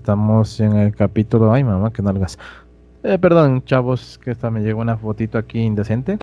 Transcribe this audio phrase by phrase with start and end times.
[0.00, 1.52] Estamos en el capítulo.
[1.52, 2.38] Ay, mamá, que nalgas.
[3.02, 6.18] Eh, perdón, chavos, que esta me llegó una fotito aquí indecente.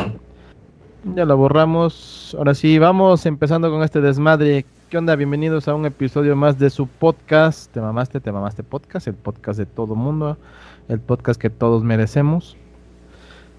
[1.13, 2.35] Ya la borramos.
[2.39, 4.65] Ahora sí, vamos empezando con este desmadre.
[4.89, 5.15] ¿Qué onda?
[5.15, 7.71] Bienvenidos a un episodio más de su podcast.
[7.71, 10.39] Te mamaste, te mamaste podcast, el podcast de todo mundo,
[10.87, 12.57] el podcast que todos merecemos.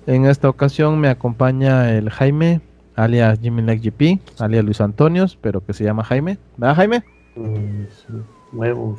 [0.08, 2.60] En esta ocasión me acompaña el Jaime,
[2.96, 6.38] alias Jimmy Like GP, alias Luis Antonios, pero que se llama Jaime.
[6.56, 7.04] ¿Verdad, Jaime?
[7.36, 8.14] Sí,
[8.52, 8.98] Huevos.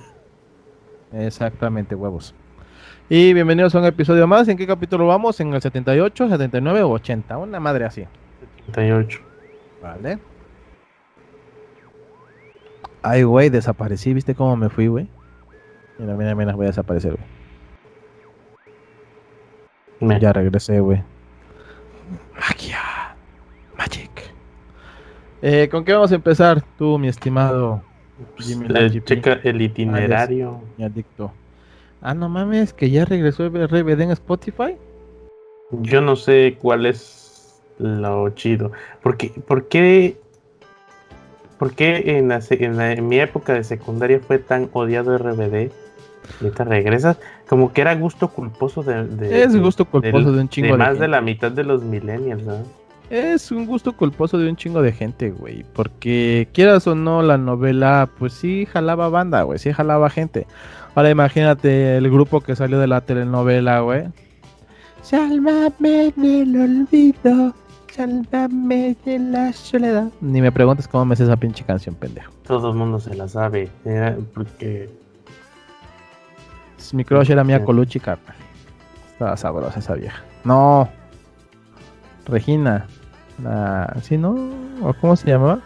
[1.12, 2.36] Exactamente, huevos.
[3.10, 4.48] Y bienvenidos a un episodio más.
[4.48, 5.40] ¿En qué capítulo vamos?
[5.40, 7.38] ¿En el 78, 79 o 80?
[7.38, 8.06] Una madre así.
[8.68, 9.20] 78.
[9.82, 10.20] Vale.
[13.02, 14.14] Ay, güey, desaparecí.
[14.14, 15.08] ¿Viste cómo me fui, güey?
[15.98, 17.18] Mira, mira, mira, voy a desaparecer,
[20.00, 20.20] güey.
[20.20, 21.04] Ya regresé, güey.
[22.36, 23.16] Magia.
[23.76, 24.32] Magic.
[25.42, 27.82] Eh, ¿Con qué vamos a empezar, tú, mi estimado
[28.38, 30.62] Jimmy Eh, Lange, checa el itinerario.
[30.78, 31.32] mi adicto?
[32.02, 34.76] Ah, no mames, que ya regresó RBD en Spotify.
[35.72, 38.72] Yo no sé cuál es lo chido.
[39.04, 40.18] Porque, ¿Por qué,
[41.58, 45.72] por qué en, la en la- en mi época de secundaria fue tan odiado RBD?
[46.42, 47.18] Y ahorita regresas.
[47.48, 49.06] Como que era gusto culposo de.
[49.08, 51.02] de- Es de- gusto culposo de un chingo de más gente.
[51.04, 52.64] de la mitad de los millennials, ¿no?
[53.10, 55.66] Es un gusto culposo de un chingo de gente, güey.
[55.74, 59.58] Porque quieras o no, la novela, pues sí jalaba banda, güey.
[59.58, 60.46] Sí jalaba gente.
[60.94, 64.04] Ahora imagínate el grupo que salió de la telenovela, güey.
[65.02, 67.54] Sálvame del olvido.
[67.96, 70.10] Sálvame de la soledad.
[70.22, 72.32] Ni me preguntes cómo me sé esa pinche canción, pendejo.
[72.44, 73.70] Todo el mundo se la sabe.
[73.86, 74.90] era porque
[76.94, 77.64] Mi crush era Sí.
[77.66, 78.36] Colucci, carnal.
[79.12, 80.22] Estaba sabrosa esa vieja.
[80.44, 80.88] No.
[82.28, 82.88] Regina.
[83.44, 83.96] La...
[84.02, 84.36] ¿Sí, no?
[84.82, 85.60] ¿O cómo se llamaba?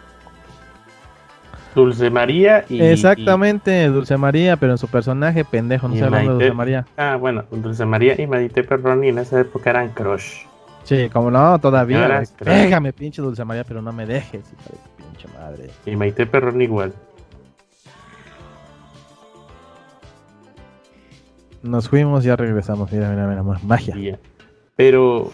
[1.74, 2.80] Dulce María y.
[2.80, 6.24] Exactamente, Dulce María, pero en su personaje, pendejo, no sé de.
[6.24, 6.86] Dulce María.
[6.96, 10.44] ah, bueno, Dulce María y Marité Perroni en esa época eran crush.
[10.84, 12.22] Sí, como no, todavía.
[12.44, 15.70] Déjame, pinche Dulce María, pero no me dejes, hija de pinche madre.
[15.84, 16.92] Y Maite Perroni igual.
[21.62, 22.92] Nos fuimos, ya regresamos.
[22.92, 24.18] Mira, mira, mira, ma- magia.
[24.76, 25.32] Pero.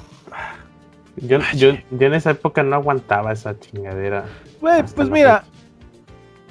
[1.22, 4.25] Yo, yo, yo en esa época no aguantaba esa chingadera.
[4.60, 5.44] Güey, pues mira,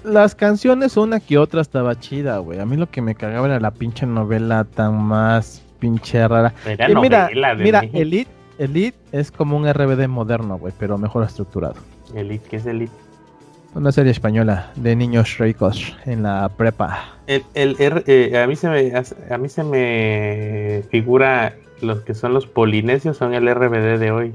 [0.03, 2.59] las canciones una que otra estaba chida, güey.
[2.59, 6.53] A mí lo que me cagaba era la pinche novela tan más pinche rara.
[6.65, 7.97] Era Y mira, de mira, México.
[7.97, 11.75] Elite, Elite es como un RBD moderno, güey, pero mejor estructurado.
[12.13, 12.93] Elite, ¿qué es Elite?
[13.75, 17.17] Una serie española de niños ricos en la prepa.
[17.27, 18.91] El, el eh, a, mí se me,
[19.29, 24.33] a mí se me figura los que son los polinesios son el RBD de hoy.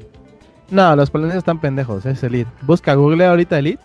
[0.71, 2.51] No, los polinesios están pendejos, es Elite.
[2.63, 3.83] Busca Google ahorita Elite,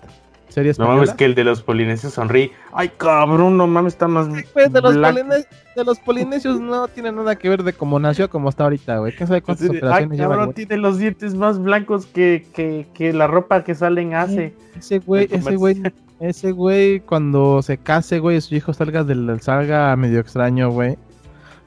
[0.49, 2.51] serie No mames que el de los polinesios sonríe.
[2.73, 7.49] Ay, cabrón, no mames, está más Pues de los, de polinesios no tiene nada que
[7.49, 9.15] ver de cómo nació a cómo está ahorita, güey.
[9.15, 13.13] ¿Quién sabe cuántas Ay, operaciones lleva, cabrón, tiene los dientes más blancos que, que, que
[13.13, 14.53] la ropa que salen hace.
[14.77, 15.81] Ese güey, ese güey,
[16.19, 20.97] ese güey cuando se case, güey, su hijo salga del salga medio extraño, güey.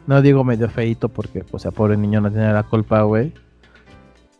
[0.07, 3.33] No digo medio feito porque, o sea, pobre niño no tiene la culpa, güey.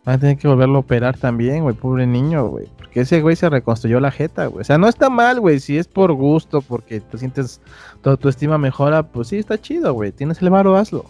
[0.05, 2.67] Van a tener que volverlo a operar también, güey, pobre niño, güey.
[2.77, 4.61] Porque ese güey se reconstruyó la jeta, güey.
[4.61, 5.61] O sea, no está mal, güey.
[5.61, 7.61] Si es por gusto, porque te sientes,
[8.01, 10.11] toda tu estima mejora, pues sí, está chido, güey.
[10.11, 11.05] Tienes el varo, hazlo.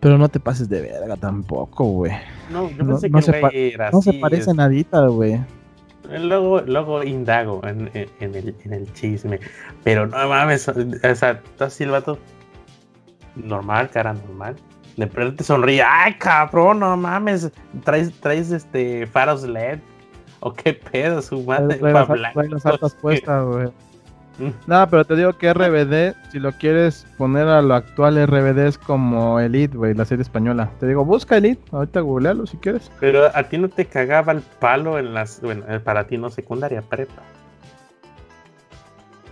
[0.00, 2.12] Pero no te pases de verga tampoco, güey.
[2.50, 5.38] No, yo No- pensé no que se güey era No se parece es- nadita, güey.
[6.10, 9.40] Luego, luego indago en, en- en el, en el chisme.
[9.84, 12.16] Pero no mames, o sea, está así el vato
[13.38, 14.56] normal, cara normal.
[14.96, 17.50] De pronto te sonríe, ay cabrón, no mames,
[17.84, 19.78] traes, traes este faros LED.
[20.40, 21.78] O qué pedo, su madre.
[21.78, 21.92] Trae
[22.48, 23.66] las, altas puestas, güey.
[24.38, 24.52] Mm.
[24.68, 28.78] No, pero te digo que RBD, si lo quieres poner a lo actual, RBD es
[28.78, 30.70] como Elite, güey, la serie española.
[30.78, 32.90] Te digo, busca Elite, ahorita googlealo si quieres.
[33.00, 36.30] Pero a ti no te cagaba el palo en las, bueno, eh, para ti no
[36.30, 37.22] secundaria, prepa.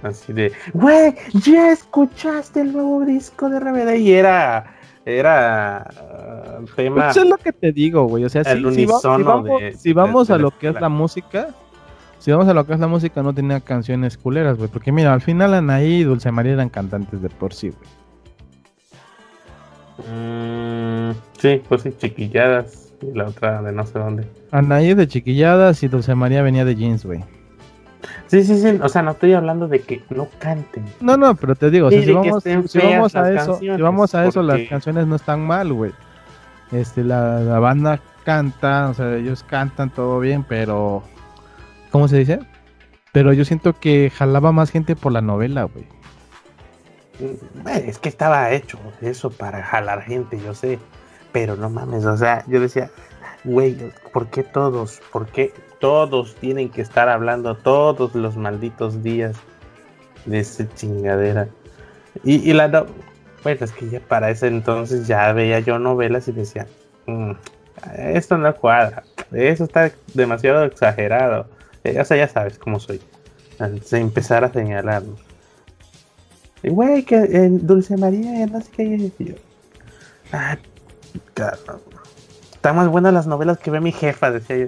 [0.03, 7.05] Así de, güey, ya escuchaste el nuevo disco de RBD y era, era ah, tema.
[7.07, 8.25] Pues es lo que te digo, güey.
[8.25, 10.51] O sea, si, El si va- si unísono vamos, de- si vamos de- a lo
[10.51, 11.49] que es la música,
[12.19, 14.69] si vamos a lo que es la música, no tenía canciones culeras, güey.
[14.71, 17.89] Porque mira, al final Anaí y Dulce María eran cantantes de por sí, güey.
[20.11, 22.93] Mm, sí, pues sí, chiquilladas.
[23.03, 24.27] Y la otra de no sé dónde.
[24.51, 27.23] Anaí de chiquilladas y Dulce María venía de jeans, güey.
[28.27, 28.79] Sí, sí, sí.
[28.83, 30.85] O sea, no estoy hablando de que no canten.
[31.01, 34.15] No, no, pero te digo, o sea, Sí, si vamos, si a eso, si vamos
[34.15, 35.93] a eso, las canciones no están mal, güey.
[36.73, 41.03] Este, la, la banda canta, o sea, ellos cantan todo bien, pero
[41.91, 42.41] ¿cómo se dice?
[43.13, 45.87] Pero yo siento que jalaba más gente por la novela, güey.
[47.19, 50.79] mm, es que estaba hecho eso para jalar gente, yo sé.
[51.33, 52.91] Pero no mames, o sea, yo decía,
[53.45, 53.77] güey,
[54.13, 55.01] ¿por qué todos?
[55.13, 59.37] ¿Por qué todos tienen que estar hablando todos los malditos días
[60.25, 61.49] de esa chingadera?
[62.25, 62.87] Y, la no,
[63.43, 66.67] bueno, es que ya para ese entonces ya veía yo novelas y decía,
[67.07, 67.33] mm,
[67.97, 71.47] esto no cuadra, eso está demasiado exagerado.
[71.85, 73.01] Eh, o sea, ya sabes cómo soy.
[73.59, 75.17] De empezar a señalarlo.
[76.63, 79.13] Y güey, que en Dulce María, no sé qué.
[79.19, 79.35] Yo,
[80.33, 80.59] ah,
[82.53, 84.67] Están más buenas las novelas que ve mi jefa, decía yo.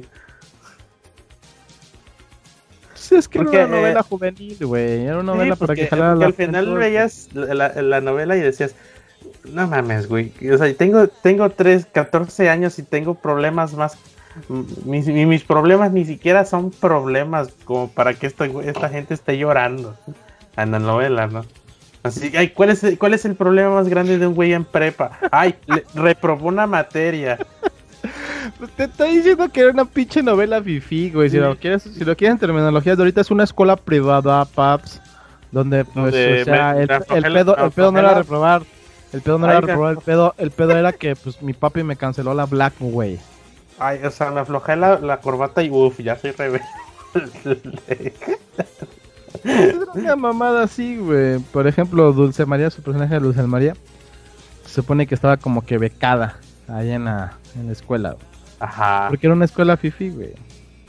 [3.08, 5.06] Sí, es que era una novela juvenil, güey.
[5.06, 8.74] Era una novela para que jalara la al final veías la, la, novela y decías,
[9.44, 10.30] no mames, güey.
[10.52, 13.96] O sea, tengo, tengo 3, 14 años y tengo problemas más.
[14.84, 19.96] Mis, mis problemas ni siquiera son problemas como para que esta, esta gente esté llorando
[20.58, 21.46] en la novela, ¿no?
[22.02, 24.66] Así, ay, ¿cuál es, el, ¿cuál es el problema más grande de un güey en
[24.66, 25.18] prepa?
[25.32, 25.54] Ay,
[25.94, 27.38] reprobó una materia.
[28.76, 31.30] Te estoy diciendo que era una pinche novela fifi, güey.
[31.30, 35.00] Si, lo quieres, si lo quieres en terminología de ahorita, es una escuela privada, paps.
[35.50, 38.62] Donde, pues, o sea, el, pedo, el pedo no era reprobar.
[39.12, 41.96] El pedo no era reprobar, el pedo, el pedo era que, pues, mi papi me
[41.96, 43.18] canceló la Black, güey.
[43.78, 46.66] Ay, o sea, me aflojé la, la corbata y uff, ya soy rebelde.
[49.94, 51.38] una mamada así, güey.
[51.38, 53.74] Por ejemplo, Dulce María, su personaje de Dulce María,
[54.66, 56.36] se supone que estaba como que becada
[56.68, 58.16] ahí en la, en la escuela.
[58.60, 59.06] Ajá.
[59.08, 60.34] Porque era una escuela fifi, güey.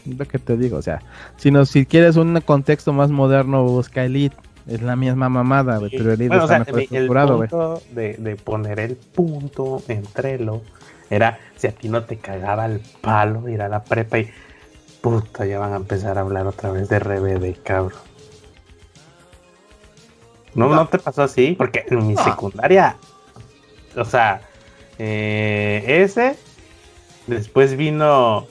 [0.06, 1.02] Lo que te digo, o sea,
[1.38, 4.36] si, no, si quieres un contexto más moderno, busca Elite.
[4.68, 7.50] Es la misma mamada, güey, pero Elite está o sea, mejor estructurado, güey.
[7.92, 10.62] De, de poner el punto entre lo
[11.10, 14.30] era si a ti no te cagaba el palo ir a la prepa y
[15.02, 18.00] puta, ya van a empezar a hablar otra vez de RBD, cabrón.
[20.56, 22.98] No, no, te pasó así, porque en mi secundaria,
[23.96, 24.42] o sea,
[24.98, 26.38] eh, ese,
[27.30, 28.48] después vino,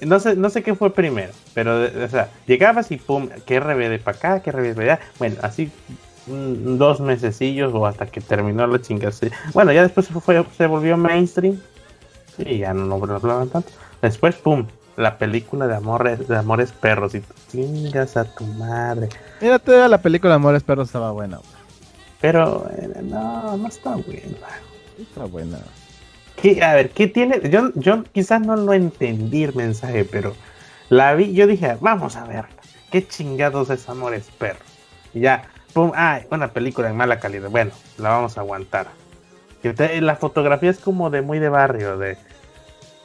[0.00, 4.00] no sé, no sé qué fue primero, pero, o sea, llegabas y pum, que RBD
[4.02, 5.70] para acá, que RBD para allá, bueno, así
[6.26, 9.12] dos mesecillos o hasta que terminó la chingada.
[9.52, 11.60] Bueno, ya después se, fue, se volvió mainstream
[12.38, 13.70] y ya no lo hablaban tanto.
[14.00, 14.66] Después, pum,
[14.96, 19.08] la película de amores, de amores perros y tú chingas a tu madre.
[19.40, 21.40] Mira, toda la película de Amores perros estaba buena.
[22.20, 24.48] Pero eh, no, no está buena.
[24.98, 25.58] Está buena.
[26.40, 27.40] ¿Qué, a ver, ¿qué tiene?
[27.50, 30.34] Yo, yo quizás no lo entendí el mensaje, pero
[30.88, 32.48] la vi, yo dije, vamos a verla.
[32.90, 34.62] ¿Qué chingados es Amores Perros?
[35.14, 37.48] Y ya, pum, ah, una película en mala calidad.
[37.48, 38.88] Bueno, la vamos a aguantar.
[40.00, 42.16] La fotografía es como de muy de barrio, de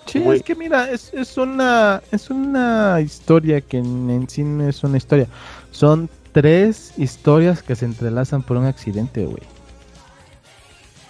[0.07, 4.83] Sí, es que mira, es, es, una es una historia que en, sí no es
[4.83, 5.27] una historia.
[5.71, 9.43] Son tres historias que se entrelazan por un accidente, güey.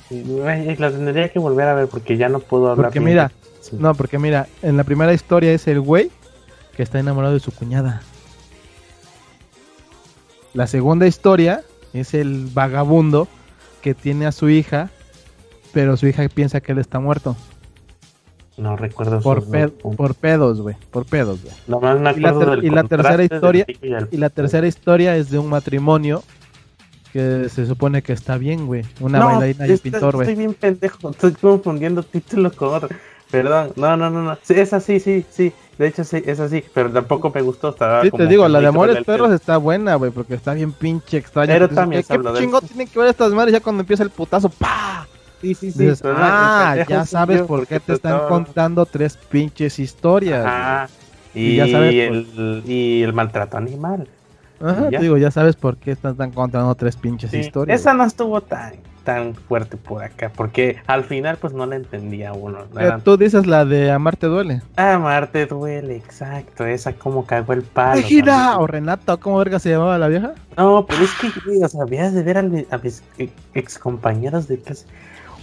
[0.10, 2.88] La tendría que volver a ver porque ya no puedo hablar.
[2.88, 3.32] Porque mira,
[3.74, 6.10] no, porque mira, en la primera historia es el güey
[6.76, 8.02] que está enamorado de su cuñada.
[10.54, 11.64] La segunda historia
[11.94, 13.28] es el vagabundo
[13.82, 14.90] que tiene a su hija,
[15.74, 17.36] pero su hija piensa que él está muerto.
[18.58, 19.44] No recuerdo por,
[19.96, 20.76] por pedos, güey.
[20.90, 21.54] Por pedos, güey.
[22.08, 23.66] Acuerdo y la, tercera historia
[24.12, 26.24] y, la tercera historia es de un matrimonio
[27.08, 28.84] que se supone que está bien, güey.
[29.00, 30.28] Una bailarina y un pintor, güey.
[30.28, 32.90] Estoy bien pendejo, estoy confundiendo título con otro.
[33.32, 34.38] Perdón, no, no, no, no.
[34.42, 35.52] Sí, es así, sí, sí.
[35.78, 37.70] De hecho, sí, es así, pero tampoco me gustó.
[37.70, 41.18] Estaba sí, te digo, la de Amores Perros está buena, güey, porque está bien pinche
[41.18, 41.54] extraña.
[41.54, 44.50] Pero también ¿Qué, ¿qué chingo tienen que ver estas madres ya cuando empieza el putazo?
[44.50, 45.06] ¡Pah!
[45.42, 45.88] Sí, sí, sí.
[46.04, 50.46] ah, ya sabes por qué te están contando tres pinches historias.
[50.46, 50.90] Ajá.
[51.36, 54.08] Y, ya sabes el, y el maltrato animal.
[54.62, 57.80] Ajá, te digo, ya sabes por qué te están contando tres pinches historias.
[57.80, 58.74] Esa no estuvo tan,
[59.04, 62.60] tan fuerte por acá, porque al final pues no la entendía uno.
[62.80, 64.62] Eh, tú dices la de Amarte duele.
[64.76, 66.66] Amarte duele, exacto.
[66.66, 68.02] Esa como cagó el palo.
[68.60, 70.34] O Renata, ¿cómo verga se llamaba la vieja?
[70.58, 72.42] No, pero es que, o sea, habías de ver a,
[72.78, 73.04] mis
[73.54, 74.86] ex compañeros de clase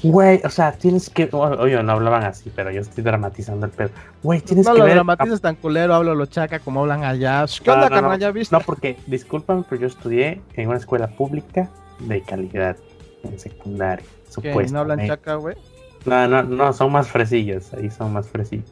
[0.05, 1.31] Güey, o sea, tienes que.
[1.33, 3.89] Oye, no hablaban así, pero yo estoy dramatizando el pedo.
[4.23, 4.81] Güey, tienes no que.
[4.81, 7.47] No lo dramatizas tan culero, hablo lo chaca como hablan allá.
[7.63, 8.19] ¿Qué onda, carnal?
[8.19, 8.55] ¿Ya viste?
[8.55, 11.71] No, porque, discúlpame, pero yo estudié en una escuela pública
[12.01, 12.77] de calidad
[13.23, 14.05] en secundaria.
[14.43, 14.53] ¿Qué?
[14.71, 15.57] ¿No hablan chaca, güey?
[16.05, 17.73] No, no, no, son más fresillas.
[17.73, 18.71] Ahí son más fresillas.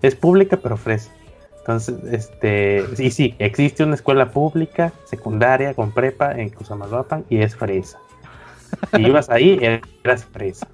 [0.00, 1.10] Es pública, pero fresa.
[1.58, 2.84] Entonces, este.
[2.94, 7.98] Sí, sí, existe una escuela pública, secundaria, con prepa en Cusamaloapan y es fresa.
[8.94, 9.58] Si ibas ahí,
[10.02, 10.68] eras presa.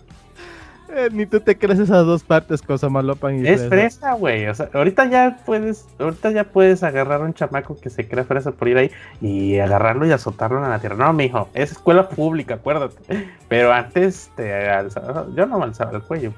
[0.96, 4.46] Eh, ni tú te crees esas dos partes, cosa malopan y Es fresa, güey.
[4.46, 8.22] O sea, ahorita ya puedes, ahorita ya puedes agarrar a un chamaco que se crea
[8.24, 10.94] fresa por ir ahí y agarrarlo y azotarlo en la tierra.
[10.94, 13.28] No, mijo, es escuela pública, acuérdate.
[13.48, 16.32] Pero antes te alzaba, yo no me alzaba el cuello.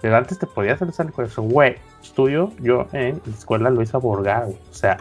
[0.00, 1.42] Pero antes te podías alzar el cuello.
[1.42, 4.50] Güey, estudio yo en la escuela Luisa Borgado.
[4.50, 4.96] O sea,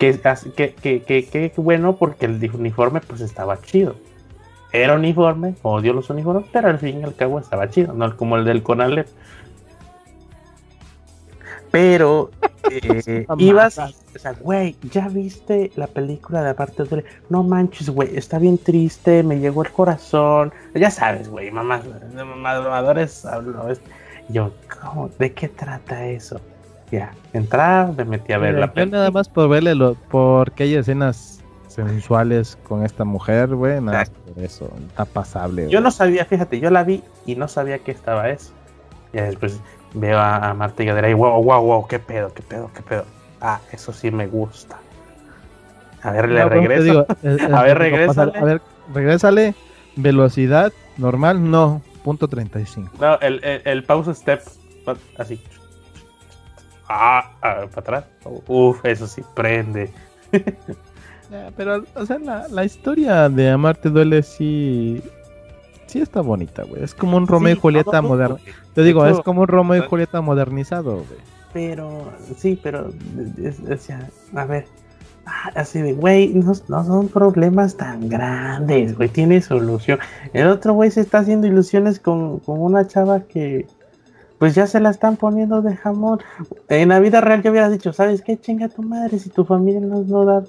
[0.00, 0.18] que,
[0.56, 3.94] que, que, que, que bueno porque el uniforme pues estaba chido
[4.74, 8.36] era uniforme, odio los uniformes, pero al fin y al cabo estaba chido, no como
[8.36, 9.06] el del Conalep.
[11.70, 12.30] Pero
[12.70, 18.16] eh, ibas, o sea, güey, ¿ya viste la película de aparte de No manches, güey,
[18.16, 20.52] está bien triste, me llegó el corazón.
[20.74, 23.66] Ya sabes, güey, mamás, mamadores hablo.
[24.28, 25.08] Yo, ¿cómo?
[25.20, 26.40] ¿De qué trata eso?
[26.90, 28.98] Ya, entrar, me metí a ver la película.
[28.98, 31.43] nada más por verle, lo, porque hay escenas
[31.74, 33.80] sensuales con esta mujer, güey.
[33.80, 35.68] Nada por eso, está pasable.
[35.68, 38.52] Yo no sabía, fíjate, yo la vi y no sabía que estaba eso.
[39.12, 39.60] Y después
[39.92, 43.04] veo a, Marta y Gadera y wow, wow, wow, qué pedo, qué pedo, qué pedo.
[43.40, 44.78] Ah, eso sí me gusta.
[46.02, 47.06] A ver, le regreso.
[47.52, 48.38] a ver, regrésale.
[48.38, 48.62] A ver,
[48.92, 49.54] regrésale.
[49.96, 51.82] Velocidad normal, no.
[52.02, 52.90] Punto 35.
[53.00, 54.42] No, el, el, el pause step.
[55.16, 55.42] Así.
[56.88, 58.04] Ah, ah para atrás.
[58.46, 59.92] Uf, eso sí prende.
[61.56, 65.02] pero, o sea, la, historia de Amarte Duele sí.
[65.86, 66.82] Sí está bonita, güey.
[66.82, 68.38] Es como un Romeo y Julieta moderno.
[68.74, 71.20] Te digo, es como un Romeo y Julieta modernizado, güey.
[71.52, 72.90] Pero, sí, pero.
[74.34, 74.66] a ver.
[75.26, 79.08] Ah, así de, güey, no, no, son problemas tan grandes, güey.
[79.08, 79.98] Tiene solución.
[80.34, 83.66] El otro güey se está haciendo ilusiones con, con una chava que
[84.38, 86.20] pues ya se la están poniendo de jamón.
[86.68, 88.38] En la vida real yo hubiera dicho, ¿sabes qué?
[88.38, 90.42] Chinga tu madre si tu familia nos no da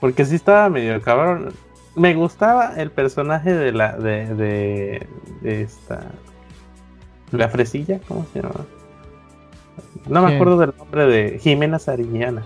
[0.00, 1.52] porque si estaba medio cabrón.
[1.94, 3.96] Me gustaba el personaje de la.
[3.96, 5.06] de.
[5.42, 6.02] de, esta.
[7.32, 8.66] La fresilla, ¿cómo se llama?
[10.06, 12.44] No me acuerdo del nombre de Jimena Sariñana.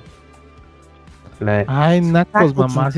[1.67, 2.91] Ay, nacos, mamá.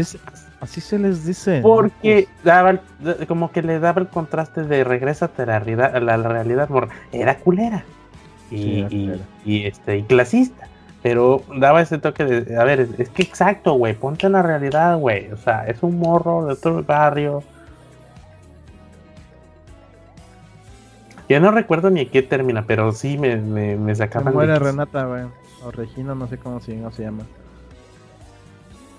[0.61, 1.61] Así, se les dice.
[1.63, 2.81] Porque daba
[3.27, 6.69] como que le daba el contraste de regrésate a la realidad, a la realidad.
[7.13, 7.85] Era culera
[9.45, 10.69] y, este, y clasista.
[11.03, 14.97] Pero daba ese toque de, a ver, es, que exacto, güey, ponte en la realidad,
[14.99, 15.33] güey.
[15.33, 17.43] O sea, es un morro de otro barrio.
[21.29, 24.33] Ya no recuerdo ni qué termina, pero sí me, me, me sacaban.
[24.33, 25.25] muere Renata, güey.
[25.65, 27.25] O Regina, no sé cómo se, llama.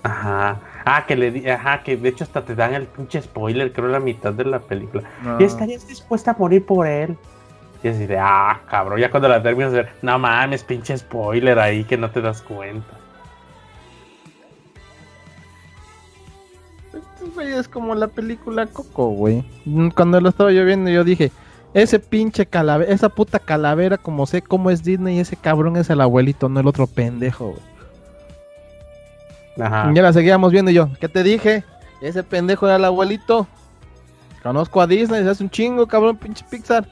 [0.02, 0.60] Ajá.
[0.84, 3.88] Ah, que le di, ajá, que de hecho hasta te dan el pinche spoiler, creo,
[3.88, 5.04] la mitad de la película.
[5.38, 7.16] Y estarías dispuesta a morir por él.
[7.84, 11.58] Y así de, ah, cabrón, ya cuando la terminas de ver, no mames, pinche spoiler
[11.58, 12.96] ahí que no te das cuenta.
[17.42, 19.44] Es como la película Coco, güey.
[19.94, 21.30] Cuando lo estaba yo viendo, yo dije,
[21.74, 25.90] ese pinche calavera, esa puta calavera, como sé cómo es Disney, y ese cabrón es
[25.90, 29.66] el abuelito, no el otro pendejo, güey.
[29.66, 29.90] Ajá.
[29.92, 31.64] Y ya la seguíamos viendo yo, ¿qué te dije?
[32.00, 33.46] Ese pendejo era el abuelito.
[34.42, 36.86] Conozco a Disney, se hace un chingo, cabrón, pinche Pixar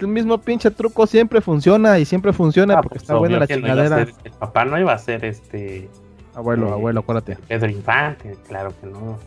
[0.00, 3.46] el mismo pinche truco siempre funciona y siempre funciona ah, porque pues está buena la
[3.46, 4.00] chingadera.
[4.02, 5.88] el papá no iba a ser este.
[6.34, 7.36] Abuelo, eh, abuelo, acuérdate.
[7.48, 9.18] Pedro Infante, claro que no.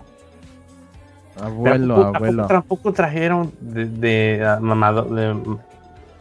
[1.42, 2.48] Abuelo, abuelo.
[2.48, 5.08] Tampoco, trajeron de, de, mamado,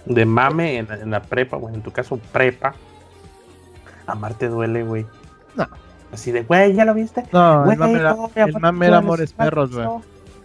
[0.06, 2.74] de, mame en la, prepa, bueno, en tu caso prepa.
[4.06, 5.06] Amarte duele, güey.
[5.54, 5.68] No.
[6.12, 7.24] Así de, güey, ¿ya lo viste?
[7.32, 9.86] No, el mame era, el mame era Amores Perros, güey.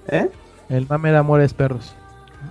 [0.08, 0.30] ¿Eh?
[0.70, 1.96] El mame era Amores Perros.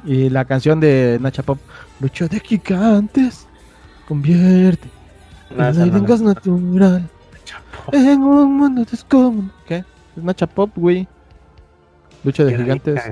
[0.04, 1.58] Y la canción de Nacha Pop,
[2.00, 3.46] lucho de gigantes,
[4.06, 4.88] convierte
[5.50, 7.08] en no, natural
[7.92, 9.50] en un mundo descomunal.
[9.66, 9.84] ¿Qué?
[10.16, 11.08] Es Nacha Pop, güey.
[12.22, 13.02] Lucha de gigantes.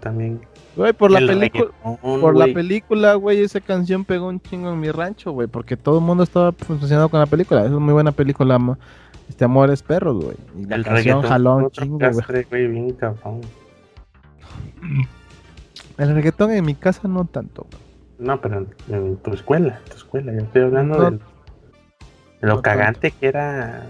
[0.00, 0.40] también.
[0.76, 1.70] Güey, por la película,
[2.02, 5.98] por la película, güey, esa canción pegó un chingo en mi rancho, güey, porque todo
[5.98, 7.64] el mundo estaba funcionando con la película.
[7.64, 8.58] Es una muy buena película,
[9.28, 10.36] este Amores Perros, güey.
[10.58, 12.46] Y la canción jaló un chingo, güey.
[15.98, 17.66] El reggaetón en mi casa no tanto.
[18.18, 21.18] No, pero en, tu escuela, tu escuela, yo estoy hablando de
[22.40, 23.86] lo cagante que era.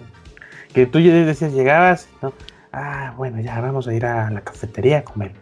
[0.72, 2.32] Que tú ya decías, llegabas, ¿no?
[2.72, 5.32] Ah, bueno, ya vamos a ir a la cafetería a comer.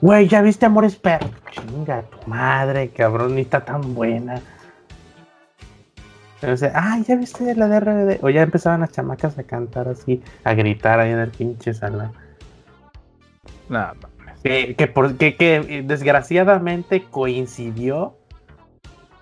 [0.00, 1.30] Güey, ¿ya viste Amores Perros?
[1.50, 4.40] Chinga, tu madre, cabrón, ni está tan buena.
[6.42, 8.24] O sea, ah, ¿ya viste la de RBD?
[8.24, 12.12] O ya empezaban las chamacas a cantar así, a gritar ahí en el pinche salón.
[13.68, 13.94] Nada,
[14.76, 18.16] que, por, que, desgraciadamente coincidió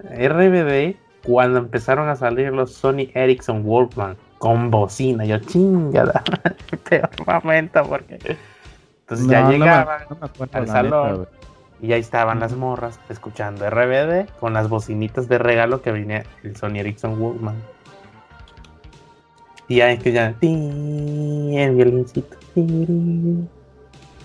[0.01, 5.25] RBD cuando empezaron a salir los Sony Ericsson Walkman con bocina.
[5.25, 6.23] Yo chingada,
[6.89, 7.09] peor
[7.43, 8.19] momento porque
[9.01, 11.29] entonces ya No, no me- llegaba no me acuerdo, al salón
[11.81, 16.57] y ahí estaban las morras escuchando RBD con las bocinitas de regalo que venía el
[16.57, 17.57] Sony Ericsson Walkman.
[19.69, 22.37] Y ya es que ya ti, el violincito.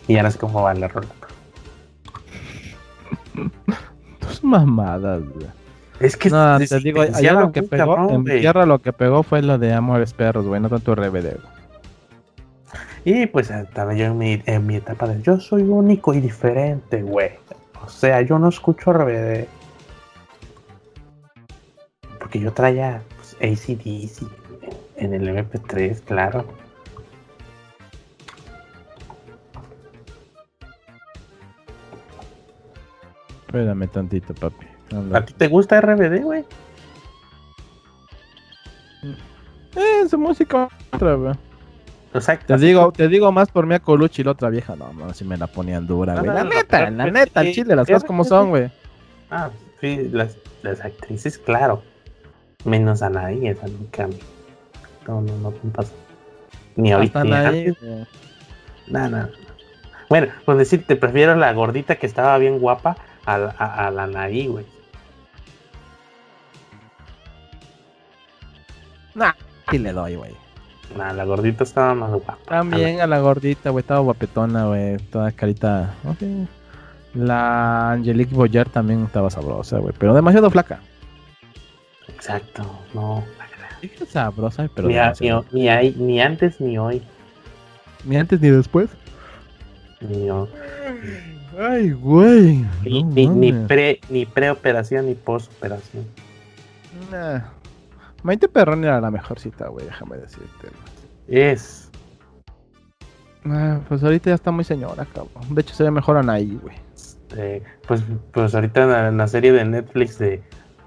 [0.09, 1.07] Y ya no sé cómo va la rola.
[4.19, 5.47] Tus mamadas, güey.
[5.99, 8.65] Es que No, es- te digo, allá ya lo que pegó, cabrón, en mi tierra
[8.65, 11.59] lo que pegó fue lo de Amores Perros, güey, no tanto RBD, güey.
[13.05, 17.01] Y pues estaba yo en mi, en mi etapa de yo soy único y diferente,
[17.01, 17.31] güey.
[17.85, 19.45] O sea, yo no escucho RBD.
[22.19, 24.27] Porque yo traía pues, ACDC
[24.97, 26.45] en el MP3, claro.
[33.49, 34.67] Espérame tantito, papi.
[35.11, 36.45] ¿A ti te gusta RBD, güey?
[39.75, 41.33] Eh, su música otra, güey.
[42.13, 42.55] Exacto.
[42.55, 44.75] Te digo, te digo más por Mia Colucci y la otra vieja.
[44.75, 46.27] No, no, si me la ponían dura, No, güey.
[46.29, 48.69] no, La no, neta, la pero- neta, al chile, las cosas como son, güey.
[49.31, 49.49] Ah,
[49.81, 51.81] sí, las, las actrices, claro.
[52.65, 54.07] Menos Anaí, esa nunca.
[55.07, 55.93] No, no, no me pasó.
[56.75, 57.23] Ni ahorita.
[57.23, 57.35] No,
[58.87, 59.29] no, no.
[60.07, 62.95] Bueno, pues decirte, prefiero la gordita que estaba bien guapa
[63.33, 64.65] a, la- a, a la Anaí, güey.
[69.15, 69.33] Nah,
[69.69, 70.31] sí le doy, güey.
[70.97, 72.37] Nah, la gordita estaba más guapa.
[72.45, 75.93] También a la gordita, güey, estaba guapetona, güey, toda carita.
[76.19, 76.47] sé.
[77.13, 80.79] La Angelique Boyer también estaba sabrosa, güey, pero demasiado flaca.
[82.07, 83.23] Exacto, no.
[83.81, 87.01] Dije sabrosa, pero Ni, a- ni, ni ahí- ni antes ni hoy.
[88.05, 88.89] Ni antes ni después.
[90.01, 90.47] Ni, ho-
[91.59, 92.65] Ay, güey.
[92.85, 93.67] ni, no ni, ni mames.
[93.67, 96.05] pre, ni preoperación ni posoperación.
[97.11, 97.41] Nah.
[98.23, 100.69] Maite Perroni era la mejorcita, güey, déjame decirte.
[101.27, 101.89] Es.
[103.45, 105.43] Ah, pues ahorita ya está muy señora, cabrón.
[105.55, 106.75] De hecho, se ve mejor Anaí, güey.
[107.37, 110.41] eh, pues, pues ahorita en la, en la serie de Netflix de,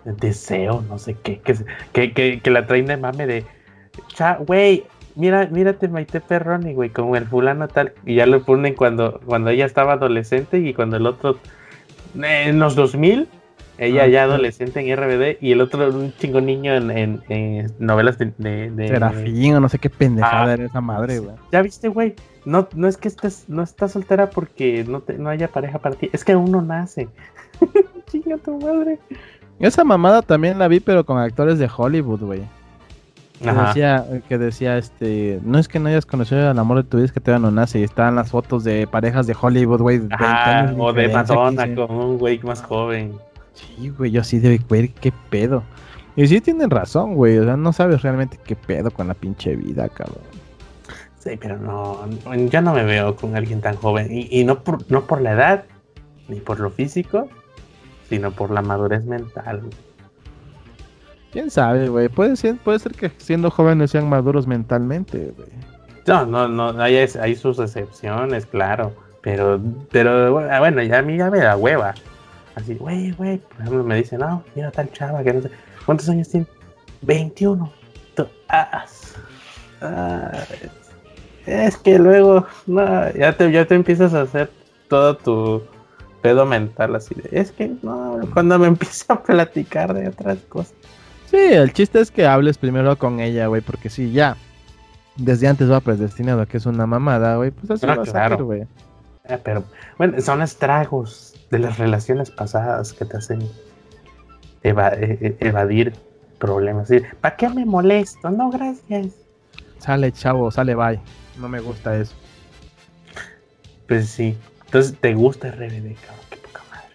[0.04, 1.54] de Deseo, no sé qué, que,
[1.92, 3.46] que, que, que la traen de mame de.
[4.46, 4.84] Güey,
[5.16, 7.92] mira, mírate Maite Perroni, güey, como el fulano tal.
[8.06, 11.38] Y ya lo ponen cuando, cuando ella estaba adolescente y cuando el otro.
[12.22, 13.28] eh, En los 2000,
[13.78, 17.72] ella Ah, ya adolescente en RBD y el otro un chingo niño en, en- en
[17.78, 18.32] novelas de.
[18.38, 21.34] de, de- Serafín o no sé qué pendejada Ah, era esa madre, güey.
[21.50, 22.14] Ya viste, güey.
[22.44, 25.94] No, no es que estés, no estás soltera porque no, te, no haya pareja para
[25.94, 26.10] ti.
[26.12, 27.08] Es que uno nace.
[28.10, 28.98] Chinga tu madre.
[29.58, 32.42] Esa mamada también la vi, pero con actores de Hollywood, güey.
[33.42, 33.66] Que Ajá.
[33.68, 37.06] decía, que decía, este, no es que no hayas conocido al amor de tu vida,
[37.06, 37.80] es que no nace.
[37.80, 39.98] Y estaban las fotos de parejas de Hollywood, güey.
[39.98, 41.74] de 20 Ajá, años o de Madonna 15.
[41.86, 43.14] con un güey más joven.
[43.54, 45.64] Sí, güey, yo sí de güey, qué pedo.
[46.14, 47.38] Y sí tienen razón, güey.
[47.38, 50.18] O sea, no sabes realmente qué pedo con la pinche vida, cabrón.
[51.18, 54.08] Sí, pero no, no, yo no me veo con alguien tan joven.
[54.10, 55.64] Y, y no, por, no por la edad,
[56.28, 57.28] ni por lo físico,
[58.08, 59.60] sino por la madurez mental.
[59.60, 59.72] güey.
[61.32, 62.08] Quién sabe, güey.
[62.08, 65.48] Puede ser, puede ser que siendo jóvenes sean maduros mentalmente, güey.
[66.06, 68.92] No, no, no, hay, sus excepciones, claro.
[69.22, 71.94] Pero, pero bueno, bueno, ya a mí ya me da hueva.
[72.54, 75.50] Así, güey, güey, por ejemplo, me dicen, no, mira tal chava que no sé.
[75.86, 76.46] ¿Cuántos años tiene?
[77.02, 77.72] 21.
[78.14, 78.84] Tú, ah,
[79.80, 80.30] ah,
[81.46, 84.50] es que luego, no, ya te, ya te empiezas a hacer
[84.88, 85.62] todo tu
[86.20, 90.74] pedo mental así de, es que no, cuando me empieza a platicar de otras cosas.
[91.32, 94.36] Sí, el chiste es que hables primero con ella, güey, porque si ya
[95.16, 98.28] desde antes va predestinado a que es una mamada, güey, pues así Ah, va a
[98.28, 98.66] ser, güey.
[99.28, 99.64] Ah, pero
[99.98, 103.40] bueno, son estragos de las relaciones pasadas que te hacen
[104.62, 105.94] eva- e- e- evadir
[106.38, 106.88] problemas.
[107.20, 108.30] ¿Para qué me molesto?
[108.30, 109.08] No, gracias.
[109.78, 111.00] Sale, chavo, sale, bye.
[111.40, 112.14] No me gusta eso.
[113.88, 114.36] Pues sí.
[114.66, 116.26] Entonces, ¿te gusta RBD, cabrón?
[116.30, 116.86] Qué poca madre.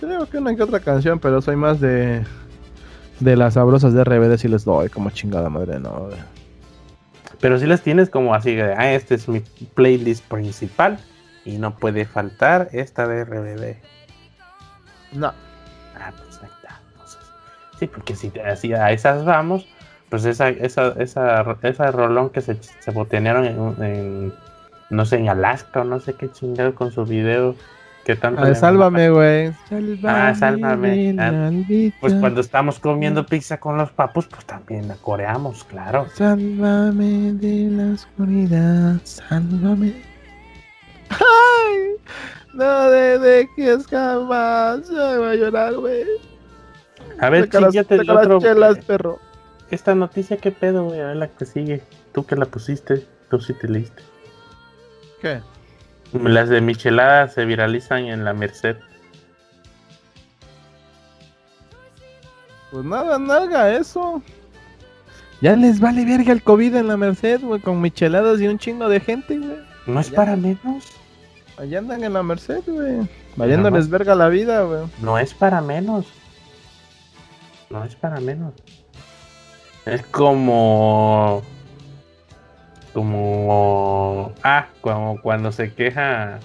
[0.00, 2.24] Creo que una que otra canción, pero soy más de
[3.20, 5.90] de las sabrosas de RBD si les doy como chingada madre, no.
[6.06, 6.16] güey.
[7.40, 9.40] Pero si las tienes como así de, ah, este es mi
[9.74, 10.98] playlist principal
[11.44, 13.76] y no puede faltar esta de RBD.
[15.12, 15.32] No.
[15.98, 16.80] Ah, pues ahí está.
[16.92, 17.18] Entonces,
[17.78, 19.66] sí, porque si te- así a esas vamos,
[20.08, 24.34] pues esa, esa, esa, esa rolón que se, se botenearon en, en,
[24.90, 27.54] no sé, en Alaska o no sé qué chingado con su video
[28.14, 28.42] tanto.
[28.42, 29.52] Ah, sálvame, güey.
[30.04, 31.16] Ah, sálvame.
[31.18, 31.50] Ah.
[32.00, 36.06] Pues cuando estamos comiendo pizza con los papus, pues también la coreamos, claro.
[36.14, 39.94] Sálvame de la oscuridad, sálvame.
[41.08, 41.96] ¡Ay!
[42.54, 44.88] No de dejes jamás.
[44.90, 46.04] Ay, voy a llorar, güey.
[47.18, 48.40] A ver, las otro.
[48.40, 49.18] chelas, perro.
[49.70, 51.00] esta noticia, ¿qué pedo, güey?
[51.00, 51.82] A ver la que sigue.
[52.12, 54.02] Tú que la pusiste, tú sí te leíste.
[55.20, 55.40] ¿Qué?
[56.12, 58.76] Las de Michelada se viralizan en la Merced.
[62.70, 64.22] Pues nada, no haga eso.
[65.40, 68.88] Ya les vale verga el COVID en la Merced, güey, con micheladas y un chingo
[68.88, 69.58] de gente, güey.
[69.86, 70.84] No es para menos.
[71.58, 73.08] Allá andan en la Merced, güey.
[73.36, 74.84] Valiéndoles verga la vida, güey.
[75.00, 76.06] No es para menos.
[77.70, 78.54] No es para menos.
[79.84, 81.42] Es como.
[82.96, 84.32] Como.
[84.42, 84.68] Ah,
[85.20, 86.38] cuando se queja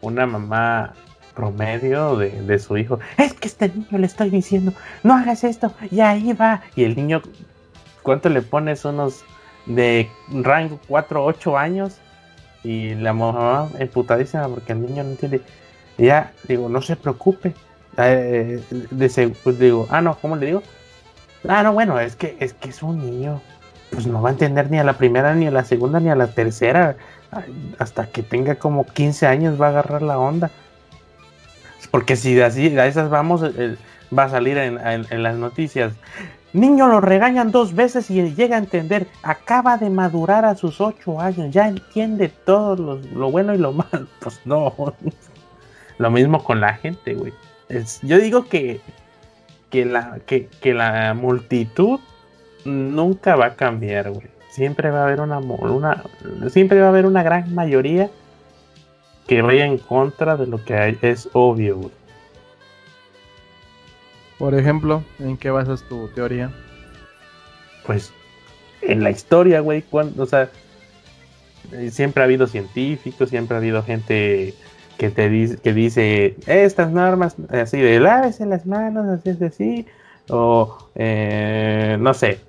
[0.00, 0.94] una mamá
[1.34, 3.00] promedio de, de su hijo.
[3.18, 6.62] Es que este niño le estoy diciendo, no hagas esto, y ahí va.
[6.76, 7.22] Y el niño,
[8.04, 8.84] ¿cuánto le pones?
[8.84, 9.24] Unos
[9.66, 11.98] de rango 4 8 años.
[12.62, 15.42] Y la mamá emputadísima porque el niño no entiende.
[15.98, 17.52] Ya, digo, no se preocupe.
[17.98, 20.62] Eh, de pues digo, ah, no, ¿cómo le digo?
[21.48, 23.42] Ah, no, bueno, es que es que es un niño.
[23.96, 26.14] Pues no va a entender ni a la primera, ni a la segunda, ni a
[26.14, 26.96] la tercera.
[27.78, 30.50] Hasta que tenga como 15 años va a agarrar la onda.
[31.90, 33.76] Porque si así, a esas vamos, eh,
[34.16, 35.94] va a salir en, en- las noticias.
[36.52, 39.06] Niño lo regañan dos veces y llega a entender.
[39.22, 41.50] Acaba de madurar a sus ocho años.
[41.50, 44.06] Ya entiende todo lo, lo bueno y lo malo.
[44.20, 44.74] Pues no.
[45.96, 47.32] Lo mismo con la gente, güey.
[48.02, 48.82] Yo digo que,
[49.70, 51.98] que, la, que, que la multitud
[52.66, 54.26] nunca va a cambiar, güey.
[54.50, 56.02] Siempre va a haber una, una
[56.48, 58.10] siempre va a haber una gran mayoría
[59.26, 61.90] que vaya en contra de lo que hay- es obvio, güey.
[64.38, 66.50] Por ejemplo, ¿en qué basas tu teoría?
[67.86, 68.12] Pues
[68.82, 70.50] en la historia, güey, cuando, o sea,
[71.72, 74.54] eh, siempre ha habido científicos, siempre ha habido gente
[74.98, 79.86] que te dice, que dice estas normas así de lávese las manos, así es así,
[80.28, 82.40] o eh, no sé,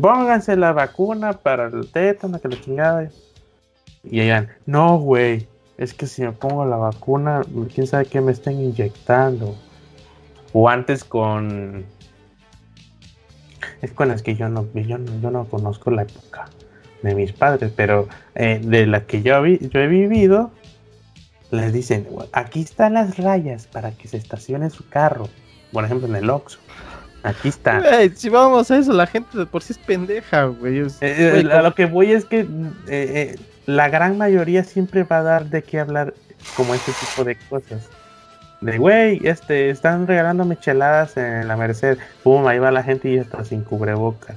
[0.00, 3.10] pónganse la vacuna para el tétano, que la chingada.
[4.04, 5.46] Y digan, no, güey,
[5.76, 7.42] es que si me pongo la vacuna,
[7.74, 9.54] quién sabe qué me están inyectando.
[10.52, 11.84] O antes con
[13.82, 16.46] es con las que yo no, yo no, yo no conozco la época
[17.02, 20.50] de mis padres, pero eh, de la que yo, yo he vivido,
[21.50, 25.28] les dicen, aquí están las rayas para que se estacione su carro,
[25.72, 26.58] por ejemplo en el Oxxo.
[27.22, 27.82] Aquí está.
[28.14, 30.78] Si vamos a eso, la gente de por sí es pendeja, güey.
[30.78, 32.46] Es- Eh, güey, eh, a lo que voy es que
[32.88, 36.14] eh, la gran mayoría siempre va a dar de qué hablar
[36.56, 37.88] como este tipo de cosas.
[38.62, 41.98] De güey, este, están regalando micheladas en la Merced.
[42.22, 44.36] Pum, ahí va la gente y está sin cubrebocas.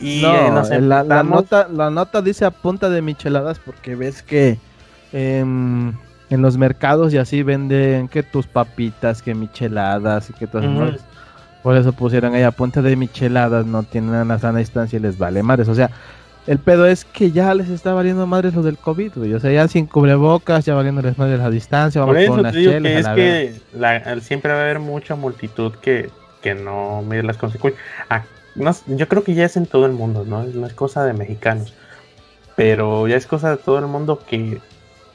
[0.00, 4.22] Y no, nos la, la nota, la nota dice a punta de micheladas porque ves
[4.22, 4.58] que
[5.12, 5.92] em,
[6.30, 10.88] en los mercados y así venden que tus papitas, que micheladas y que todas esas
[11.00, 11.04] Ujú.
[11.64, 15.18] Por eso pusieron ahí a punta de micheladas, no tienen una sana distancia y les
[15.18, 15.66] vale madres.
[15.66, 15.90] O sea,
[16.46, 19.32] el pedo es que ya les está valiendo madres lo del COVID, güey.
[19.32, 22.52] O sea, ya sin cubrebocas, ya valiéndoles madres la distancia, vamos Por con eso unas
[22.52, 25.72] te digo chelas que a es la que la- siempre va a haber mucha multitud
[25.80, 26.10] que,
[26.42, 27.82] que no mide las consecuencias.
[28.10, 28.24] Ah,
[28.54, 30.44] no yo creo que ya es en todo el mundo, ¿no?
[30.44, 31.72] No es cosa de mexicanos.
[32.56, 34.60] Pero ya es cosa de todo el mundo que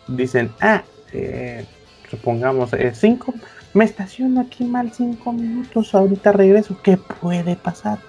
[0.08, 0.82] dicen, ah,
[1.14, 1.64] eh,
[2.10, 3.34] supongamos, eh, cinco,
[3.74, 8.00] me estaciono aquí mal cinco minutos, ahorita regreso, ¿qué puede pasar?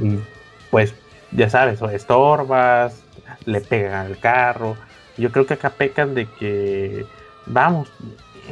[0.00, 0.18] Y
[0.70, 0.94] pues,
[1.32, 3.02] ya sabes, o estorbas,
[3.44, 4.76] le pegan al carro.
[5.16, 7.06] Yo creo que acá pecan de que,
[7.46, 7.88] vamos,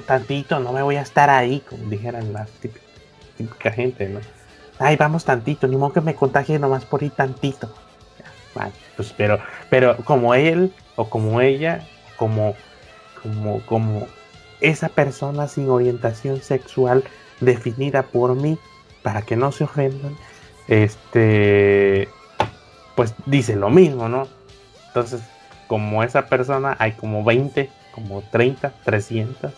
[0.07, 4.21] tantito, no me voy a estar ahí, como dijeran la típica, gente, ¿no?
[4.79, 7.73] Ay, vamos tantito, ni modo que me contagie nomás por ir tantito.
[8.55, 9.38] Vale, pues, pero,
[9.71, 12.55] pero como él o como ella, como,
[13.23, 14.07] como, como
[14.61, 17.05] esa persona sin orientación sexual
[17.40, 18.59] definida por mí,
[19.03, 20.16] para que no se ofendan,
[20.66, 22.09] este,
[22.97, 24.27] pues dice lo mismo, ¿no?
[24.88, 25.21] Entonces,
[25.66, 29.53] como esa persona, hay como 20, como 30, 300.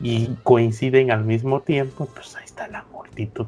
[0.00, 3.46] Y coinciden al mismo tiempo, pues ahí está la multitud.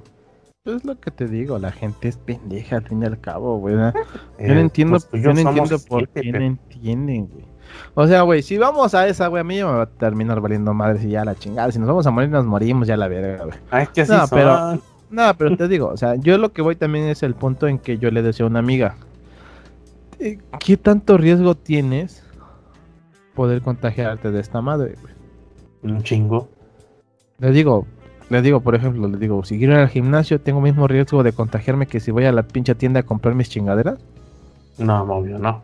[0.64, 3.74] Es lo que te digo, la gente es pendeja al fin y al cabo, güey.
[3.74, 3.92] Yo
[4.38, 7.44] Eh, no entiendo, pues, pues, yo no entiendo por siete, qué pero- no entienden, güey.
[7.94, 10.40] O sea, güey, si vamos a esa, güey, a mí ya me va a terminar
[10.40, 11.70] valiendo madres y ya la chingada.
[11.72, 13.58] Si nos vamos a morir, nos morimos ya la verga, güey.
[13.70, 14.38] Ah, es que así No, son.
[14.38, 17.68] pero- No, pero te digo, o sea, yo lo que voy también es el punto
[17.68, 18.96] en que yo le decía a una amiga,
[20.18, 22.24] eh, ¿qué tanto riesgo tienes
[23.34, 25.14] poder contagiarte de esta madre, güey?
[25.94, 26.48] Un chingo.
[27.38, 27.86] Le digo,
[28.30, 31.32] le digo, por ejemplo, le digo, si quiero ir al gimnasio, tengo mismo riesgo de
[31.32, 33.98] contagiarme que si voy a la pinche tienda a comprar mis chingaderas.
[34.78, 35.62] No, obvio, no.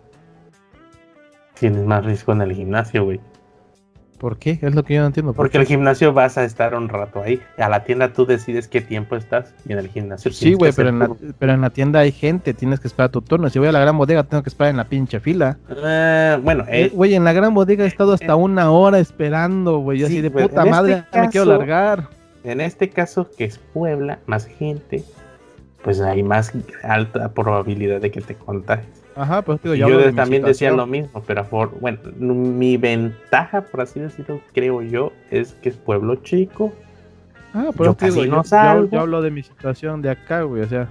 [1.62, 3.20] Tienes más riesgo en el gimnasio, güey.
[4.18, 4.58] ¿Por qué?
[4.60, 5.32] Es lo que yo no entiendo.
[5.32, 7.40] Porque el gimnasio vas a estar un rato ahí.
[7.56, 10.32] A la tienda tú decides qué tiempo estás y en el gimnasio.
[10.32, 13.22] Sí, güey, pero, en la, pero en la tienda hay gente, tienes que esperar tu
[13.22, 13.48] turno.
[13.48, 15.56] Si voy a la gran bodega, tengo que esperar en la pinche fila.
[15.70, 19.78] Uh, bueno, eh, güey, en la gran bodega he estado hasta eh, una hora esperando,
[19.78, 20.00] güey.
[20.00, 22.08] Yo así de puta madre, este me quiero largar.
[22.42, 25.04] En este caso, que es Puebla, más gente,
[25.84, 29.01] pues hay más alta probabilidad de que te contagies.
[29.14, 31.46] Ajá, pues digo, yo también decía lo mismo, pero
[31.80, 36.72] bueno, mi ventaja, por así decirlo, creo yo, es que es pueblo chico.
[37.54, 40.68] Ah, pero yo, digo, no yo, yo, hablo de mi situación de acá, güey, o
[40.68, 40.88] sea,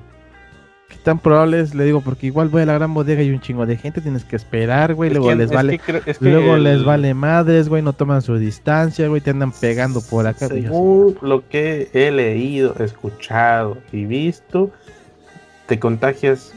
[0.90, 1.74] ¿qué tan probable es?
[1.74, 4.24] Le digo, porque igual voy a la gran bodega y un chingo de gente, tienes
[4.24, 5.80] que esperar, güey, luego les vale,
[6.20, 10.48] luego les vale madres, güey, no toman su distancia, güey, te andan pegando por acá.
[10.48, 14.70] Según lo que he leído, escuchado y visto,
[15.66, 16.54] te contagias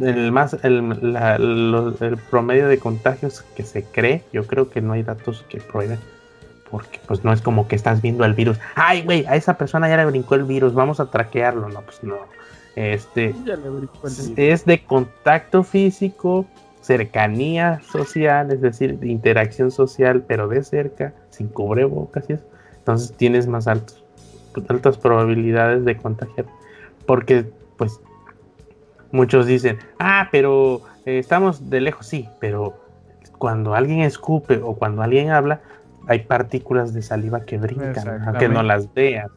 [0.00, 5.44] el más el, promedio de contagios que se cree, yo creo que no hay datos
[5.48, 5.98] que prueben.
[6.70, 8.58] Porque pues no es como que estás viendo el virus.
[8.74, 11.68] Ay, güey, a esa persona ya le brincó el virus, vamos a traquearlo.
[11.68, 12.16] No, pues no.
[12.74, 13.34] Este
[14.36, 16.44] es de contacto físico,
[16.82, 22.44] cercanía social, es decir, de interacción social, pero de cerca, sin cubrebocas y eso.
[22.78, 24.04] Entonces tienes más altos,
[24.68, 26.46] altas probabilidades de contagiar.
[27.06, 28.00] Porque pues
[29.16, 32.78] Muchos dicen, ah, pero eh, estamos de lejos, sí, pero
[33.38, 35.62] cuando alguien escupe o cuando alguien habla,
[36.06, 39.30] hay partículas de saliva que brincan, aunque no las veas.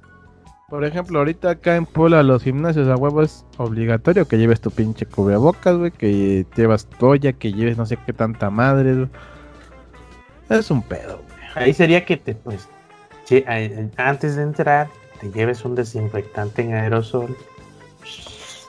[0.68, 4.70] Por ejemplo, ahorita acá en Puebla los gimnasios a huevo es obligatorio que lleves tu
[4.70, 9.08] pinche cubrebocas, güey, que llevas toalla, que lleves no sé qué tanta madre.
[10.50, 11.22] Es un pedo.
[11.56, 12.68] Ahí sería que te, pues,
[13.96, 14.90] antes de entrar,
[15.22, 17.34] te lleves un desinfectante en aerosol,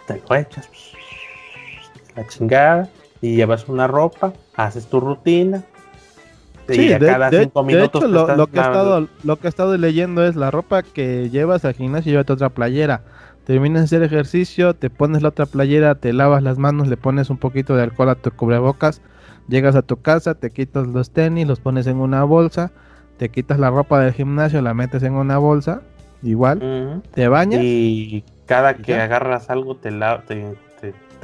[0.07, 0.70] te lo echas,
[2.20, 2.88] la chingada,
[3.20, 5.62] y llevas una ropa, haces tu rutina.
[6.68, 10.24] Sí, de, cada cinco minutos hecho, lo, que he estado, lo que he estado leyendo
[10.24, 13.02] es la ropa que llevas al gimnasio, llévate otra playera.
[13.44, 17.28] Terminas de hacer ejercicio, te pones la otra playera, te lavas las manos, le pones
[17.30, 19.02] un poquito de alcohol a tu cubrebocas,
[19.48, 22.70] llegas a tu casa, te quitas los tenis, los pones en una bolsa,
[23.16, 25.83] te quitas la ropa del gimnasio, la metes en una bolsa,
[26.22, 27.61] igual, te bañas.
[27.64, 30.54] Y cada que agarras algo te, la, te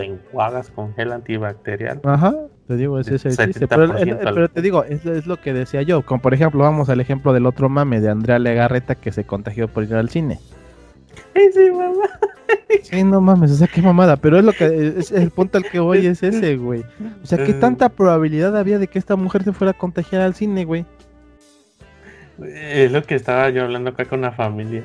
[0.05, 2.01] enjuagas con gel antibacterial.
[2.05, 2.35] Ajá,
[2.67, 6.03] te digo, es ese Pero, te digo, es, es, lo que decía yo.
[6.03, 9.69] Como por ejemplo, vamos al ejemplo del otro mame de Andrea Legarreta que se contagió
[9.69, 10.39] por ir al cine.
[11.35, 12.05] Sí, mamá.
[12.83, 14.17] Sí, no mames, o sea, qué mamada.
[14.17, 16.85] Pero es lo que es, el punto al que voy es ese, güey.
[17.23, 20.35] O sea, ¿qué tanta probabilidad había de que esta mujer se fuera a contagiar al
[20.35, 20.85] cine, güey?
[22.43, 24.83] Es lo que estaba yo hablando acá con la familia.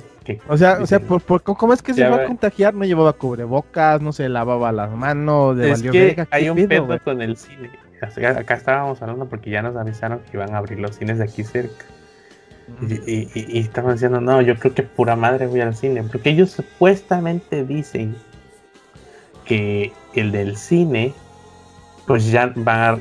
[0.47, 2.73] O sea, o sea por, ¿cómo es que se iba a contagiar?
[2.73, 7.21] No llevaba cubrebocas, no se lavaba las manos, de es que hay un pedo, con
[7.21, 7.71] el cine.
[8.01, 11.43] Acá estábamos hablando porque ya nos avisaron que iban a abrir los cines de aquí
[11.43, 11.85] cerca.
[12.87, 16.03] Y, y, estaban diciendo, no, yo creo que pura madre voy al cine.
[16.03, 18.15] Porque ellos supuestamente dicen
[19.45, 21.13] que el del cine
[22.05, 22.97] pues ya va,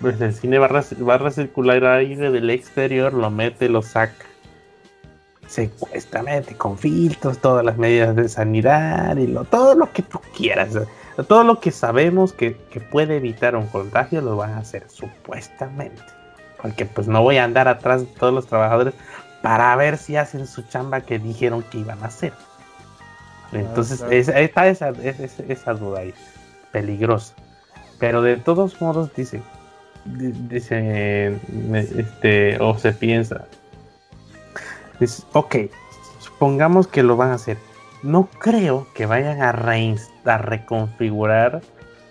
[0.00, 4.26] pues el cine va a, va a recircular aire del exterior, lo mete, lo saca.
[5.46, 10.70] Secuestamente, con filtros, todas las medidas de sanidad y lo, todo lo que tú quieras.
[11.28, 12.56] Todo lo que sabemos que,
[12.90, 16.02] puede evitar un contagio lo van a hacer, supuestamente.
[16.60, 18.94] Porque pues no voy a andar atrás de todos los trabajadores
[19.42, 22.32] para ver si hacen su chamba que dijeron que iban a hacer.
[23.52, 26.14] Entonces, está esa, esa duda ahí,
[26.72, 27.34] peligrosa.
[27.98, 29.40] Pero de todos modos dice,
[30.04, 31.38] dice,
[31.74, 33.44] este, o se piensa,
[35.32, 35.56] ok,
[36.20, 37.58] supongamos que lo van a hacer.
[38.02, 41.62] No creo que vayan a, a reconfigurar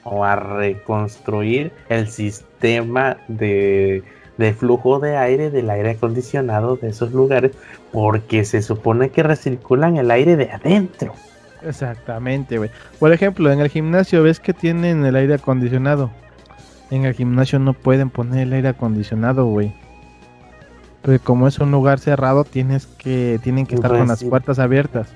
[0.03, 4.03] o a reconstruir el sistema de,
[4.37, 7.51] de, flujo de aire del aire acondicionado de esos lugares
[7.91, 11.13] porque se supone que recirculan el aire de adentro.
[11.65, 12.69] Exactamente, güey.
[12.99, 16.11] Por ejemplo, en el gimnasio ves que tienen el aire acondicionado.
[16.91, 19.73] En el gimnasio no pueden poner el aire acondicionado, güey.
[21.03, 25.09] Porque como es un lugar cerrado, tienes que tienen que estar con las puertas abiertas.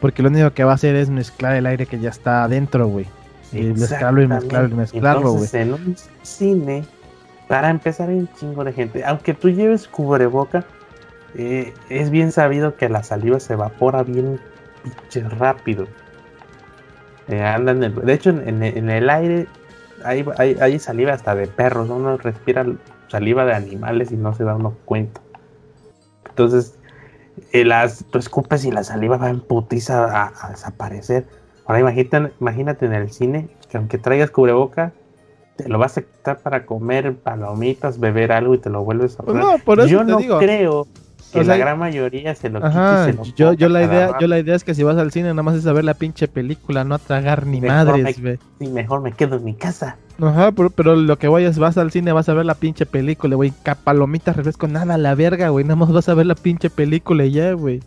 [0.00, 2.88] Porque lo único que va a hacer es mezclar el aire que ya está adentro,
[2.88, 3.06] güey.
[3.52, 5.48] Y mezclarlo y mezclarlo y mezclarlo, güey.
[5.54, 6.84] En un cine,
[7.46, 9.04] para empezar, hay un chingo de gente.
[9.04, 10.64] Aunque tú lleves cubreboca,
[11.34, 14.40] eh, es bien sabido que la saliva se evapora bien
[14.82, 15.86] pinche rápido.
[17.28, 19.46] Eh, andan de hecho, en, el aire
[20.04, 21.90] hay, hay, saliva hasta de perros.
[21.90, 22.66] Uno respira
[23.08, 25.20] saliva de animales y no se da uno cuenta.
[26.38, 26.74] Entonces,
[27.52, 31.26] eh, las, tú escupes y la saliva va en putiza a, desaparecer.
[31.66, 34.92] Ahora imagínate, imagínate en el cine que aunque traigas cubreboca,
[35.56, 39.24] te lo vas a quitar para comer palomitas, beber algo y te lo vuelves a
[39.24, 39.42] Pues poner.
[39.44, 40.38] no, por eso yo te no digo.
[40.38, 40.86] creo
[41.32, 43.82] que O sea, la gran mayoría se lo quite Ajá, y se lo yo, la
[43.82, 44.20] idea, rato.
[44.20, 45.94] yo la idea es que si vas al cine nada más es a ver la
[45.94, 48.38] pinche película, no a tragar ni Mejor madres, me-.
[48.60, 49.96] Sí, mejor me quedo en mi casa.
[50.20, 53.36] Ajá, pero, pero lo que vayas, vas al cine, vas a ver la pinche película,
[53.36, 53.52] güey.
[53.62, 55.64] ca- Palomitas, refresco, nada, la verga, güey.
[55.64, 57.80] Nada más vas a ver la pinche película y ya, güey.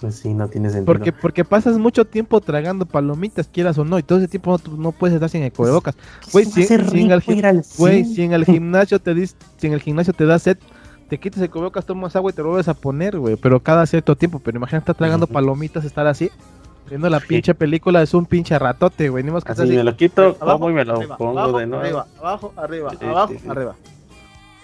[0.00, 0.84] Pues sí, no tiene sentido.
[0.86, 4.76] Porque, porque pasas mucho tiempo tragando palomitas, quieras o no, y todo ese tiempo no,
[4.76, 5.96] no puedes estar sin el cubrebocas.
[6.32, 6.62] Güey, si,
[7.72, 10.58] si si en el gimnasio te dis, si en el gimnasio te da sed,
[11.08, 13.34] te quitas el cubrebocas, tomas agua y te lo vuelves a poner, güey.
[13.36, 14.38] Pero cada cierto tiempo.
[14.38, 16.30] Pero imagínate estar tragando palomitas, estar así,
[16.88, 19.24] viendo la pinche película, es un pinche ratote, güey.
[19.24, 21.66] Ni más que Así me lo quito, como y me lo arriba, pongo abajo, de
[21.66, 21.84] nuevo.
[21.84, 23.48] Arriba, abajo, arriba, Sí, abajo, sí, sí.
[23.48, 23.76] arriba.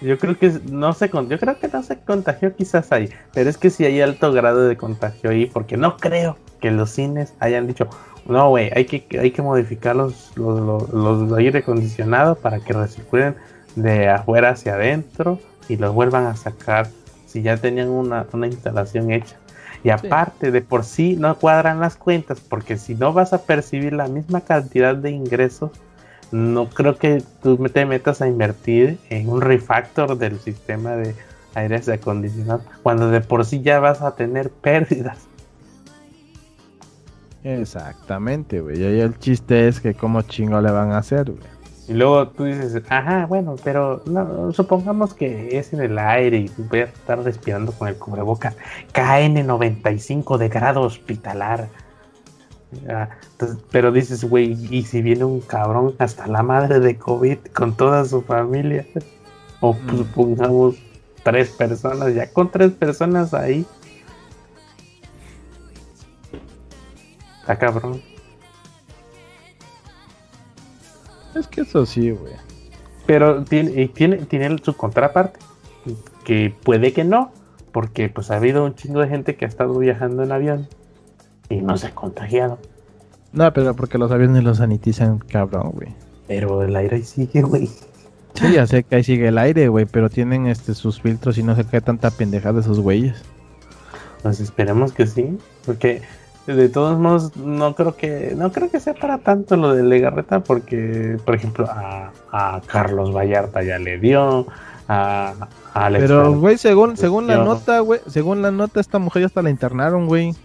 [0.01, 3.57] Yo creo que no se yo creo que no se contagió quizás ahí, pero es
[3.57, 7.65] que sí hay alto grado de contagio ahí, porque no creo que los cines hayan
[7.65, 7.87] dicho,
[8.25, 12.73] no güey, hay que, hay que modificar los, los, los, los aire acondicionados para que
[12.73, 13.35] recirculen
[13.75, 16.87] de afuera hacia adentro y los vuelvan a sacar
[17.25, 19.37] si ya tenían una, una instalación hecha.
[19.85, 23.93] Y aparte, de por sí no cuadran las cuentas, porque si no vas a percibir
[23.93, 25.69] la misma cantidad de ingresos,
[26.31, 31.13] no creo que tú te metas a invertir en un refactor del sistema de
[31.53, 35.19] aires acondicionados cuando de por sí ya vas a tener pérdidas.
[37.43, 38.81] Exactamente, güey.
[38.81, 41.54] Y el chiste es que cómo chingo le van a hacer, güey.
[41.87, 46.51] Y luego tú dices, ajá, bueno, pero no, supongamos que es en el aire y
[46.57, 48.55] voy a estar respirando con el cubrebocas
[48.93, 51.67] KN95 de grado hospitalar.
[52.89, 57.37] Ah, entonces, pero dices, güey, y si viene un cabrón hasta la madre de COVID
[57.53, 58.85] con toda su familia,
[59.61, 59.97] o Mm.
[59.97, 60.75] supongamos
[61.23, 63.65] tres personas, ya con tres personas ahí.
[67.41, 68.01] Está cabrón.
[71.35, 72.33] Es que eso sí, güey.
[73.05, 75.39] Pero tiene, y tiene, tiene su contraparte,
[76.23, 77.31] que puede que no,
[77.71, 80.67] porque pues ha habido un chingo de gente que ha estado viajando en avión
[81.49, 82.57] y no se ha contagiado.
[83.33, 85.89] No, pero porque los aviones los sanitizan, cabrón, güey.
[86.27, 87.69] Pero el aire ahí sigue, güey.
[88.35, 91.43] Sí, ya sé que ahí sigue el aire, güey, pero tienen este sus filtros y
[91.43, 93.21] no sé qué tanta pendejada de esos güeyes.
[94.23, 96.01] Pues esperemos que sí, porque
[96.45, 100.41] de todos modos no creo que no creo que sea para tanto lo de Legarreta,
[100.41, 104.45] porque por ejemplo a, a Carlos Vallarta ya le dio,
[104.87, 105.33] a,
[105.73, 109.25] a Alex Pero, güey, según, según la nota, güey, según la nota, esta mujer ya
[109.27, 110.35] hasta la internaron, güey.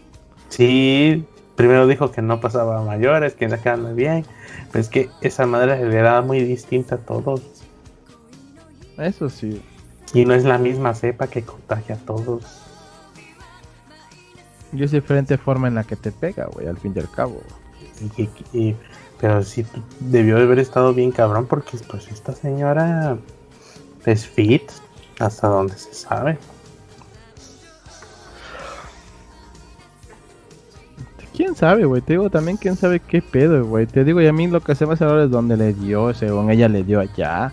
[0.48, 1.24] Sí,
[1.56, 4.24] primero dijo que no pasaba a mayores, que no quedaba bien.
[4.72, 7.42] Pero es que esa madre le da muy distinta a todos.
[8.98, 9.62] Eso sí.
[10.12, 12.59] Y no es la misma cepa que contagia a todos.
[14.72, 17.40] Y es diferente forma en la que te pega, güey, al fin y al cabo.
[18.16, 18.30] Y, y-
[18.68, 18.76] y-
[19.20, 19.66] pero sí
[20.00, 23.18] debió de haber estado bien cabrón porque pues esta señora
[24.06, 24.62] es fit
[25.18, 26.38] hasta donde se sabe.
[31.36, 32.02] ¿Quién sabe, güey?
[32.02, 33.86] Te digo también quién sabe qué pedo, güey.
[33.86, 36.12] Te digo, y a mí lo que se me hace ahora es donde le dio,
[36.12, 37.52] según ella le dio allá.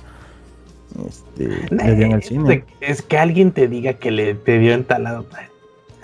[1.08, 2.66] Este, le dio en el cine.
[2.82, 5.26] Es que alguien te diga que le te dio entalado.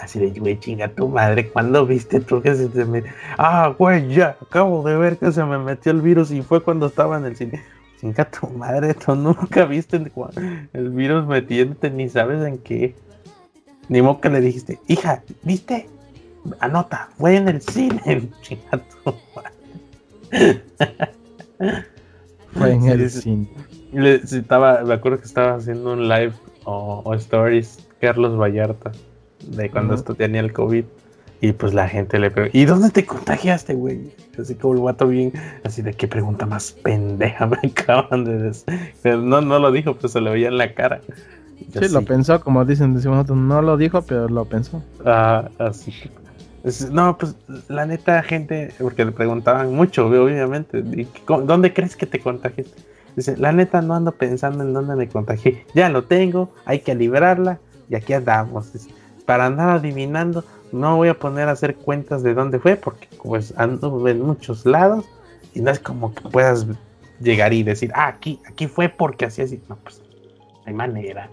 [0.04, 1.48] Así de, güey, chinga tu madre.
[1.48, 3.10] ¿Cuándo viste tú que se te metió?
[3.38, 6.88] Ah, güey, ya, acabo de ver que se me metió el virus y fue cuando
[6.88, 7.63] estaba en el cine.
[8.02, 9.96] Chinga tu madre, tú nunca viste
[10.74, 12.96] el, virus metiéndote ni sabes en qué.
[13.88, 15.88] Ni modo que le dijiste, hija, ¿viste?
[16.60, 18.30] Anota, fue en el cine.
[18.42, 20.63] Chinga tu madre.
[22.52, 23.50] Fue en el cine.
[23.94, 26.34] Le- estaba, me acuerdo que estaba haciendo un live
[26.66, 28.92] o, o stories Carlos Vallarta
[29.47, 29.99] de cuando Ujú.
[30.01, 30.86] esto tenía el COVID.
[31.41, 34.13] Y pues la gente le preguntó, ¿y dónde te contagiaste, güey?
[34.39, 35.34] Así como el guato bien,
[35.65, 38.93] así de qué pregunta más pendeja me acaban de decir.
[39.01, 41.01] Pero No, no lo dijo, pues se le veía en la cara.
[41.60, 44.82] Y Sí, lo así, pensó, como dicen, decimos nosotros, no lo dijo, pero lo pensó.
[45.06, 46.10] ah, así que-
[46.91, 47.36] No, pues
[47.67, 52.82] la neta, gente, porque le preguntaban mucho, obviamente, ¿y qué- ¿dónde crees que te contagiaste?
[53.17, 55.65] Dice, la neta no ando pensando en dónde me contagié.
[55.75, 58.71] Ya lo tengo, hay que librarla y aquí andamos.
[58.71, 58.89] Dice,
[59.26, 63.54] para andar adivinando, no voy a poner a hacer cuentas de dónde fue porque pues
[63.58, 65.06] ando en muchos lados
[65.54, 66.66] y no es como que puedas
[67.20, 69.62] llegar y decir, ah, aquí, aquí fue porque así así.
[69.70, 70.02] No, pues,
[70.66, 71.30] hay manera.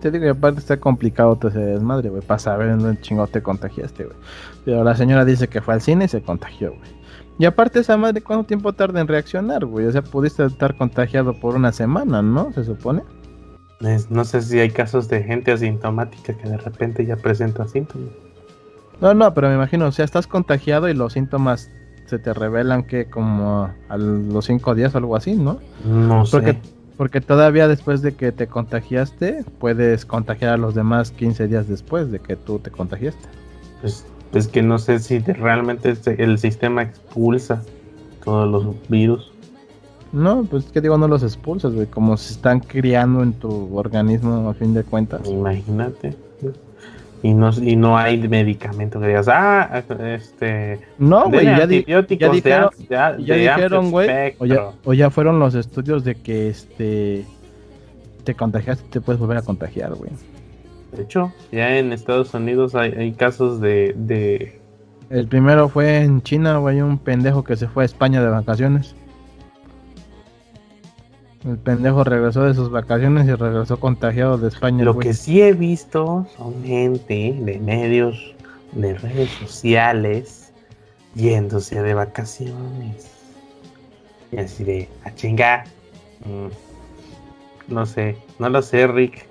[0.00, 3.26] Te digo, y aparte está complicado todo ese desmadre, güey, para saber en dónde chingo
[3.26, 4.16] te contagiaste, güey.
[4.64, 6.98] Pero la señora dice que fue al cine y se contagió, güey.
[7.38, 9.86] Y aparte esa madre, ¿cuánto tiempo tarda en reaccionar, güey?
[9.86, 12.52] O sea, pudiste estar contagiado por una semana, ¿no?
[12.52, 13.02] Se supone.
[13.80, 18.10] Es- no sé si hay casos de gente asintomática que de repente ya presenta síntomas.
[19.00, 21.70] No, no, pero me imagino, o sea, estás contagiado y los síntomas
[22.06, 25.60] se te revelan que como a los cinco días o algo así, ¿no?
[25.84, 26.58] No Porque, sé.
[26.96, 32.10] porque todavía después de que te contagiaste, puedes contagiar a los demás 15 días después
[32.10, 33.28] de que tú te contagiaste.
[33.80, 37.62] Pues, pues que no sé si realmente este- el sistema expulsa
[38.24, 39.32] todos los virus.
[40.12, 44.48] No, pues que digo, no los expulsas, güey, como se están criando en tu organismo
[44.48, 45.28] a fin de cuentas.
[45.28, 46.14] Imagínate.
[47.22, 49.82] Y no, y no hay medicamento que digas, ah,
[50.14, 50.78] este.
[50.98, 55.10] No, güey, ya, di- ya dijeron, de ya de dijeron, güey, o ya, o ya
[55.10, 57.24] fueron los estudios de que este
[58.22, 60.12] te contagiaste, te puedes volver a contagiar, güey.
[60.96, 64.60] De hecho, ya en Estados Unidos hay, hay casos de, de.
[65.10, 68.94] El primero fue en China, güey, un pendejo que se fue a España de vacaciones.
[71.44, 75.06] El pendejo regresó de sus vacaciones y regresó contagiado de España, Lo güey.
[75.06, 78.34] que sí he visto son gente de medios,
[78.72, 80.52] de redes sociales,
[81.14, 83.10] yéndose de vacaciones.
[84.32, 85.64] Y así de, a chinga.
[86.24, 89.26] Mm, no sé, no lo sé, Rick.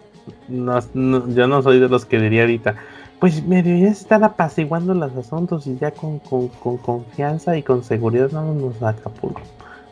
[0.48, 2.76] No, no- yo no soy de los que diría ahorita.
[3.20, 7.64] Pues medio ya se están apaciguando los asuntos y ya con, con- con confianza y
[7.64, 9.42] con seguridad vámonos a Acapulco.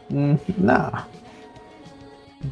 [0.09, 0.91] Mm, no.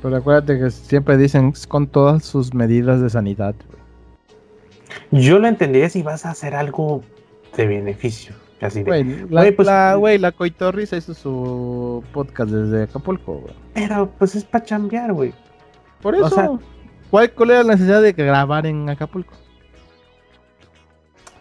[0.01, 5.23] Pero acuérdate que siempre dicen con todas sus medidas de sanidad, güey.
[5.23, 7.03] Yo lo entendería si vas a hacer algo
[7.55, 8.35] de beneficio.
[8.61, 13.33] Así de, Güey, la, Güey, pues- la, güey, la Coitorrisa hizo su podcast desde Acapulco,
[13.39, 13.53] güey.
[13.73, 15.33] Pero pues es para chambear, güey.
[16.01, 16.49] Por O eso, sea-
[17.09, 19.33] ¿cuál, ¿cuál era la necesidad de grabar en Acapulco?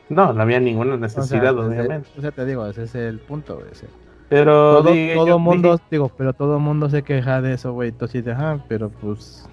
[0.09, 2.09] No, no había ninguna O sea, necesidad, obviamente.
[2.19, 3.67] o sea, te digo, ese es el punto, güey.
[4.33, 7.91] Pero Todo, dije- todo yo mundo, digo, pero todo mundo se queja de eso, güey.
[7.91, 9.47] Entonces, ajá, pero pues,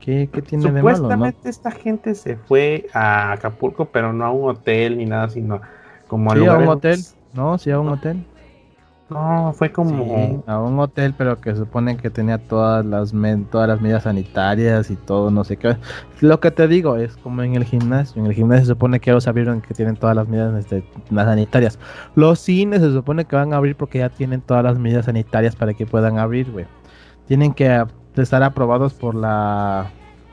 [0.00, 1.02] ¿qué, qué tiene de malo, no?
[1.04, 5.60] supuestamente esta gente se fue a Acapulco, pero no a un hotel ni nada, sino
[6.06, 7.00] como a Sí, a un lugares- hotel.
[7.34, 8.24] No, sí, a un hotel.
[9.10, 10.04] No, fue como.
[10.04, 13.14] Sí, a un hotel, pero que supone que tenía todas las
[13.50, 15.76] todas las medidas sanitarias y todo, no sé qué.
[16.20, 18.20] Lo que te digo es como en el gimnasio.
[18.20, 20.84] En el gimnasio se supone que ya los abrieron que tienen todas las medidas este,
[21.10, 21.78] las sanitarias.
[22.16, 25.56] Los cines se supone que van a abrir porque ya tienen todas las medidas sanitarias
[25.56, 26.66] para que puedan abrir, güey.
[27.26, 29.90] Tienen que estar aprobados por la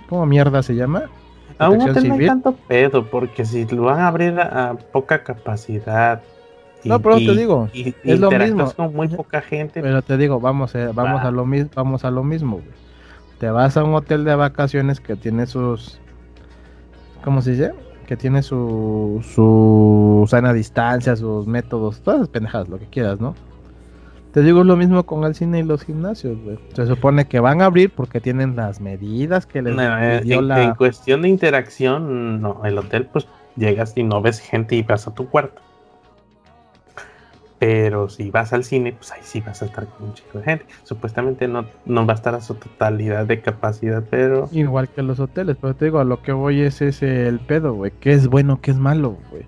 [0.10, 1.04] ¿cómo mierda se llama?
[1.58, 4.76] A un protección hotel no hay tanto pedo, porque si lo van a abrir a
[4.92, 6.22] poca capacidad.
[6.86, 8.72] No, pero te digo, y- y es lo mismo.
[8.74, 9.82] con muy poca gente.
[9.82, 11.28] Pero te digo, vamos, a, vamos Va.
[11.28, 12.86] a lo mismo, vamos a lo mismo, güey.
[13.40, 16.00] Te vas a un hotel de vacaciones que tiene sus,
[17.24, 17.74] ¿cómo se dice?
[18.08, 23.36] Que tiene su, su sana distancia, sus métodos, todas las pendejadas, lo que quieras, ¿no?
[24.32, 26.60] Te digo es lo mismo con el cine y los gimnasios, güey.
[26.74, 30.40] Se supone que van a abrir porque tienen las medidas que les No, eh, dio
[30.40, 30.64] en, la...
[30.64, 35.08] en cuestión de interacción, no, el hotel pues llegas y no ves gente y vas
[35.08, 35.62] a tu cuarto.
[37.66, 40.44] Pero si vas al cine, pues ahí sí vas a estar con un chico de
[40.44, 40.66] gente.
[40.84, 45.20] Supuestamente no, no va a estar a su totalidad de capacidad, pero Igual que los
[45.20, 47.92] hoteles, pero te digo, a lo que voy es ese el pedo, güey.
[48.00, 49.48] ¿Qué es bueno, qué es malo, güey?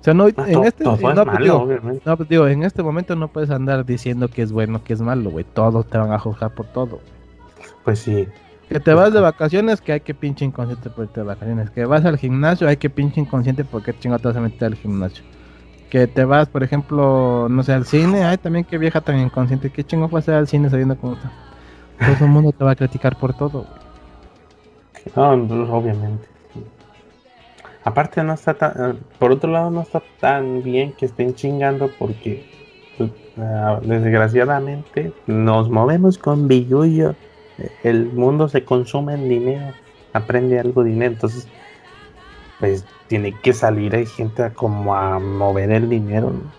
[0.00, 0.84] O sea, no, ah, en to- este...
[0.84, 2.02] todo no, es pues, digo, obviamente.
[2.06, 5.00] No, pues digo, en este momento no puedes andar diciendo que es bueno, que es
[5.00, 5.44] malo, güey.
[5.44, 7.00] Todos te van a juzgar por todo.
[7.82, 8.28] Pues sí,
[8.68, 11.70] Que te vas de vacaciones, que hay que pinche inconsciente por irte de vacaciones.
[11.70, 14.76] Que vas al gimnasio, hay que pinche inconsciente porque chingo te vas a meter al
[14.76, 15.24] gimnasio.
[15.90, 19.70] Que te vas, por ejemplo, no sé, al cine, ay, también que vieja tan inconsciente.
[19.70, 21.32] ¿Qué chingo fue hacer al cine sabiendo cómo está?
[21.98, 23.66] Todo el mundo te va a criticar por todo,
[25.14, 26.26] no, obviamente.
[27.84, 32.44] Aparte no está tan, por otro lado no está tan bien que estén chingando porque
[32.98, 37.14] pues, ah, desgraciadamente nos movemos con billullo.
[37.84, 39.72] El mundo se consume en dinero,
[40.12, 41.48] aprende algo dinero, entonces
[42.60, 46.50] pues tiene que salir hay gente a como a mover el dinero ¿no?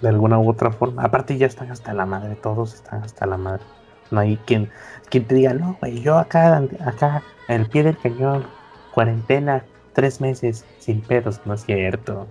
[0.00, 1.02] de alguna u otra forma.
[1.02, 3.62] Aparte ya están hasta la madre, todos están hasta la madre.
[4.10, 4.70] No hay quien,
[5.10, 8.46] quien te diga, no, güey, yo acá, acá, al pie del cañón,
[8.94, 11.40] cuarentena, tres meses, sin pedos.
[11.44, 12.26] No es cierto.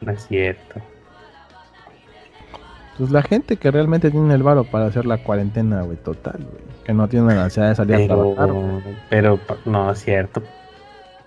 [0.00, 0.80] No es cierto.
[2.96, 6.64] Pues la gente que realmente tiene el varo para hacer la cuarentena, güey, total, güey.
[6.84, 8.50] Que no tiene la necesidad de salir a trabajar,
[9.10, 10.42] pero no es cierto.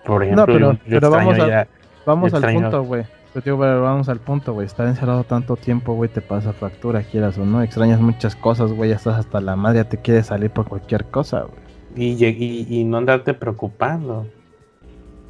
[0.04, 1.68] Por ejemplo, pero- yo- yo pero vamos a- ya-
[2.04, 3.04] Vamos al punto, güey.
[3.44, 4.66] Digo, pero vamos al punto, güey.
[4.66, 7.62] Estar encerrado tanto tiempo, güey, te pasa factura, quieras o no.
[7.62, 8.90] Extrañas muchas cosas, güey.
[8.90, 11.62] Ya estás hasta la madre, ya te quieres salir por cualquier cosa, güey.
[11.94, 14.26] y, y, y no andarte preocupando.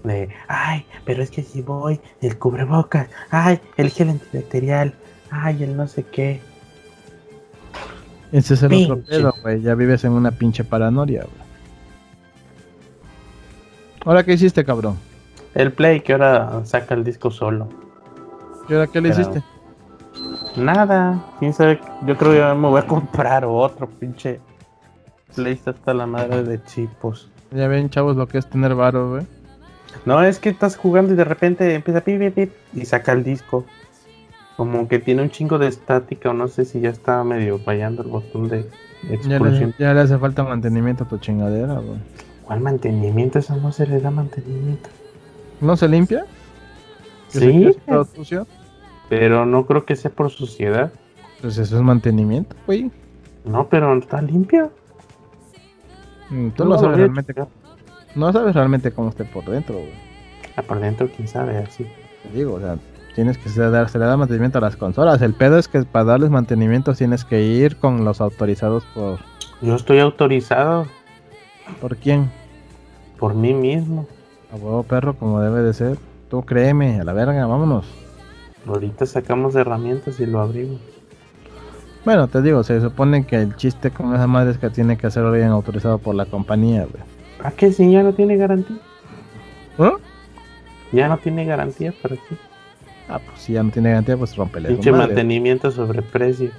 [0.05, 4.95] De, ay, pero es que si voy, el cubrebocas, ay, el gel antibacterial,
[5.31, 6.41] ay, el no sé qué.
[8.33, 9.11] Ese es el otro Pinche.
[9.11, 9.61] pedo, güey.
[9.61, 11.42] Ya vives en una pinche paranoia, güey.
[14.05, 14.97] ¿Ahora qué hiciste, cabrón?
[15.55, 17.69] El Play que ahora saca el disco solo.
[18.69, 19.43] ¿Y ahora qué le Pero- hiciste?
[20.57, 21.81] Nada, quién sabe.
[22.07, 24.41] Yo creo que ya me voy a comprar otro pinche.
[25.35, 27.31] Play está hasta la madre de chipos.
[27.53, 29.27] Ya ven, chavos, lo que es tener varo, güey.
[30.05, 33.25] No, es que estás jugando y de repente empieza pip, pip, pip, y saca el
[33.25, 33.65] disco.
[34.57, 38.03] Como que tiene un chingo de estática o no sé si ya está medio fallando
[38.03, 38.69] el botón de
[39.03, 39.75] Ya le, expulsión.
[39.79, 41.99] ya le hace falta mantenimiento a tu chingadera, güey.
[42.53, 43.39] ¿Cuál mantenimiento?
[43.39, 44.91] Eso no se le da mantenimiento.
[45.63, 46.27] ¿No se limpia?
[47.33, 48.47] ¿Que se Sí, todo sucio?
[49.09, 50.93] pero no creo que sea por suciedad.
[51.41, 52.91] Pues eso es mantenimiento, güey.
[53.47, 54.69] No, pero está limpia.
[56.29, 57.49] Mm, Tú No sabes realmente, checado.
[58.15, 59.95] no sabes realmente cómo esté por dentro, güey.
[60.57, 61.87] Ah, por dentro, quién sabe, así.
[62.23, 62.77] Te digo, o sea,
[63.15, 65.23] tienes que dar, se le da mantenimiento a las consolas.
[65.23, 69.21] El pedo es que para darles mantenimiento tienes que ir con los autorizados por...
[69.63, 70.87] Yo estoy autorizado
[71.81, 72.31] ¿Por quién?
[73.23, 74.09] Por mí mismo.
[74.53, 75.97] A huevo perro, como debe de ser.
[76.29, 77.87] Tú créeme, a la verga, vámonos.
[78.67, 80.81] Ahorita sacamos herramientas y lo abrimos.
[82.05, 85.09] Bueno, te digo, se supone que el chiste con esa madre es que tiene que
[85.09, 87.05] ser alguien autorizado por la compañía, güey.
[87.45, 88.79] ¿Ah, que si ya no tiene garantía?
[89.79, 89.93] ¿Ah?
[90.91, 92.37] Ya no tiene garantía para ti.
[93.09, 96.51] Ah, pues si ya no tiene garantía, pues rompele Pinche mantenimiento sobre precio.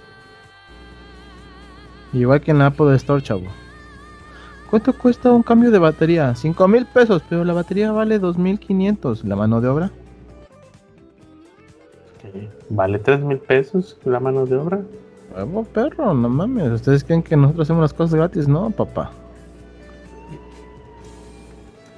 [2.14, 3.48] Igual que en la Apple Store, chavo.
[4.74, 6.34] ¿Cuánto cuesta un cambio de batería?
[6.34, 9.22] 5 mil pesos, pero la batería vale 2.500.
[9.24, 9.92] ¿La mano de obra?
[12.72, 14.82] Vale 3 mil pesos la mano de obra.
[15.36, 16.72] Huevo perro, no mames.
[16.72, 18.48] ¿Ustedes creen que nosotros hacemos las cosas gratis?
[18.48, 19.12] No, papá.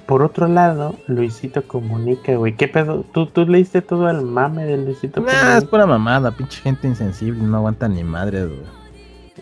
[0.04, 2.56] Por otro lado, Luisito Comunica, güey.
[2.56, 3.06] ¿Qué pedo?
[3.10, 5.70] ¿Tú, tú leíste todo el mame de Luisito Nah, es Comunica?
[5.70, 6.30] pura mamada.
[6.30, 7.42] Pinche gente insensible.
[7.42, 8.60] No aguanta ni madre, güey.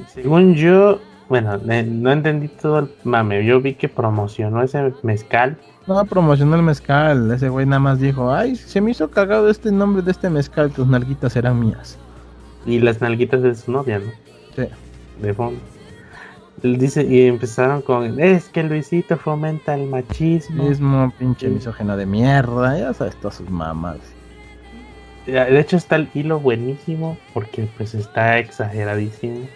[0.06, 3.44] Según yo, bueno, eh, no entendí todo el mame.
[3.44, 5.56] Yo vi que promocionó ese mezcal.
[5.86, 7.30] No, promocionó el mezcal.
[7.30, 10.70] Ese güey nada más dijo, ay, se me hizo cagado este nombre de este mezcal.
[10.70, 11.98] Tus nalguitas serán mías.
[12.66, 14.10] Y las nalguitas de su novia, ¿no?
[14.56, 14.68] Sí.
[15.20, 15.60] De fondo.
[16.62, 20.64] Dice, y empezaron con, es que Luisito fomenta el machismo.
[20.64, 22.78] Mismo pinche misógeno de mierda.
[22.78, 23.98] Ya sabes, todas sus mamás.
[25.26, 29.46] De hecho está el hilo buenísimo porque pues está exageradísimo.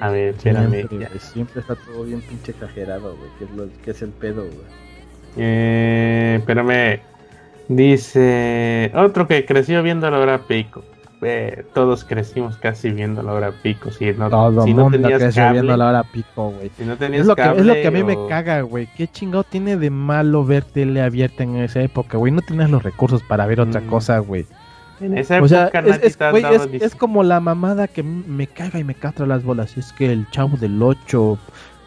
[0.00, 0.70] A ver, espérame.
[0.70, 1.08] Siempre, ya.
[1.08, 3.30] güey, siempre está todo bien pinche exagerado, güey.
[3.38, 4.66] ¿Qué es, lo, qué es el pedo, güey?
[5.36, 7.00] Eh, espérame.
[7.68, 10.84] Dice, otro que creció viendo la hora pico.
[11.20, 13.90] Eh, todos crecimos casi viendo la hora pico.
[13.90, 16.70] Si no, Todo si el no mundo tenías creció cable, viendo la hora pico, güey.
[16.78, 18.88] si no tenías Es lo, que, es lo que a mí me caga, güey.
[18.96, 22.32] ¿Qué chingado tiene de malo ver tele abierta en esa época, güey?
[22.32, 23.86] No tienes los recursos para ver otra Mm.
[23.86, 24.46] cosa, güey.
[25.00, 28.02] En esa O sea, época es, nadie es, güey, es- es como la mamada que
[28.02, 29.76] me caga y me castra las bolas.
[29.76, 31.38] Es que el chavo del 8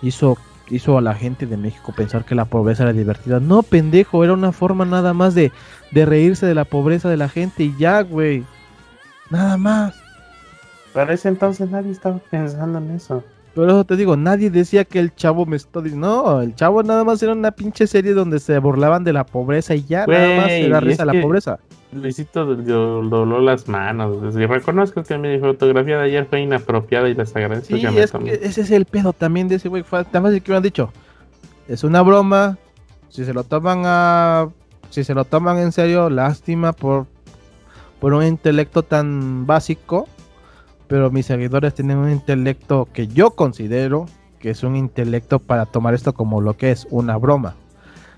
[0.02, 0.38] hizo,
[0.70, 3.40] hizo a la gente de México pensar que la pobreza era divertida.
[3.40, 5.52] No, pendejo, era una forma nada más de,
[5.92, 8.46] de reírse de la pobreza de la gente y ya, güey.
[9.30, 9.96] Nada más.
[10.94, 13.24] Para ese entonces nadie estaba pensando en eso.
[13.56, 16.24] Por eso te digo, nadie decía que el chavo me está diciendo.
[16.24, 19.76] No, el chavo nada más era una pinche serie donde se burlaban de la pobreza
[19.76, 21.60] y ya, nada más era risa la pobreza.
[21.92, 24.34] Luisito do- dobló las manos.
[24.36, 28.02] Y reconozco que mi fotografía de ayer fue inapropiada y les agradezco Sí, que me
[28.02, 29.84] es que ese es el pedo también de ese güey.
[29.84, 30.94] Tan fácil que me han dicho.
[31.68, 32.58] Es una broma.
[33.10, 34.48] Si se lo toman a.
[34.90, 37.08] Si se lo toman en serio, lástima por,
[38.00, 40.08] por un intelecto tan básico.
[40.92, 44.08] Pero mis seguidores tienen un intelecto que yo considero
[44.40, 47.56] que es un intelecto para tomar esto como lo que es una broma.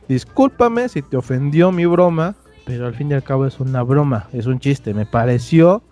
[0.07, 2.33] Discúlpame si te ofendió mi broma,
[2.65, 4.95] pero al fin y al cabo es una broma, es un chiste.
[4.95, 5.83] Me pareció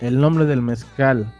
[0.00, 1.34] el nombre del mezcal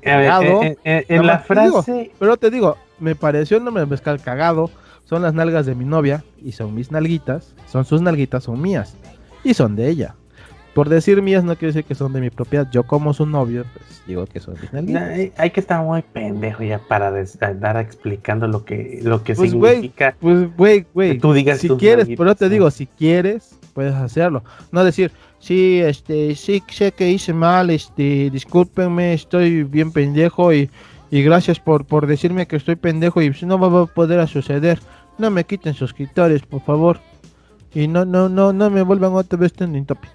[0.00, 0.62] cagado.
[0.62, 2.10] eh, eh, en Nada la digo, frase.
[2.18, 4.70] Pero te digo, me pareció el nombre del mezcal cagado.
[5.04, 7.54] Son las nalgas de mi novia y son mis nalguitas.
[7.66, 8.96] Son sus nalguitas, son mías.
[9.44, 10.14] Y son de ella.
[10.74, 12.66] Por decir mías no quiere decir que son de mi propiedad.
[12.70, 15.02] Yo como su novio, pues digo que son nalguitas.
[15.10, 19.50] Hay, hay que estar muy pendejo ya para andar explicando lo que, lo que Pues,
[19.50, 20.16] significa.
[20.18, 21.18] Pues, güey, güey.
[21.18, 24.42] tú digas Si quieres, pero te digo, si quieres, puedes hacerlo.
[24.70, 30.70] No decir, sí, este, sí sé que hice mal, este, discúlpenme, estoy bien pendejo y,
[31.10, 34.80] y gracias por, por decirme que estoy pendejo y si no va a poder suceder.
[35.18, 36.98] No me quiten suscriptores, por favor.
[37.74, 40.10] Y no, no, no, no me vuelvan otra vez trending topic.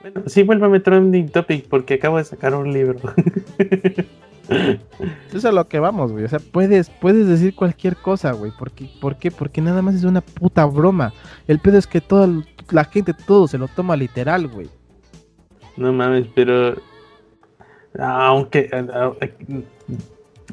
[0.00, 2.98] Bueno, sí, vuélveme trending topic porque acabo de sacar un libro.
[4.48, 4.78] Eso
[5.38, 6.24] es a lo que vamos, güey.
[6.24, 8.50] O sea, puedes, puedes decir cualquier cosa, güey.
[8.52, 8.88] ¿Por qué?
[9.00, 9.30] ¿Por qué?
[9.30, 11.12] Porque nada más es una puta broma.
[11.46, 12.28] El pedo es que toda
[12.70, 14.70] la gente, todo se lo toma literal, güey.
[15.76, 16.76] no mames, pero.
[17.98, 18.70] Aunque.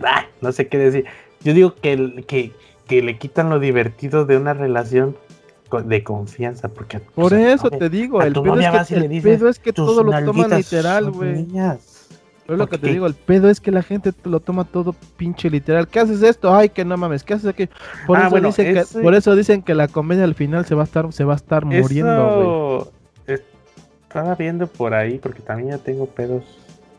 [0.03, 1.05] ah, no sé qué decir.
[1.41, 2.51] Yo digo que, que,
[2.87, 5.15] que le quitan lo divertido de una relación
[5.86, 6.99] de confianza, porque...
[6.99, 10.51] Por eso te digo, el, pedo es, que, el pedo es que todo lo toman
[10.51, 11.47] literal, güey.
[12.47, 15.49] Es lo que te digo, el pedo es que la gente lo toma todo pinche
[15.49, 15.88] literal.
[15.89, 16.55] ¿Qué haces esto?
[16.55, 17.68] Ay, que no mames, ¿qué haces aquí?
[18.05, 20.84] Por, ah, eso, dicen que, por eso dicen que la comedia al final se va
[20.84, 22.89] a estar, se va a estar muriendo,
[23.26, 23.39] güey.
[24.07, 26.43] Estaba viendo por ahí, porque también ya tengo pedos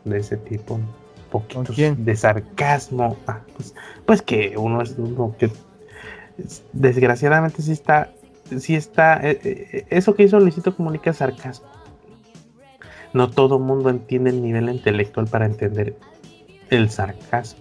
[0.05, 0.75] de ese tipo.
[0.75, 0.85] Un
[1.31, 3.17] poquito de sarcasmo.
[3.25, 3.73] Ah, pues,
[4.05, 5.49] pues, que uno es uno que
[6.73, 8.11] desgraciadamente sí está,
[8.57, 11.67] sí está, eh, eh, eso que hizo Luisito Comunica sarcasmo
[13.13, 15.95] no todo mundo entiende el nivel intelectual para entender
[16.69, 17.59] el sarcasmo.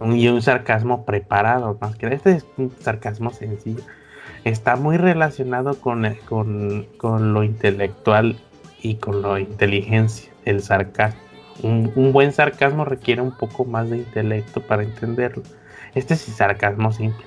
[0.00, 3.82] Y un sarcasmo preparado, más que este es un sarcasmo sencillo.
[4.44, 8.38] Está muy relacionado con, con, lo intelectual
[8.80, 11.20] y con la inteligencia, el sarcasmo.
[11.62, 15.42] Un, buen sarcasmo requiere un poco más de intelecto para entenderlo.
[15.94, 17.26] Este es sarcasmo simple.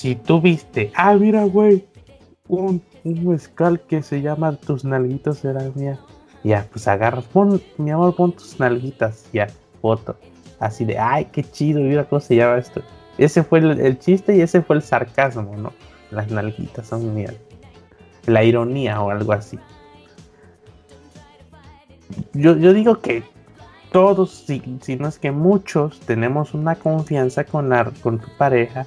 [0.00, 1.84] Si, tú viste, ah, mira, güey,
[2.48, 5.98] un, un mezcal que se llama Tus nalguitos serán mías.
[6.42, 9.48] Ya, pues agarras, pon, mi amor, pon tus nalguitas, ya,
[9.82, 10.16] foto.
[10.58, 12.80] Así de, ay, qué chido, mira cómo se llama esto.
[13.18, 15.70] Ese fue el, chiste y ese fue el sarcasmo, ¿no?
[16.10, 17.34] Las nalguitas son mías.
[18.24, 19.58] La ironía o algo así.
[22.32, 23.22] Yo, yo digo que
[23.92, 28.86] todos, si, si, no es que muchos, tenemos una confianza con, la, con tu pareja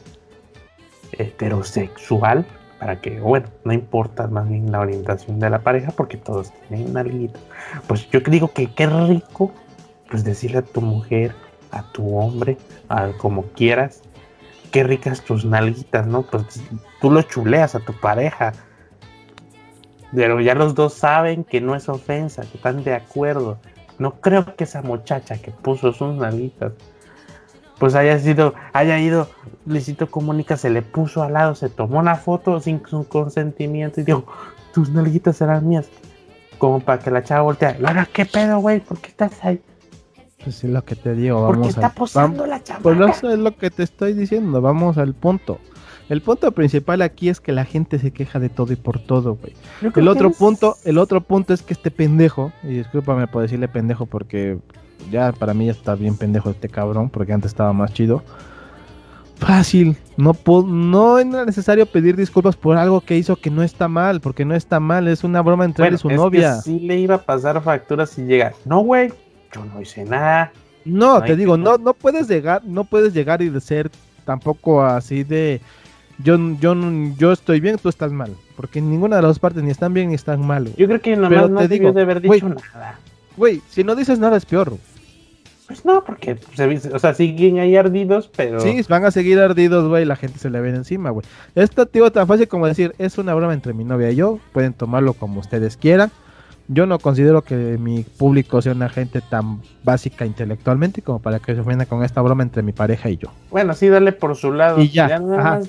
[1.18, 2.46] heterosexual
[2.80, 6.92] para que, bueno, no importa más bien la orientación de la pareja porque todos tienen
[6.92, 7.40] nalguita.
[7.88, 9.54] Pues yo digo que qué rico,
[10.10, 11.34] pues decirle a tu mujer,
[11.72, 12.58] a tu hombre,
[12.90, 14.02] a como quieras,
[14.72, 16.24] qué ricas tus nalguitas, ¿no?
[16.24, 16.62] Pues
[17.00, 18.54] tú lo chuleas a tu pareja.
[20.14, 23.60] Pero ya los dos saben que no es ofensa, que están de acuerdo.
[23.98, 26.74] No creo que esa muchacha que puso sus nalguitas
[27.84, 29.28] pues haya sido, haya ido,
[29.66, 34.06] Luisito Comunica se le puso al lado, se tomó una foto sin su consentimiento y
[34.06, 34.24] dijo,
[34.74, 35.90] tus nalguitas serán mías.
[36.60, 38.80] Como para que la chava voltea, Lara, ¿qué pedo, güey?
[38.80, 39.60] ¿Por qué estás ahí?
[40.42, 42.80] Pues es lo que te digo, vamos ¿Por qué está posando la chava?
[42.80, 45.60] Pues eso es lo que te estoy diciendo, vamos al punto.
[46.08, 49.36] El punto principal aquí es que la gente se queja de todo y por todo,
[49.36, 49.56] güey.
[49.94, 54.06] El otro punto, el otro punto es que este pendejo, y discúlpame por decirle pendejo
[54.06, 54.60] porque
[55.12, 58.24] ya para mí ya está bien pendejo este cabrón, porque antes estaba más chido.
[59.36, 60.36] Fácil, no,
[60.66, 64.56] no es necesario pedir disculpas por algo que hizo que no está mal, porque no
[64.56, 66.56] está mal, es una broma entre él y su novia.
[66.56, 68.54] Que sí le iba a pasar factura si llega.
[68.64, 69.12] No, güey,
[69.54, 70.52] yo no hice nada.
[70.86, 73.90] No, te digo, no, no puedes llegar, no puedes llegar y ser
[74.26, 75.62] tampoco así de
[76.20, 76.76] yo, yo,
[77.18, 78.36] yo estoy bien, tú estás mal.
[78.56, 80.74] Porque ninguna de las dos partes ni están bien ni están mal.
[80.76, 83.00] Yo creo que nomás no te digo, de haber dicho nada.
[83.36, 84.78] Güey, si no dices nada es peor.
[85.68, 86.38] Pues no, porque,
[86.94, 88.60] o sea, siguen ahí ardidos, pero...
[88.60, 91.26] Sí, van a seguir ardidos, güey, la gente se le viene encima, güey.
[91.56, 94.74] Esto, tío, tan fácil como decir, es una broma entre mi novia y yo, pueden
[94.74, 96.12] tomarlo como ustedes quieran.
[96.68, 101.54] Yo no considero que mi público sea una gente tan básica intelectualmente como para que
[101.54, 103.30] se ofenda con esta broma entre mi pareja y yo.
[103.52, 104.82] Bueno, sí, dale por su lado.
[104.82, 105.22] Y ya,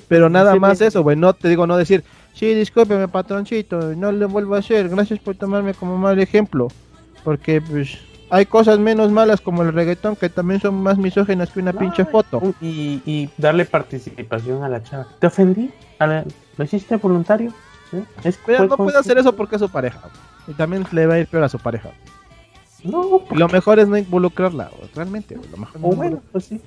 [0.07, 4.25] pero nada más eso, güey, no te digo no decir, sí, discúlpeme, patroncito, no le
[4.25, 6.69] vuelvo a hacer, gracias por tomarme como mal ejemplo,
[7.25, 7.97] porque pues
[8.29, 12.05] hay cosas menos malas como el reggaetón que también son más misógenas que una pinche
[12.05, 12.41] foto.
[12.61, 15.07] Y, darle participación a la chava.
[15.19, 15.71] ¿Te ofendí?
[16.57, 17.53] ¿Lo hiciste voluntario?
[17.91, 20.01] no puede hacer eso porque es su pareja.
[20.47, 21.91] Y también le va a ir peor a su pareja.
[22.83, 25.37] No, lo mejor es no involucrarla, realmente.
[25.51, 26.61] Lo mejor o bueno, pues sí.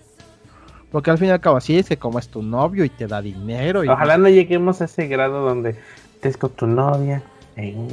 [0.90, 3.06] Porque al fin y al cabo, así es que como es tu novio y te
[3.06, 3.84] da dinero.
[3.84, 5.76] Y Ojalá no lleguemos a ese grado donde
[6.14, 7.22] estés con tu novia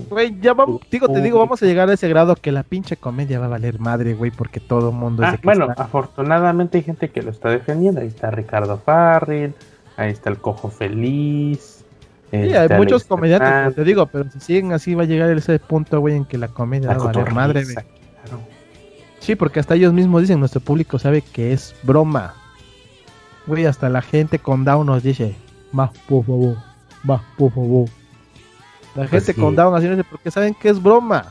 [0.09, 2.97] Güey, ya vamos, digo, te digo, vamos a llegar a ese grado que la pinche
[2.97, 7.09] comedia va a valer madre, güey, porque todo el mundo ah, Bueno, afortunadamente hay gente
[7.09, 8.01] que lo está defendiendo.
[8.01, 9.55] Ahí está Ricardo Farril,
[9.97, 11.83] ahí está el Cojo Feliz.
[12.29, 15.99] Sí, hay muchos comediantes, te digo, pero si siguen así va a llegar ese punto,
[15.99, 17.75] güey, en que la comedia va a valer madre, güey.
[19.19, 22.35] Sí, porque hasta ellos mismos dicen, nuestro público sabe que es broma.
[23.47, 25.35] Güey, hasta la gente con Down nos dice,
[25.71, 26.57] más, por favor,
[27.03, 27.89] más, por favor.
[28.95, 31.25] La pues gente con Down haciendo porque saben que es broma.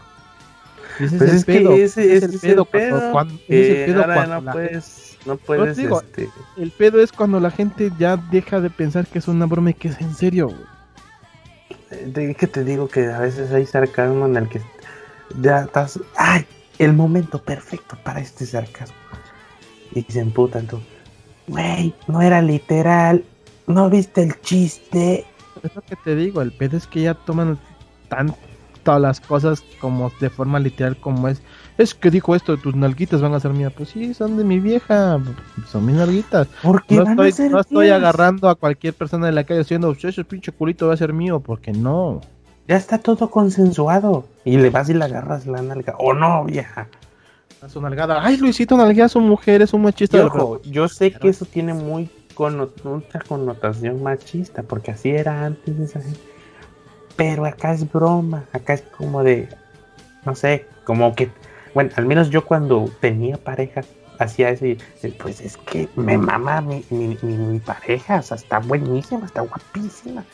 [1.01, 1.73] ese pues es, el pedo.
[1.73, 6.29] Ese, es el pedo, cuando, ese pedo cuando no puedes, no puedes este...
[6.59, 9.75] el pedo es cuando la gente ya deja de pensar que es una broma y
[9.75, 10.53] que es en serio.
[11.91, 14.61] Es que te digo que a veces hay sarcasmo en el que
[15.41, 16.45] ya estás, ay,
[16.79, 18.97] el momento perfecto para este sarcasmo.
[19.93, 20.81] Y se emputan tú,
[21.47, 23.25] güey, no era literal,
[23.67, 25.25] no viste el chiste,
[25.63, 27.59] es lo que te digo, el pedo es que ya toman
[28.09, 28.35] tan
[28.85, 31.43] todas las cosas como de forma literal como es.
[31.77, 33.73] Es que dijo esto, tus nalguitas van a ser mías.
[33.77, 35.19] Pues sí, son de mi vieja,
[35.67, 36.47] son mis nalguitas.
[36.63, 40.53] Porque no estoy, no estoy agarrando a cualquier persona de la calle diciendo, ese pinche
[40.53, 42.21] culito va a ser mío, porque no.
[42.69, 44.27] Ya está todo consensuado.
[44.45, 45.97] Y le vas y le agarras la nalga.
[45.99, 46.87] O no, vieja.
[47.61, 48.25] A su nalgada.
[48.25, 50.19] Ay, Luisito nalguea a su mujer, es un machista.
[50.19, 56.01] Yo, yo sé que eso tiene muy mucha connotación machista, porque así era antes esa
[56.01, 56.21] gente.
[57.17, 59.49] Pero acá es broma, acá es como de,
[60.25, 61.31] no sé, como que,
[61.75, 63.83] bueno, al menos yo cuando tenía pareja
[64.19, 64.79] hacía eso y,
[65.19, 70.25] pues es que me mama mi, mi, mi, pareja, o sea, está buenísima, está guapísima.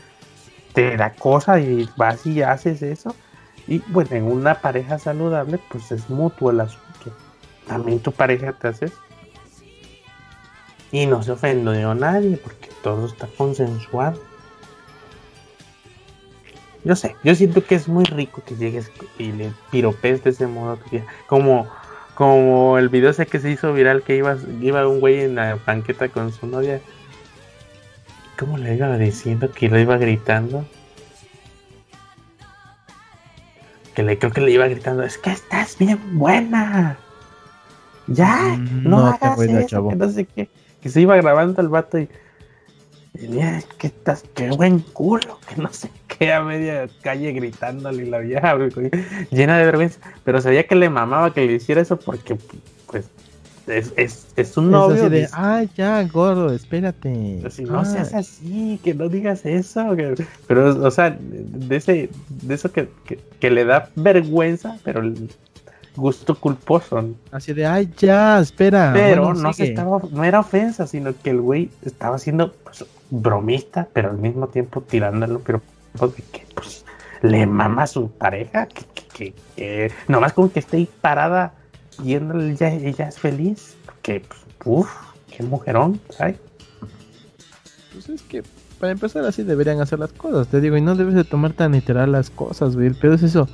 [0.73, 3.15] Te da cosa y vas y haces eso.
[3.67, 7.13] Y bueno, en una pareja saludable, pues es mutuo el asunto.
[7.67, 8.93] También tu pareja te hace
[10.93, 14.21] y no se ofendió a nadie porque todo está consensuado.
[16.83, 20.47] Yo sé, yo siento que es muy rico que llegues y le piropes de ese
[20.47, 20.79] modo.
[21.27, 21.69] Como,
[22.15, 25.59] como el video ese que se hizo viral que iba, iba un güey en la
[25.67, 26.81] banqueta con su novia.
[28.39, 30.65] ¿Cómo le iba diciendo que lo iba gritando?
[33.95, 36.97] Que le creo que le iba gritando, es que estás bien buena.
[38.07, 40.49] Ya, mm, no, hagas eso, no sé qué
[40.83, 42.09] que se iba grabando el vato y,
[43.15, 43.39] y
[43.79, 48.19] que estás, qué buen culo, que no sé qué, a media calle gritándole y la
[48.19, 48.57] vieja
[49.31, 52.37] llena de vergüenza, pero sabía que le mamaba que le hiciera eso porque,
[52.87, 53.09] pues,
[53.67, 55.09] es, es, es un novio.
[55.09, 57.43] de, ah, ya, gordo, espérate.
[57.51, 59.97] Si no seas así, que no digas eso.
[60.47, 65.03] pero, o sea, de, ese, de eso que, que, que le da vergüenza, pero
[66.01, 67.15] gusto culposo.
[67.31, 68.91] Así de, ay, ya, espera.
[68.93, 73.89] Pero no, se estaba, no era ofensa, sino que el güey estaba siendo pues, bromista,
[73.93, 75.63] pero al mismo tiempo tirándolo, pero
[75.97, 76.85] pues, de que pues
[77.23, 78.85] le mama a su pareja, que,
[79.15, 81.53] que, que, nomás como que esté ahí parada
[82.03, 84.91] yéndole, ella, ella es feliz, que, pues, uff,
[85.31, 86.37] qué mujerón, ¿sabes?
[87.93, 88.43] Pues es que
[88.79, 91.73] para empezar así deberían hacer las cosas, te digo, y no debes de tomar tan
[91.73, 92.87] literal las cosas, güey.
[92.87, 93.47] El pedo es eso.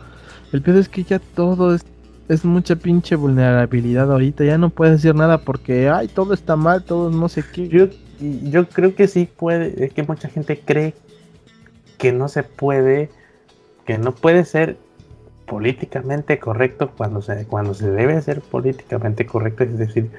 [0.52, 1.84] El pedo es que ya todo es
[2.28, 4.44] es mucha pinche vulnerabilidad ahorita.
[4.44, 7.68] Ya no puedes decir nada porque, ay, todo está mal, todo no sé qué.
[7.68, 7.86] Yo,
[8.20, 10.94] yo creo que sí puede, es que mucha gente cree
[11.98, 13.10] que no se puede,
[13.84, 14.76] que no puede ser
[15.46, 19.64] políticamente correcto cuando se, cuando se debe ser políticamente correcto.
[19.64, 20.10] Es decir,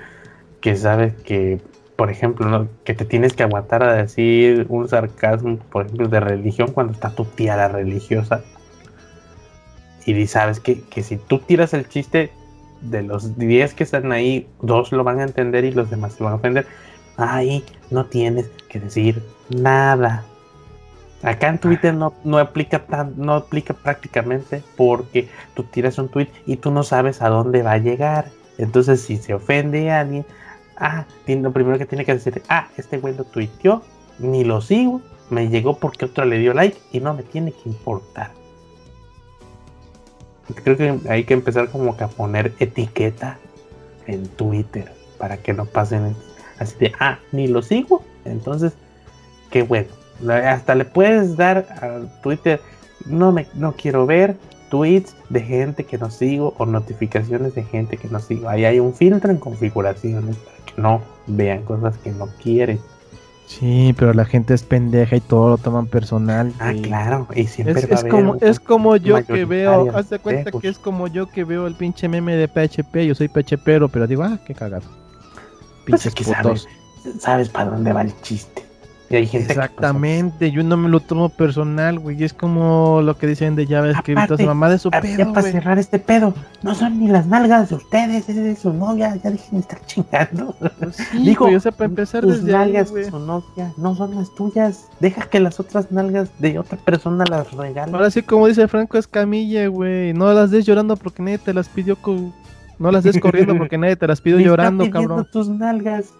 [0.61, 1.59] que sabes que,
[1.95, 6.71] por ejemplo, que te tienes que aguantar a decir un sarcasmo, por ejemplo, de religión
[6.71, 8.43] cuando está tu tía la religiosa
[10.15, 12.31] y sabes que, que si tú tiras el chiste
[12.81, 16.23] de los 10 que están ahí, dos lo van a entender y los demás se
[16.23, 16.65] van a ofender.
[17.17, 20.23] Ahí no tienes que decir nada.
[21.23, 26.29] Acá en Twitter no, no, aplica tan, no aplica prácticamente porque tú tiras un tweet
[26.45, 28.29] y tú no sabes a dónde va a llegar.
[28.57, 30.25] Entonces, si se ofende a alguien,
[30.77, 33.81] ah, lo primero que tiene que decir, ah, este güey lo tuiteó,
[34.19, 37.67] ni lo sigo, me llegó porque otro le dio like y no me tiene que
[37.67, 38.31] importar
[40.55, 43.37] creo que hay que empezar como que a poner etiqueta
[44.05, 46.15] en Twitter para que no pasen
[46.59, 48.03] así de, ah, ni lo sigo.
[48.25, 48.73] Entonces,
[49.51, 49.89] qué bueno.
[50.29, 52.59] Hasta le puedes dar a Twitter,
[53.05, 54.35] no, me, no quiero ver
[54.69, 58.49] tweets de gente que no sigo o notificaciones de gente que no sigo.
[58.49, 62.79] Ahí hay un filtro en configuraciones para que no vean cosas que no quieren.
[63.47, 66.53] Sí, pero la gente es pendeja y todo lo toman personal.
[66.59, 70.67] Ah, claro, y siempre es, como es como yo que veo, haz de cuenta que
[70.67, 74.23] es como yo que veo el pinche meme de PHP, yo soy PHPero, pero digo,
[74.23, 74.83] ah, qué cagado.
[75.87, 76.67] Pues Pinches putos.
[77.03, 78.66] Sabes, sabes para dónde va el chiste.
[79.09, 82.23] Y hay gente Exactamente, yo no me lo tomo personal, güey.
[82.23, 85.17] Es como lo que dicen de llaves que su mamá de su pedo.
[85.17, 88.73] Ya para cerrar este pedo, no son ni las nalgas de ustedes, es de su
[88.73, 90.55] novia, ya dejen de estar chingando.
[90.79, 94.87] Pues Dijo, yo sé para empezar tus nalgas de su novia no son las tuyas.
[94.99, 97.93] Deja que las otras nalgas de otra persona las regalen.
[97.95, 100.13] Ahora sí, como dice Franco Escamilla, güey.
[100.13, 101.97] No las des llorando porque nadie te las pidió.
[102.79, 105.27] No las des corriendo porque nadie te las pidió llorando, cabrón.
[105.31, 106.13] tus nalgas.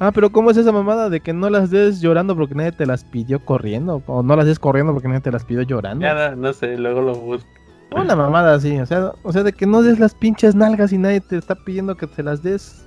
[0.00, 2.86] Ah, pero ¿cómo es esa mamada de que no las des llorando porque nadie te
[2.86, 4.02] las pidió corriendo?
[4.06, 6.04] O no las des corriendo porque nadie te las pidió llorando.
[6.04, 7.48] Ya, no, sé, luego lo busco.
[7.92, 10.98] Una mamada así, o sea, o sea, de que no des las pinches nalgas y
[10.98, 12.84] nadie te está pidiendo que te las des.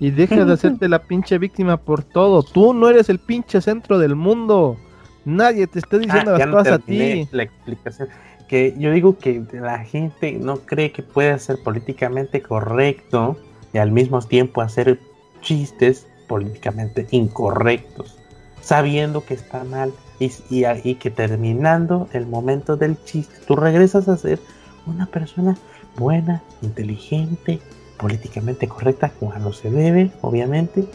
[0.00, 2.42] Y deja de hacerte la pinche víctima por todo.
[2.42, 4.76] Tú no eres el pinche centro del mundo.
[5.24, 7.28] Nadie te está diciendo ah, las cosas a ti.
[7.30, 8.08] La explicación.
[8.48, 13.36] Que yo digo que la gente no cree que pueda ser políticamente correcto
[13.72, 14.98] y al mismo tiempo hacer
[15.40, 18.16] chistes políticamente incorrectos,
[18.60, 24.40] sabiendo que está mal, y, que terminando el momento del chiste, tú regresas a ser
[24.86, 25.56] una persona
[25.96, 27.60] buena, inteligente,
[27.98, 30.86] políticamente correcta, como se debe, obviamente,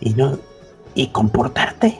[0.00, 0.38] y no
[0.94, 1.98] y comportarte.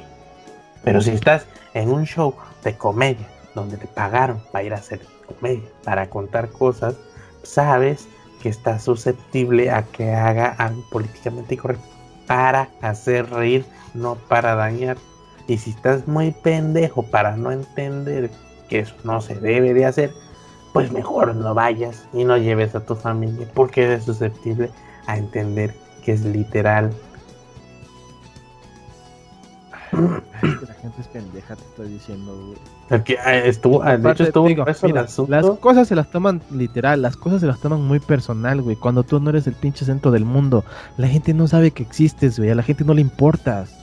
[0.85, 5.01] Pero si estás en un show de comedia donde te pagaron para ir a hacer
[5.27, 6.97] comedia, para contar cosas,
[7.43, 8.09] sabes
[8.43, 11.87] que estás susceptible a que haga algo políticamente incorrecto
[12.27, 13.65] para hacer reír,
[13.95, 14.97] no para dañar.
[15.47, 18.31] Y si estás muy pendejo para no entender
[18.69, 20.13] que eso no se debe de hacer,
[20.73, 24.71] pues mejor no vayas y no lleves a tu familia porque eres susceptible
[25.07, 25.75] a entender
[26.05, 26.91] que es literal.
[30.43, 32.59] La gente es pendeja, te estoy diciendo, güey.
[33.25, 34.49] Ah, estuvo, ah, de hecho estuvo
[35.29, 38.77] Las cosas se las toman literal, las cosas se las toman muy personal, güey.
[38.77, 40.65] Cuando tú no eres el pinche centro del mundo,
[40.97, 42.51] la gente no sabe que existes, güey.
[42.51, 43.79] A la gente no le importas.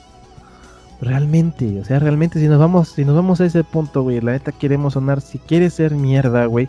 [1.00, 4.32] Realmente, o sea, realmente si nos vamos, si nos vamos a ese punto, güey, la
[4.32, 6.68] neta queremos sonar, si quieres ser mierda, güey,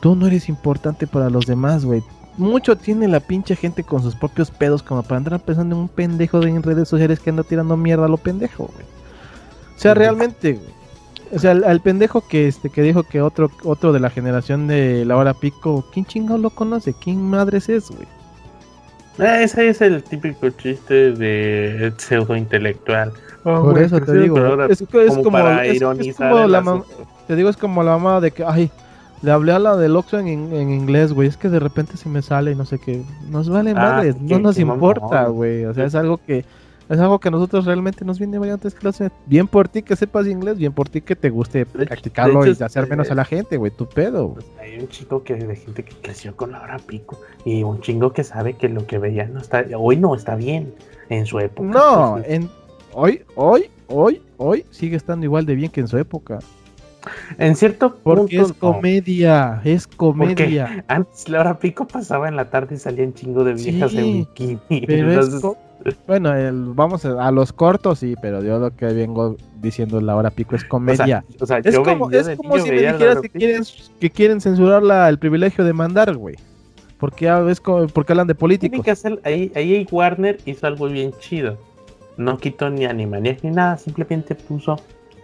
[0.00, 2.02] tú no eres importante para los demás, güey.
[2.38, 5.88] Mucho tiene la pinche gente con sus propios pedos como para andar pensando en un
[5.88, 8.86] pendejo de en redes sociales que anda tirando mierda a lo pendejo, güey.
[9.76, 10.82] O sea, realmente, güey.
[11.34, 15.04] O sea, al, pendejo que este que dijo que otro otro de la generación de
[15.06, 16.92] la hora pico, ¿quién chingado lo conoce?
[16.92, 18.06] ¿Quién madres es, güey?
[19.18, 23.12] Eh, ese es el típico chiste de pseudo intelectual.
[23.44, 24.36] Oh, Por eso te digo,
[24.68, 24.82] es,
[25.22, 25.62] como, la
[27.26, 28.70] te digo, es como la mamá de que, ay,
[29.22, 32.22] le hablé a la del Oxxo en, inglés, güey, es que de repente si me
[32.22, 35.84] sale y no sé qué, nos vale ah, madre, no nos importa, güey, o sea,
[35.84, 36.44] es algo que
[36.88, 38.92] es algo que a nosotros realmente nos viene antes que lo
[39.24, 42.86] Bien por ti que sepas inglés, bien por ti que te guste practicarlo y hacer
[42.86, 44.34] menos a la gente, güey, tu pedo.
[44.34, 47.80] Pues hay un chico que de gente que creció con la hora pico y un
[47.80, 50.74] chingo que sabe que lo que veía no está, hoy no está bien
[51.08, 51.66] en su época.
[51.66, 52.50] No, en
[52.92, 56.40] hoy, hoy, hoy, hoy sigue estando igual de bien que en su época.
[57.38, 58.20] En cierto punto.
[58.22, 60.84] Porque es comedia, es comedia.
[60.88, 64.86] antes la hora pico pasaba en la tarde y salían chingo de viejas en bikini.
[64.86, 65.56] Pero
[66.06, 66.32] bueno,
[66.74, 70.64] vamos a, los cortos, sí, pero yo lo que vengo diciendo la hora pico es
[70.64, 71.24] comedia.
[71.64, 73.64] es como, si me dijeras que quieren,
[73.98, 76.36] que quieren censurar la, el privilegio de mandar, güey.
[76.98, 77.28] Porque,
[77.92, 79.04] porque hablan de políticos.
[79.24, 81.58] ahí, ahí Warner hizo algo bien chido
[82.16, 84.76] no quitó ni Animaniacs ni nada, simplemente puso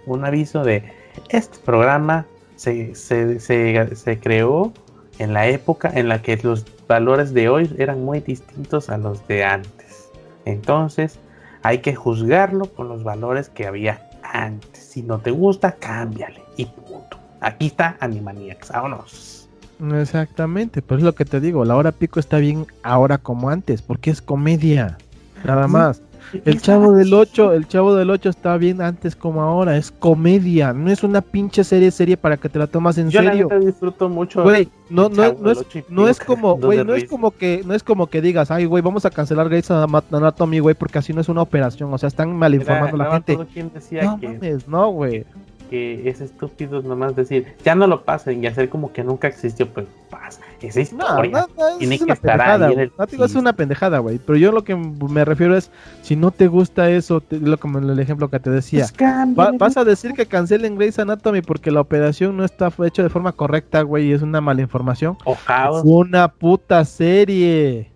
[0.07, 0.85] un aviso de
[1.29, 4.73] este programa se, se, creó
[5.19, 9.27] en la época en la que los valores de hoy eran muy distintos a los
[9.29, 10.11] de antes.
[10.45, 11.19] Entonces
[11.63, 14.83] hay que juzgarlo con los valores que había antes.
[14.83, 17.19] Si no te gusta, cámbiale y punto.
[17.41, 19.49] Aquí está Animaniacs, vámonos.
[19.95, 23.81] Exactamente, pues es lo que te digo, la hora pico está bien ahora como antes,
[23.81, 24.99] porque es comedia,
[25.45, 26.03] nada más.
[26.45, 30.73] El chavo del 8, el chavo del 8 está bien antes como ahora, es comedia,
[30.73, 33.49] no es una pinche serie serie para que te la tomas en serio.
[33.51, 34.43] Yo disfruto mucho.
[34.43, 37.83] Güey, no, no, no, es, no es como, güey, no es como que, no es
[37.83, 41.29] como que digas, ay, güey, vamos a cancelar Grey's Anatomy, güey, porque así no es
[41.29, 43.37] una operación, o sea, están mal informando a la gente.
[43.37, 45.25] no mames, no, güey
[45.69, 49.69] que es estúpido nomás decir, ya no lo pasen y hacer como que nunca existió,
[49.69, 50.41] pues pasa.
[50.61, 51.47] Esa historia
[51.79, 54.19] tiene que estar ahí en el no, es una pendejada, güey.
[54.19, 55.71] Pero yo lo que me refiero es,
[56.03, 58.87] si no te gusta eso, lo como el ejemplo que te decía,
[59.35, 63.09] pues vas a decir que cancelen Grey's Anatomy porque la operación no está hecha de
[63.09, 65.17] forma correcta, güey, y es una mala información.
[65.25, 65.79] Ojalá.
[65.79, 67.93] Es una puta serie.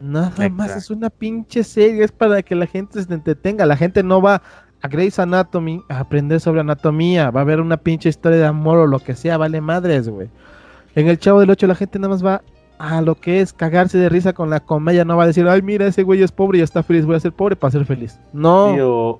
[0.00, 3.66] Nada más es una pinche serie, es para que la gente se entretenga.
[3.66, 4.42] La gente no va
[4.82, 7.30] a Grey's Anatomy a aprender sobre anatomía.
[7.30, 10.28] Va a haber una pinche historia de amor o lo que sea, vale madres, güey.
[10.94, 12.42] En el Chavo del 8 la gente nada más va
[12.78, 15.04] a lo que es cagarse de risa con la comedia.
[15.04, 17.04] No va a decir, ay, mira, ese güey es pobre y está feliz.
[17.04, 18.18] Voy a ser pobre para ser feliz.
[18.32, 18.68] No.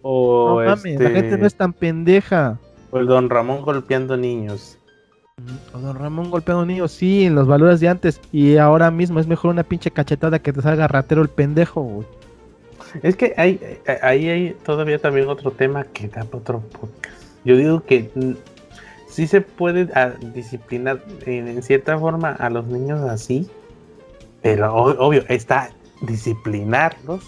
[0.02, 2.58] o, no mames, la gente no es tan pendeja.
[2.90, 4.78] O el Don Ramón golpeando niños.
[5.74, 8.20] O Don Ramón golpeando niños, sí, en los valores de antes.
[8.32, 12.06] Y ahora mismo es mejor una pinche cachetada que te salga ratero el pendejo, güey.
[13.02, 13.60] Es que hay,
[14.02, 17.22] ahí hay todavía también otro tema que da para otro podcast.
[17.44, 18.32] Yo digo que mm,
[19.10, 23.48] sí se puede ah, disciplinar en, cierta forma a los niños así,
[24.42, 25.70] pero obvio, está
[26.02, 27.24] disciplinarlos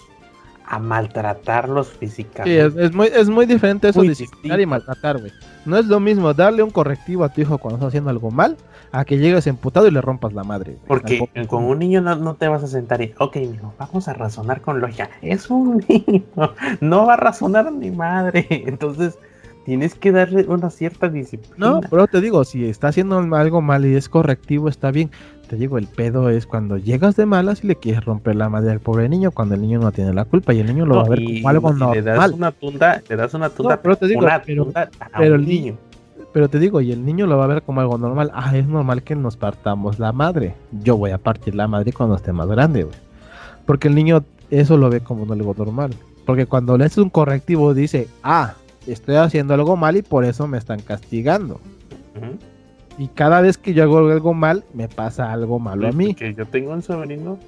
[0.65, 2.71] a maltratarlos físicamente.
[2.71, 5.31] Sí, es, muy, es muy diferente eso, disciplinar y maltratar, güey.
[5.65, 8.57] No es lo mismo darle un correctivo a tu hijo cuando está haciendo algo mal,
[8.91, 10.77] a que llegues emputado y le rompas la madre.
[10.87, 13.37] Porque con un niño no, te vas a sentar y, ok,
[13.77, 15.09] vamos a razonar con lógica.
[15.21, 16.23] Es un niño,
[16.79, 18.47] no va a razonar ni madre.
[18.49, 19.17] Entonces,
[19.65, 21.55] tienes que darle una cierta disciplina.
[21.57, 25.09] No, pero te digo, si está haciendo algo mal y es correctivo, está bien
[25.53, 28.71] te digo, el pedo es cuando llegas de malas y le quieres romper la madre
[28.71, 31.03] al pobre niño cuando el niño no tiene la culpa y el niño lo va
[31.03, 31.95] a ver como algo normal.
[31.95, 35.77] Le das una tunda, le das una tunda, pero te digo, pero, el niño.
[36.31, 38.31] Pero te digo, y el niño lo va a ver como algo normal.
[38.33, 40.55] Ah, es normal que nos partamos la madre.
[40.81, 42.95] Yo voy a partir la madre cuando esté más grande, güey.
[43.67, 45.93] Porque el niño eso lo ve como algo normal.
[46.25, 48.55] Porque cuando le haces un correctivo dice, ah,
[48.87, 51.59] estoy haciendo algo mal y por eso me están castigando.
[52.97, 56.13] Y cada vez que yo hago algo mal, me pasa algo malo a mí.
[56.13, 57.39] Que yo tengo un sobrino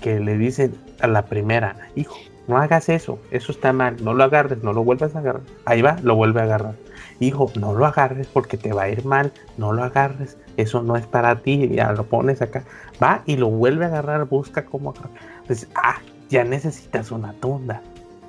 [0.00, 0.70] que le dice
[1.00, 2.16] a la primera, hijo,
[2.48, 5.42] no hagas eso, eso está mal, no lo agarres, no lo vuelvas a agarrar.
[5.64, 6.74] Ahí va, lo vuelve a agarrar.
[7.20, 10.96] Hijo, no lo agarres porque te va a ir mal, no lo agarres, eso no
[10.96, 12.64] es para ti, ya lo pones acá.
[13.02, 15.12] Va y lo vuelve a agarrar, busca cómo agarrar.
[15.42, 17.82] Entonces, ah, ya necesitas una tunda.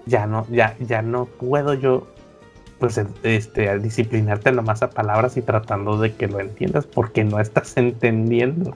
[0.06, 2.08] Ya no, ya, ya no puedo yo
[2.82, 7.78] pues este, disciplinarte nomás a palabras y tratando de que lo entiendas porque no estás
[7.78, 8.74] entendiendo.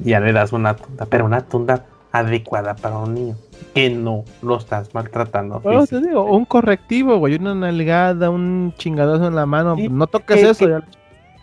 [0.00, 3.36] Ya le das una tunda, pero una tunda adecuada para un niño
[3.74, 5.62] que no lo estás maltratando.
[5.88, 10.66] te digo, un correctivo, güey, una nalgada, un chingadazo en la mano, no toques eso.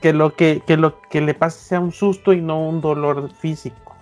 [0.02, 3.32] Que, lo que, que lo que le pase sea un susto y no un dolor
[3.32, 3.95] físico.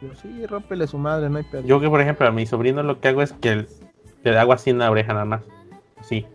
[0.00, 1.62] Yo sí, rómpele su madre, no hay pedo.
[1.62, 3.66] Yo que por ejemplo a mi sobrino lo que hago es que
[4.32, 5.42] le hago así en la oreja nada más.
[5.98, 6.26] Así.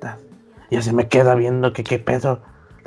[0.71, 2.41] Ya se me queda viendo que qué pedo.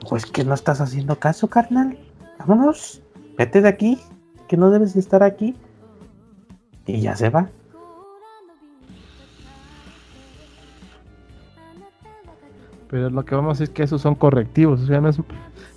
[0.08, 1.98] Pues que no estás haciendo caso, carnal.
[2.38, 3.02] Vámonos.
[3.36, 4.00] Vete de aquí.
[4.48, 5.56] Que no debes estar aquí.
[6.86, 7.48] Y ya se va.
[12.88, 14.82] Pero lo que vamos a decir es que esos son correctivos.
[14.82, 15.18] Eso ya no es,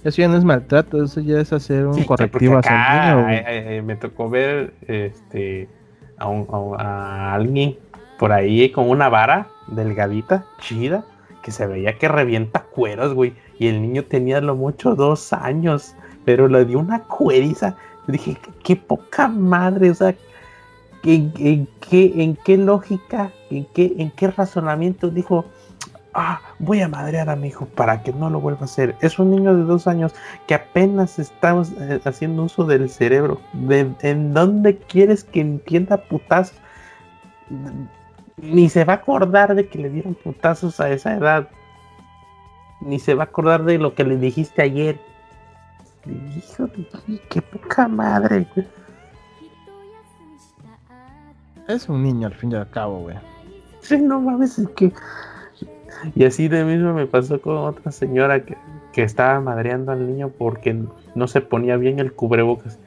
[0.04, 1.04] eso ya no es maltrato.
[1.04, 3.30] Eso ya es hacer un correctivo hacia el niño.
[3.30, 5.70] Eh, eh, me tocó ver este,
[6.18, 7.78] a, a alguien
[8.18, 11.06] por ahí con una vara delgadita, chida,
[11.42, 13.34] que se veía que revienta cueros, güey.
[13.60, 15.96] Y el niño tenía lo mucho dos años,
[16.26, 17.76] pero le dio una cueriza.
[18.08, 20.16] Dije, qué poca madre, o sea,
[21.04, 25.46] ¿en, qué, en qué lógica, en qué, en qué razonamiento dijo,
[26.16, 28.96] ah, voy a madrear a mi hijo para que no lo vuelva a hacer.
[29.02, 30.14] Es un niño de dos años
[30.48, 33.40] que apenas está eh, haciendo uso del cerebro.
[34.02, 36.54] ¿En dónde quieres que entienda putas?
[38.38, 41.50] Ni se va a acordar de que le dieron putazos a esa edad.
[42.82, 45.00] Ni se va a acordar de lo que le dijiste ayer.
[46.06, 48.46] Hijo de qué poca madre.
[51.68, 53.16] Es un niño al fin y al cabo, güey.
[53.82, 54.92] Sí, no mames, es que.
[56.14, 58.58] Y así de mismo me pasó con otra señora que,
[58.92, 62.78] que estaba madreando al niño porque no se ponía bien el cubrebocas.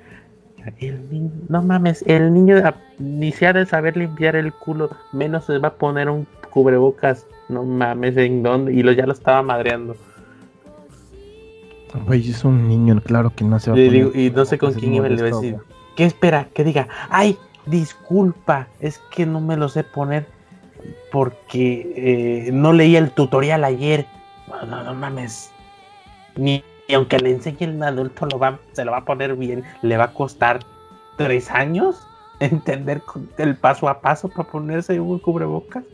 [0.78, 2.56] El niño, no mames, el niño
[2.98, 7.26] ni se ha de saber limpiar el culo, menos se va a poner un cubrebocas.
[7.48, 8.72] No mames, ¿en dónde?
[8.72, 9.96] Y lo, ya lo estaba madreando.
[12.06, 14.16] Güey, es un niño, claro que no se va a poner.
[14.16, 15.56] y no sé con quién iba a decir.
[15.96, 16.48] ¿Qué espera?
[16.52, 20.26] Que diga, ay, disculpa, es que no me lo sé poner
[21.10, 24.06] porque eh, no leí el tutorial ayer.
[24.48, 25.50] No, no, no mames.
[26.36, 29.62] Ni y aunque le enseñe el adulto, lo va, se lo va a poner bien,
[29.82, 30.60] le va a costar
[31.18, 32.06] tres años
[32.40, 33.02] entender
[33.36, 35.84] el paso a paso para ponerse un cubrebocas.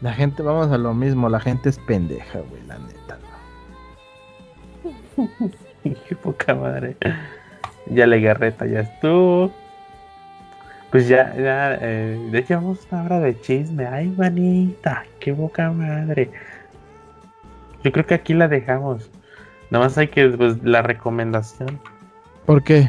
[0.00, 3.18] La gente, vamos a lo mismo, la gente es pendeja, güey, la neta.
[6.08, 6.96] Qué poca madre.
[7.86, 9.52] Ya le garreta, ya estuvo.
[10.90, 13.86] Pues ya, ya, eh, de hecho vamos a una hora de chisme.
[13.86, 16.30] Ay, manita, qué boca madre.
[17.82, 19.10] Yo creo que aquí la dejamos.
[19.70, 21.80] Nada más hay que, pues, la recomendación.
[22.44, 22.88] ¿Por qué?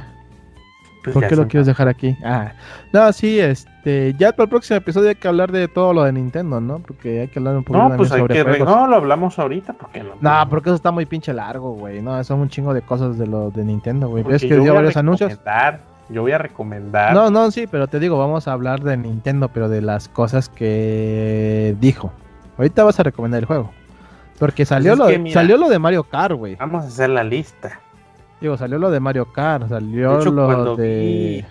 [1.04, 2.18] Pues ¿Por qué lo quieres dejar aquí?
[2.24, 2.52] Ah,
[2.92, 6.12] no, sí, este, ya para el próximo episodio hay que hablar de todo lo de
[6.12, 6.80] Nintendo, ¿no?
[6.80, 10.04] Porque hay que hablar un poco no, pues hay que No, lo hablamos ahorita, porque
[10.04, 10.16] no.
[10.20, 12.02] No, porque eso está muy pinche largo, güey.
[12.02, 14.26] No, son un chingo de cosas de lo de Nintendo, güey.
[14.30, 15.40] Es que dio varios anuncios.
[16.10, 17.14] Yo voy a recomendar.
[17.14, 20.48] No, no, sí, pero te digo, vamos a hablar de Nintendo, pero de las cosas
[20.48, 22.12] que dijo.
[22.58, 23.72] Ahorita vas a recomendar el juego.
[24.40, 26.56] Porque pues salió, lo, salió lo de Mario Kart, güey.
[26.56, 27.82] Vamos a hacer la lista.
[28.40, 31.46] Digo, salió lo de Mario Kart, salió lo de...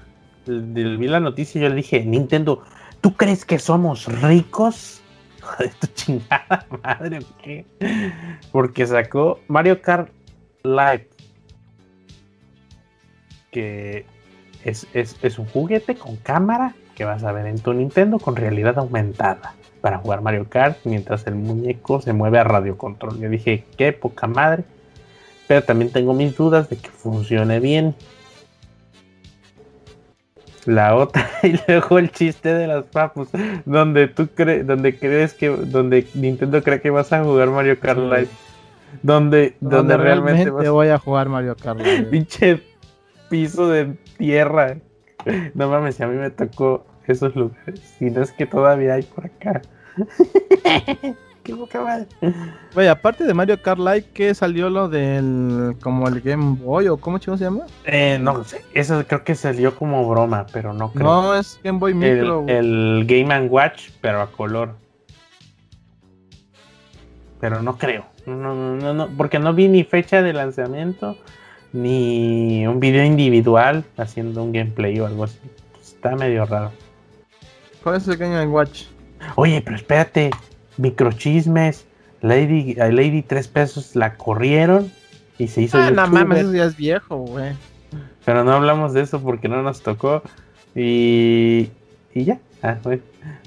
[0.47, 2.63] Vi, vi la noticia y yo le dije, Nintendo,
[3.01, 5.03] ¿tú crees que somos ricos?
[5.43, 7.67] Joder, tu chingada madre, ¿qué?
[8.53, 10.09] Porque sacó Mario Kart
[10.63, 11.09] Live.
[13.51, 14.07] Que
[14.67, 19.55] es, un juguete con cámara que vas a ver en tu Nintendo con realidad aumentada
[19.81, 23.21] para jugar Mario Kart mientras el muñeco se mueve a radio control.
[23.21, 24.65] Yo dije, qué poca madre.
[25.47, 27.95] Pero también tengo mis dudas de que funcione bien.
[30.65, 33.29] La otra, y luego el chiste de las papus,
[33.65, 38.01] donde tú crees, donde crees que, donde Nintendo cree que vas a jugar Mario Kart
[38.01, 38.29] Live.
[39.03, 42.03] Donde, donde, realmente, voy a jugar Mario Kart Live.
[42.11, 42.61] Pinche
[43.29, 44.79] piso de tierra.
[45.55, 47.81] No mames, a mí me tocó esos lugares.
[47.99, 49.63] Si no es que todavía hay por acá.
[51.47, 52.09] Qué boca mal.
[52.75, 55.77] Oye, aparte de Mario Kart Live, ¿qué salió lo del.
[55.81, 57.67] como el Game Boy o cómo chico se llama?
[57.85, 58.63] Eh, no sé.
[58.75, 61.05] Eso creo que salió como broma, pero no creo.
[61.05, 62.45] No, es Game Boy Micro.
[62.49, 64.75] El, el Game Watch, pero a color.
[67.39, 68.07] Pero no creo.
[68.27, 71.17] No, no, no, porque no vi ni fecha de lanzamiento,
[71.73, 75.39] ni un video individual haciendo un gameplay o algo así.
[75.81, 76.73] Está medio raro.
[77.83, 78.85] ¿Cuál es el Game Watch?
[79.37, 80.31] Oye, pero espérate,
[80.77, 81.87] microchismes.
[82.23, 84.91] Lady, a Lady 3 pesos la corrieron
[85.39, 85.79] y se hizo.
[85.79, 87.53] Ah, no mames, eso ya es viejo, güey.
[88.25, 90.23] Pero no hablamos de eso porque no nos tocó.
[90.75, 91.71] Y,
[92.15, 92.41] y ya.
[92.63, 93.01] Ah, güey.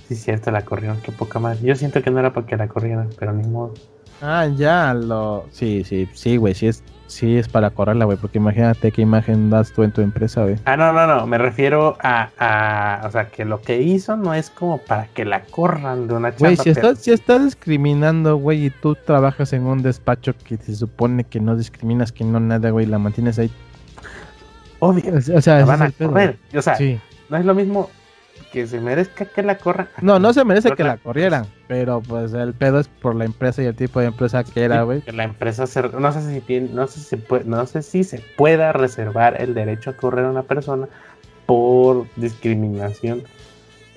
[0.07, 1.61] Sí, cierto, la corrieron, qué poca más.
[1.61, 3.73] Yo siento que no era para que la corrieran, pero ni modo.
[4.21, 5.45] Ah, ya, lo.
[5.51, 9.49] Sí, sí, sí, güey, sí es Sí, es para correrla, güey, porque imagínate qué imagen
[9.49, 10.57] das tú en tu empresa, güey.
[10.65, 14.35] Ah, no, no, no, me refiero a, a, o sea, que lo que hizo no
[14.35, 16.49] es como para que la corran de una chamba.
[16.49, 20.75] Güey, si, estás, si estás discriminando, güey, y tú trabajas en un despacho que se
[20.75, 23.49] supone que no discriminas, que no nada, güey, la mantienes ahí.
[24.77, 26.37] Obvio, o sea, la van a correr.
[26.55, 26.77] O sea,
[27.29, 27.89] no es lo mismo
[28.51, 29.87] que se merezca que la corran.
[30.01, 33.61] No, no se merece que la corrieran, pero pues el pedo es por la empresa
[33.61, 35.03] y el tipo de empresa que era, güey.
[35.11, 35.65] la empresa
[35.97, 39.53] no sé si tiene, no sé si puede, no sé si se pueda reservar el
[39.53, 40.87] derecho a correr a una persona
[41.45, 43.23] por discriminación.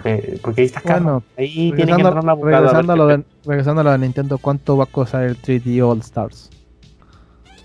[0.05, 3.83] Eh, porque ahí está bueno, ahí tiene que entrar una regresando, a lo de, regresando
[3.83, 6.51] a lo de Nintendo, ¿cuánto va a costar el 3D All Stars?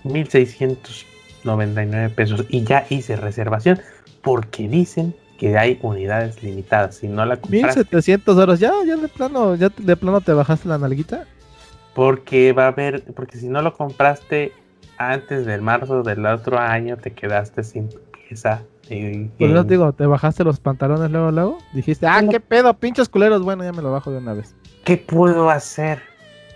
[0.04, 3.80] 1699 pesos y ya hice reservación
[4.22, 6.96] porque dicen que hay unidades limitadas.
[6.96, 7.80] Si no la compraste.
[7.80, 11.24] 1700 euros, ya, ya de plano, ya de plano te bajaste la nalguita.
[11.94, 14.52] Porque va a haber, porque si no lo compraste
[14.98, 18.62] antes del marzo del otro año, te quedaste sin pieza.
[18.90, 21.58] Y, pues yo digo, te bajaste los pantalones luego, luego.
[21.72, 23.42] Dijiste, ah, qué pedo, pinches culeros.
[23.42, 24.54] Bueno, ya me lo bajo de una vez.
[24.84, 26.00] ¿Qué puedo hacer?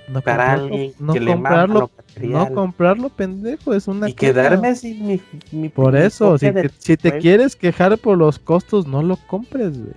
[0.08, 1.90] No para alguien no que comprarlo,
[2.20, 5.20] le No comprarlo, pendejo, es una Y quedarme sin
[5.52, 9.78] mi, Por eso, si te, si te, quieres quejar por los costos, no lo compres,
[9.78, 9.94] güey.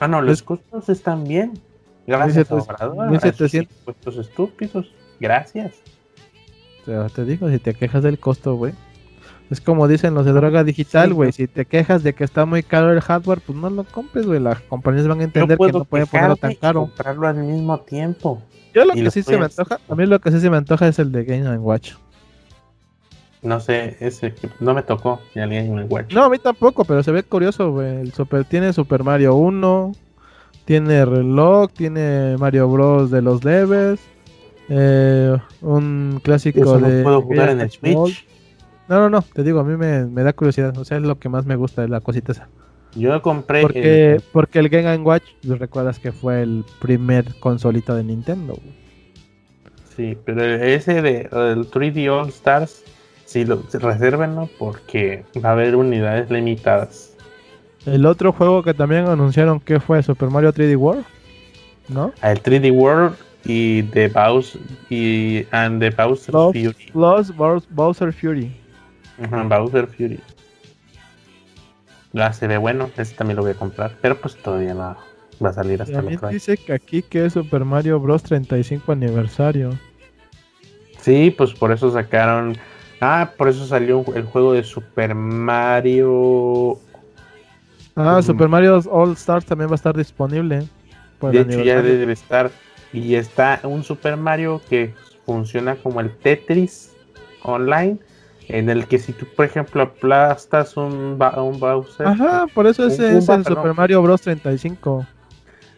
[0.00, 1.54] Ah, no, los costos están bien.
[2.06, 3.10] Gracias, Obrador.
[3.10, 4.92] 1700 puestos estúpidos.
[5.20, 5.74] Gracias.
[7.14, 8.72] te digo, si te quejas del costo, güey.
[9.50, 11.32] Es como dicen los de droga digital, güey.
[11.32, 14.40] Si te quejas de que está muy caro el hardware, pues no lo compres, güey.
[14.40, 16.80] Las compañías van a entender que no pueden ponerlo tan caro.
[16.82, 18.42] comprarlo al mismo tiempo.
[18.78, 20.86] Yo lo que sí se me antoja, a mí lo que sí se me antoja
[20.86, 21.94] es el de Game Watch.
[23.42, 26.12] No sé, ese no me tocó el Game Watch.
[26.12, 28.00] No, a mí tampoco, pero se ve curioso, güey.
[28.00, 29.92] El Super tiene Super Mario 1,
[30.64, 34.00] tiene reloj, tiene Mario Bros de los levels,
[34.68, 37.02] eh, un clásico de.
[37.02, 38.26] puedo jugar en el Switch.
[38.88, 41.18] No, no, no, te digo, a mí me, me, da curiosidad, o sea, es lo
[41.18, 42.48] que más me gusta de la cosita esa.
[42.94, 43.62] Yo compré.
[43.62, 48.58] Porque el, porque el Game Watch, recuerdas que fue el primer consolito de Nintendo.
[49.96, 52.84] Sí, pero ese de el 3D All Stars,
[53.24, 57.16] sí, lo resérvenlo porque va a haber unidades limitadas.
[57.84, 61.04] El otro juego que también anunciaron que fue Super Mario 3D World,
[61.88, 62.12] ¿no?
[62.20, 64.60] Ah, el 3D World y The Bowser
[64.90, 66.74] y and the Bowser Fury.
[66.94, 68.52] Los Bowser Fury.
[69.48, 70.20] Bowser Fury.
[72.32, 74.96] Se ve bueno, ese también lo voy a comprar, pero pues todavía no
[75.44, 78.92] va a salir hasta el otro dice que aquí que es Super Mario Bros 35
[78.92, 79.70] aniversario.
[81.00, 82.56] Sí, pues por eso sacaron.
[83.00, 86.78] Ah, por eso salió el juego de Super Mario.
[87.94, 90.66] Ah, Super Mario All Stars también va a estar disponible.
[91.20, 92.50] De hecho, ya debe estar.
[92.92, 94.94] Y está un Super Mario que
[95.24, 96.92] funciona como el Tetris
[97.42, 97.98] online
[98.48, 102.06] en el que si tú, por ejemplo, aplastas un, un Bowser.
[102.06, 104.22] Ajá, por eso es, el Super Mario Bros.
[104.22, 105.06] 35.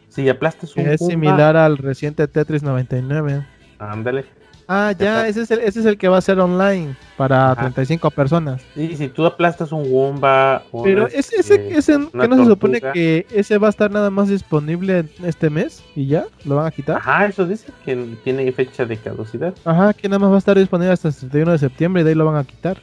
[0.09, 0.87] Si aplastas un.
[0.87, 3.47] Es similar al reciente Tetris 99.
[3.79, 4.40] Ándale.
[4.73, 8.09] Ah, ya, ese es, el, ese es el que va a ser online para 35
[8.13, 8.63] personas.
[8.73, 10.63] Sí, si tú aplastas un Womba.
[10.85, 14.29] Pero ese, ese, ese que no se supone que ese va a estar nada más
[14.29, 16.99] disponible este mes y ya, lo van a quitar.
[16.99, 19.55] Ajá, eso dice que tiene fecha de caducidad.
[19.65, 22.11] Ajá, que nada más va a estar disponible hasta el 31 de septiembre y de
[22.11, 22.79] ahí lo van a quitar.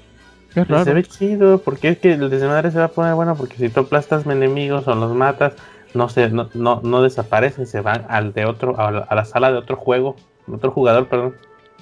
[0.53, 0.83] Qué raro.
[0.83, 3.69] Se ve chido, porque es que el desmadre se va a poner bueno, porque si
[3.69, 5.53] tú aplastas enemigos o los matas,
[5.93, 9.23] no se, no, no, no desaparecen, se van al de otro, a la, a la
[9.23, 10.17] sala de otro juego,
[10.51, 11.33] otro jugador, perdón.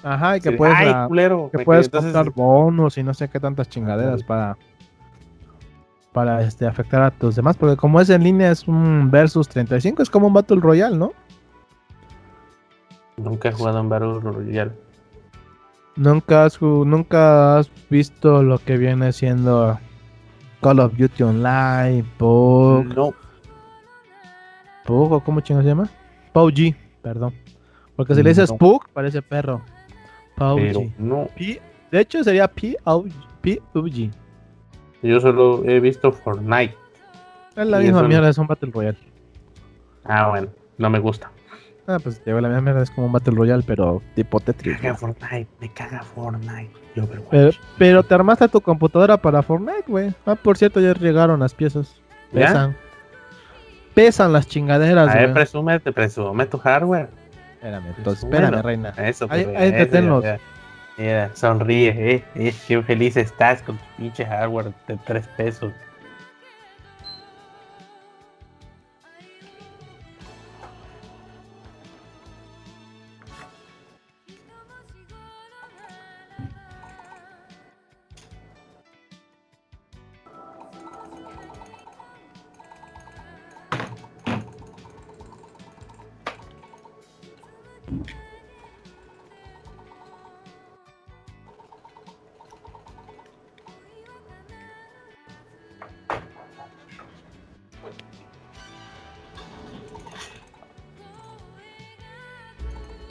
[0.06, 0.78] Ajá, y que puedes,
[1.52, 4.56] que puedes comprar bonos y no sé qué tantas chingaderas para...
[6.14, 10.04] para este, afectar a tus demás, porque como es en línea es un versus 35,
[10.04, 11.12] es como un Battle Royale, ¿no?
[13.18, 14.74] Nunca he jugado en Battle Royale.
[15.96, 19.80] Nunca has, nunca has visto lo que viene siendo
[20.62, 23.12] Call of Duty Online, PUBG, No,
[24.86, 25.90] PUBG, ¿o ¿cómo chingo se llama?
[26.32, 27.34] PUBG, perdón.
[27.96, 28.52] Porque si le dices.
[28.52, 29.64] PUBG, parece perro.
[30.38, 31.28] Pero no.
[31.38, 34.12] P- de hecho sería PUBG.
[35.02, 36.76] Yo solo he visto Fortnite.
[37.56, 38.98] Es la misma no- mierda, es un Battle Royale.
[40.04, 40.48] Ah, bueno,
[40.78, 41.32] no me gusta.
[41.88, 44.78] Ah, pues lleva la misma mierda, es como un Battle Royale, pero tipo Me Tetris.
[44.82, 46.72] caga Fortnite, me caga Fortnite.
[47.30, 50.14] Pero, pero te armaste tu computadora para Fortnite, güey.
[50.26, 52.02] Ah, por cierto, ya llegaron las piezas.
[52.32, 52.48] ¿Ya?
[52.48, 52.76] Pesan.
[53.94, 55.34] Pesan las chingaderas, A ver, güey.
[55.36, 57.10] presume, te presume tu hardware.
[57.66, 58.46] Espérame, entonces, Presúmelo.
[58.58, 58.90] espérame, reina.
[59.10, 60.24] Eso, pues, ahí eso, te tenlos.
[60.24, 60.42] ya, ya.
[60.98, 65.74] Mira, sonríe, eh, eh, qué feliz estás con tu pinche hardware de 3 pesos.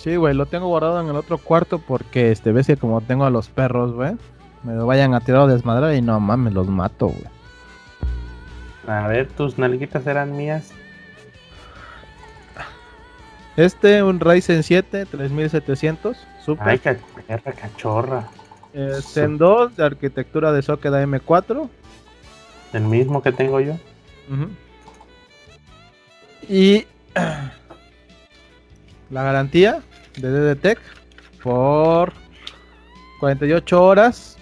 [0.05, 3.25] Sí, güey, lo tengo guardado en el otro cuarto porque, este, ves que como tengo
[3.25, 4.13] a los perros, güey,
[4.63, 7.25] me lo vayan a tirar o desmadrar y no mames, los mato, güey.
[8.87, 10.73] A ver, tus nalguitas eran mías.
[13.57, 16.69] Este, un Ryzen 7 3700, super.
[16.69, 18.29] Ay, ca- perra cachorra.
[18.75, 21.67] Eh, Zen 2 de arquitectura de socket AM4.
[22.75, 23.75] El mismo que tengo yo.
[26.47, 26.85] Y
[29.11, 29.81] la garantía
[30.17, 30.79] de DDTech
[31.43, 32.13] por
[33.21, 34.39] 48 horas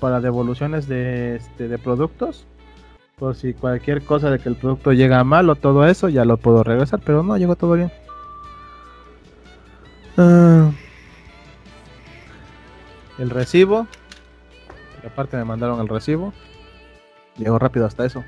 [0.00, 2.46] para devoluciones de, este, de productos.
[3.16, 6.38] Por si cualquier cosa de que el producto llega mal o todo eso, ya lo
[6.38, 7.00] puedo regresar.
[7.04, 7.92] Pero no, llegó todo bien.
[10.16, 10.70] Ah,
[13.18, 13.86] el recibo.
[15.06, 16.32] Aparte me mandaron el recibo.
[17.36, 18.24] Llegó rápido hasta eso.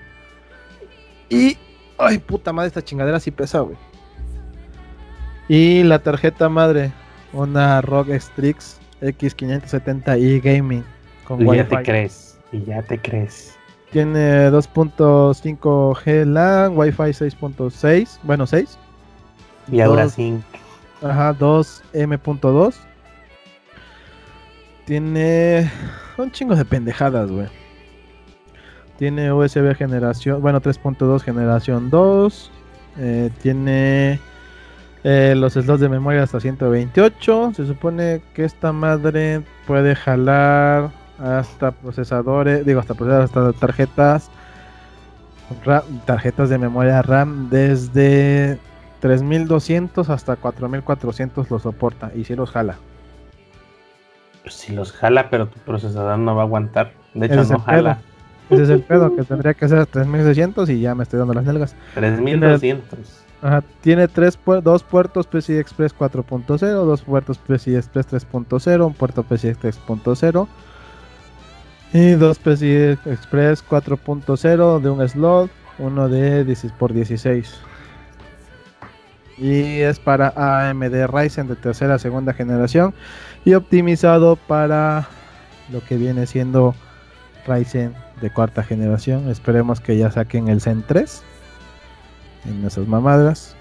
[1.29, 1.57] Y.
[1.99, 3.77] Ay, puta madre, esta chingadera sí pesa, güey.
[5.49, 6.93] Y la tarjeta madre.
[7.33, 10.85] Una ROG Strix X570i Gaming.
[11.27, 12.39] Con Y ya te crees.
[12.53, 13.57] Y ya te crees.
[13.91, 18.19] Tiene 2.5G LAN, Wi-Fi 6.6.
[18.23, 18.79] Bueno, 6.
[19.71, 20.39] Y ahora Dos- sí.
[21.03, 22.75] Ajá, 2M.2.
[24.85, 25.71] Tiene
[26.19, 27.47] un chingo de pendejadas, güey.
[28.99, 32.51] Tiene USB generación, bueno, 3.2 generación 2.
[32.99, 34.21] Eh, tiene
[35.05, 37.53] eh, los slots de memoria hasta 128.
[37.55, 44.31] Se supone que esta madre puede jalar hasta procesadores, digo, hasta procesadores, hasta tarjetas,
[46.05, 48.59] tarjetas de memoria RAM desde
[49.01, 52.77] 3200 hasta 4400 lo soporta y si los jala.
[54.43, 56.93] Pues si los jala, pero tu procesador no va a aguantar.
[57.15, 57.99] De hecho, Ese no jala.
[58.51, 61.45] Ese es el pedo que tendría que ser 3600 y ya me estoy dando las
[61.45, 61.75] nalgas.
[61.95, 63.22] 3200.
[63.81, 69.55] Tiene tres dos puertos PCI Express 4.0, dos puertos PCI Express 3.0, un puerto PCI
[69.55, 70.47] 3.0
[71.93, 75.51] y dos PCI Express 4.0 de un slot,
[75.81, 77.53] uno de 16 por 16.
[79.39, 82.95] Y es para AMD Ryzen de tercera segunda generación
[83.45, 85.09] y optimizado para
[85.73, 86.77] lo que viene siendo
[87.45, 89.29] Ryzen de cuarta generación.
[89.29, 91.25] Esperemos que ya saquen el Zen 3
[92.45, 93.57] en esas mamadas.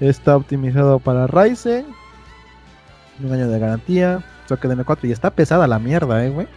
[0.00, 1.86] Está optimizado para Ryzen.
[3.22, 4.24] Un año de garantía.
[4.48, 6.48] Socket M4 y está pesada la mierda, eh, güey.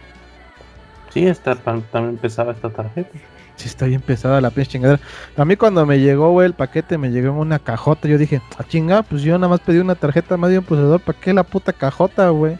[1.10, 3.18] Sí, está, también pesaba esta tarjeta.
[3.54, 5.00] Sí, está bien pesada la pinche chingadera.
[5.36, 8.06] A mí cuando me llegó, güey, el paquete me llegó en una cajota.
[8.06, 11.00] Yo dije, ah, chinga, pues yo nada más pedí una tarjeta más de un procesador.
[11.00, 12.58] ¿Para qué la puta cajota, güey?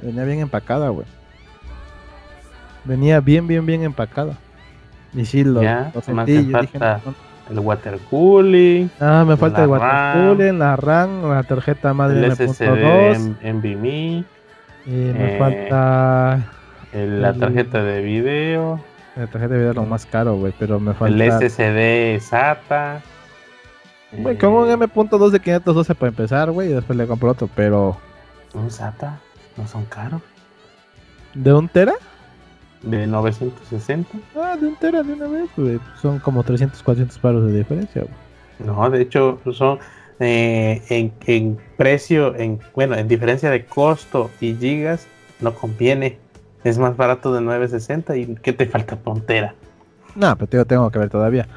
[0.00, 1.06] Venía bien empacada, güey.
[2.84, 4.38] Venía bien, bien, bien empacada.
[5.12, 6.46] Y sí, lo, Ya, lo sentí.
[6.46, 7.00] Yo dije, no,
[7.50, 12.24] El water cooling, Ah, me falta el RAM, watercooling, la RAM, la tarjeta madre el
[12.26, 14.24] M.2 SSD NVMe,
[14.86, 16.38] y me eh, falta
[16.92, 18.80] el- la el- tarjeta de video,
[19.16, 23.00] la tarjeta de video lo más caro, güey, pero me el falta SSD SATA.
[24.12, 27.48] Güey, eh, con un M.2 de 512 para empezar, güey, y después le compro otro,
[27.54, 27.96] pero
[28.54, 29.18] ¿Un SATA?
[29.56, 30.20] ¿No son caros?
[31.34, 31.92] ¿de un tera?
[32.82, 34.08] De 960.
[34.36, 35.78] Ah, de un tera de una vez, güey.
[36.00, 38.14] Son como 300, 400 paros de diferencia, güey.
[38.66, 39.78] No, de hecho, son
[40.18, 45.06] eh, en, en precio, en bueno, en diferencia de costo y gigas,
[45.40, 46.18] no conviene.
[46.62, 49.54] Es más barato de 960 y ¿qué te falta pontera?
[50.14, 51.48] No, pero tengo, tengo que ver todavía.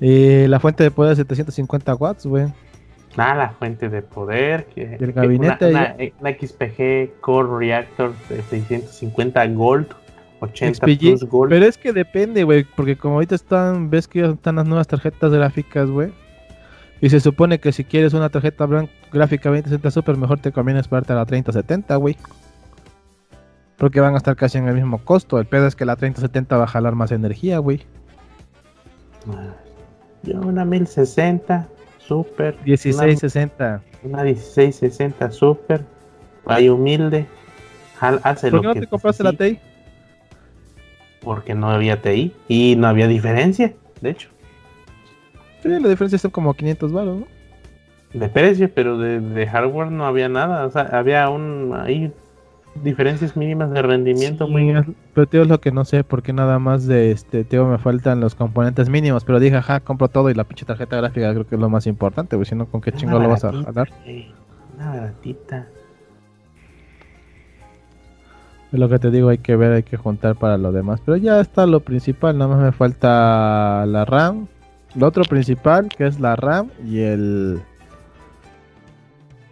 [0.00, 2.46] Y la fuente de poder 750 watts, güey.
[3.16, 4.66] Nada, la fuente de poder.
[4.66, 9.86] Que, el gabinete Una, una- una XPG Core Reactor de 650 Gold,
[10.40, 11.50] 80 XPG, plus Gold.
[11.50, 15.32] Pero es que depende, güey, porque como ahorita están, ves que están las nuevas tarjetas
[15.32, 16.12] gráficas, güey.
[17.00, 18.66] Y se supone que si quieres una tarjeta
[19.12, 22.16] gráfica 2060 Super, mejor te conviene esperarte a la 3070, güey.
[23.76, 25.38] Porque van a estar casi en el mismo costo.
[25.38, 27.82] El pedo es que la 3070 va a jalar más energía, güey.
[29.30, 29.54] Ah,
[30.24, 32.54] Yo una 1060 Super.
[32.54, 33.82] una- 1660.
[34.02, 35.84] Una 1660 Super.
[36.46, 37.26] Ahí humilde.
[38.00, 39.60] Hace ¿Por lo qué no que te compraste la TI?
[41.20, 44.28] Porque no había TI y no había diferencia, de hecho,
[45.62, 47.26] Sí, la diferencia son como 500 baros, ¿no?
[48.12, 50.66] de precio, pero de, de hardware no había nada.
[50.66, 52.12] O sea, había un ahí
[52.82, 54.72] diferencias mínimas de rendimiento Sí, muy
[55.12, 58.20] pero tío, es lo que no sé, porque nada más de este, tío, me faltan
[58.20, 61.56] los componentes mínimos, pero dije, ajá, compro todo y la pinche tarjeta gráfica creo que
[61.56, 63.88] es lo más importante, güey, si no, ¿con qué Una chingo lo vas a jalar?
[64.76, 65.66] Una baratita.
[68.72, 71.16] Es lo que te digo, hay que ver, hay que juntar para lo demás, pero
[71.16, 74.46] ya está lo principal, nada más me falta la RAM,
[74.94, 77.62] lo otro principal, que es la RAM y el...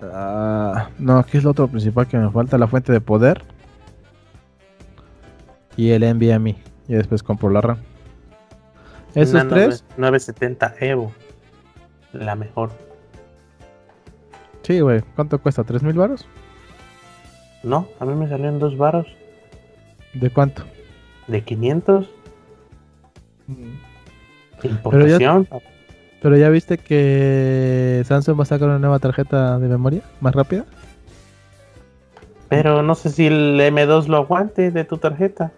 [0.02, 2.58] Ah, no, ¿qué es lo otro principal que me falta?
[2.58, 3.42] La fuente de poder
[5.76, 6.56] y el NVMe,
[6.88, 7.78] y después compro la RAM.
[9.14, 9.84] Esos Una tres...
[9.96, 11.12] 9- 970 Evo.
[12.12, 12.70] La mejor.
[14.62, 15.00] Sí, güey.
[15.14, 15.64] ¿Cuánto cuesta?
[15.64, 16.26] ¿Tres mil baros?
[17.66, 19.08] No, a mí me salieron dos varos
[20.14, 20.62] ¿De cuánto?
[21.26, 22.08] de 500.
[24.62, 25.48] Pero Importación.
[26.22, 30.64] Pero ya viste que Samsung va a sacar una nueva tarjeta de memoria más rápida.
[32.48, 35.50] Pero no sé si el M2 lo aguante de tu tarjeta.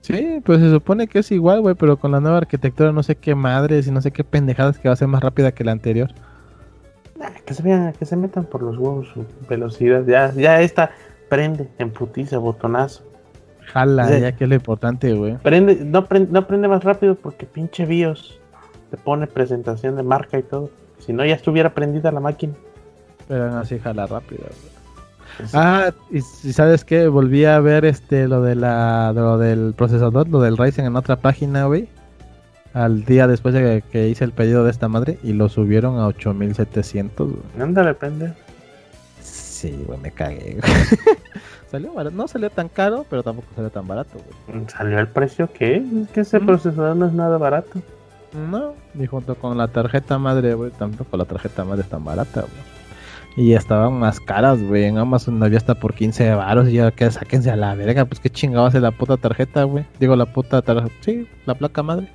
[0.00, 3.14] Sí, pues se supone que es igual, güey, pero con la nueva arquitectura no sé
[3.14, 5.70] qué madres y no sé qué pendejadas que va a ser más rápida que la
[5.70, 6.10] anterior.
[7.16, 10.04] Nah, que se vean, que se metan por los huevos su velocidad.
[10.04, 10.90] Ya, ya esta
[11.32, 13.04] prende en putiza, botonazo.
[13.72, 14.20] Jala, Sí.
[14.20, 15.38] ya que es lo importante, güey.
[15.38, 18.38] Prende, no, prende, no prende más rápido porque pinche BIOS
[18.90, 20.68] te pone presentación de marca y todo.
[20.98, 22.52] Si no, ya estuviera prendida la máquina.
[23.28, 25.48] Pero aún así jala rápido, güey.
[25.54, 30.28] Ah, y sabes qué, volví a ver este lo de la de lo del procesador,
[30.28, 31.88] lo del Ryzen en otra página, güey.
[32.74, 35.98] Al día después de que, que hice el pedido de esta madre y lo subieron
[35.98, 37.42] a 8700, güey.
[37.58, 38.34] Ándale, pende.
[39.62, 40.58] Sí, güey, me cagué.
[41.70, 44.18] salió barato, no salió tan caro, pero tampoco salió tan barato,
[44.48, 44.64] güey.
[44.68, 46.08] ¿Salió el precio que es?
[46.12, 46.46] Que ese Mm.
[46.46, 47.80] procesador no es nada barato.
[48.50, 52.40] No, y junto con la tarjeta madre, güey, tampoco la tarjeta madre es tan barata,
[52.40, 52.72] güey.
[53.36, 54.84] Y estaban más caras, güey.
[54.84, 56.68] En Amazon había hasta por 15 baros.
[56.68, 58.04] Y ya que sáquense a la verga.
[58.04, 59.86] Pues qué chingado hace la puta tarjeta, güey.
[59.98, 60.92] Digo, la puta tarjeta.
[61.00, 62.08] Sí, la placa madre.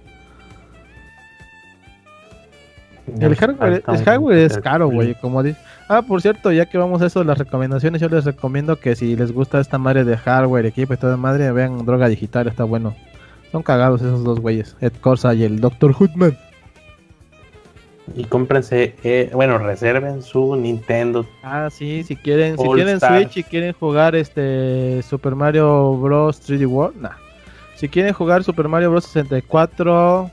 [3.20, 5.16] El hardware, el hardware es caro, güey.
[5.16, 5.58] Como dice.
[5.90, 8.96] Ah, por cierto, ya que vamos a eso de las recomendaciones, yo les recomiendo que
[8.96, 12.66] si les gusta esta madre de hardware, equipo y toda madre, vean Droga Digital, está
[12.66, 12.94] bueno.
[13.54, 15.96] Son cagados esos dos güeyes, Ed Corsa y el Dr.
[15.98, 16.38] Hoodman.
[18.16, 21.26] Y cómprense, eh, bueno, reserven su Nintendo.
[21.44, 23.16] Ah, sí, si quieren, si tienen Stars.
[23.16, 27.16] Switch y quieren jugar este Super Mario Bros 3D World, nah.
[27.76, 30.32] Si quieren jugar Super Mario Bros 64,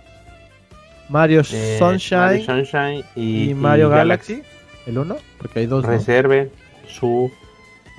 [1.08, 4.42] Mario eh, Sunshine Mario Sunshine y, y, Mario y Galaxy,
[4.86, 5.84] el uno, porque hay dos.
[5.84, 5.90] ¿no?
[5.90, 6.50] Reserven
[6.86, 7.30] su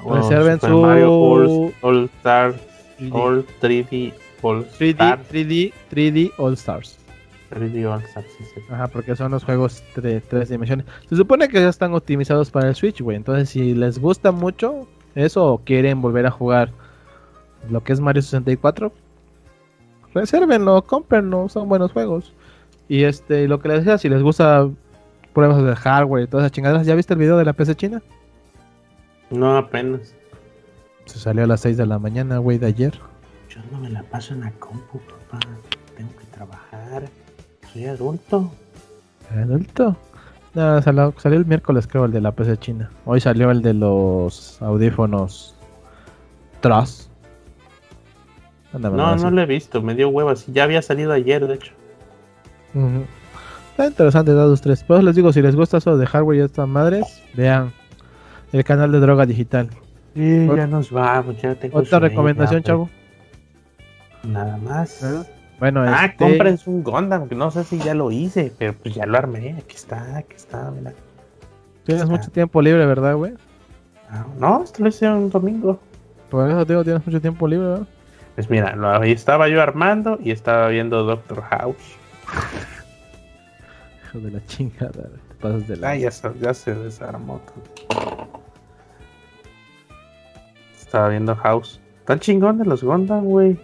[0.09, 2.55] Reserven Super su- Mario All, All Stars
[2.99, 6.97] 3D, All 3D All 3D, Stars 3D, 3D All Stars.
[7.51, 8.61] 3D All Stars sí, sí.
[8.69, 10.85] Ajá, porque son los juegos de tres dimensiones.
[11.09, 13.17] Se supone que ya están optimizados para el Switch, güey.
[13.17, 16.71] Entonces, si les gusta mucho eso o quieren volver a jugar
[17.69, 18.91] lo que es Mario 64,
[20.13, 22.33] resérvenlo, cómprenlo, son buenos juegos.
[22.87, 24.67] Y este, lo que les decía, si les gusta
[25.35, 28.01] pruebas de hardware y todas esas chingaderas, ¿ya viste el video de la PC china?
[29.29, 30.15] No apenas.
[31.05, 32.93] Se salió a las 6 de la mañana, güey, de ayer.
[33.49, 35.45] Yo no me la paso en la compu, papá.
[35.95, 37.03] Tengo que trabajar.
[37.71, 38.51] Soy adulto.
[39.29, 39.95] Adulto.
[40.53, 42.89] No, salió, salió el miércoles, creo, el de la PC china.
[43.05, 45.53] Hoy salió el de los audífonos
[46.61, 47.09] Trust.
[48.73, 49.81] Anda, No, no lo he visto.
[49.81, 50.47] Me dio huevas.
[50.47, 51.73] Ya había salido ayer, de hecho.
[52.73, 53.05] Ujú.
[53.75, 54.85] Está interesante dados tres.
[54.85, 57.73] Pues les digo, si les gusta eso de hardware y estas madres, vean
[58.53, 59.69] el canal de Droga Digital.
[60.15, 61.41] Y Ot- ya nos vamos.
[61.41, 62.89] Ya tengo Otra recomendación, chavo.
[64.23, 65.27] Nada más.
[65.59, 66.15] Bueno, ah, este...
[66.15, 69.57] comprense un Gundam, que no sé si ya lo hice, pero pues ya lo armé.
[69.59, 70.93] Aquí está, aquí está, mira.
[71.83, 72.15] Tienes está.
[72.15, 73.33] mucho tiempo libre, ¿verdad, güey?
[74.09, 75.81] Ah, no, esto lo hice un domingo.
[76.29, 77.87] Por eso digo, tienes mucho tiempo libre, ¿verdad?
[78.35, 81.97] Pues mira, lo, estaba yo armando y estaba viendo Doctor House.
[84.15, 85.89] Hijo de la chingada, te pasas de la...
[85.89, 87.41] Ah, ya se, ya se desarmó.
[90.77, 91.81] Estaba viendo House.
[91.99, 93.59] Están chingones los Gundam, güey.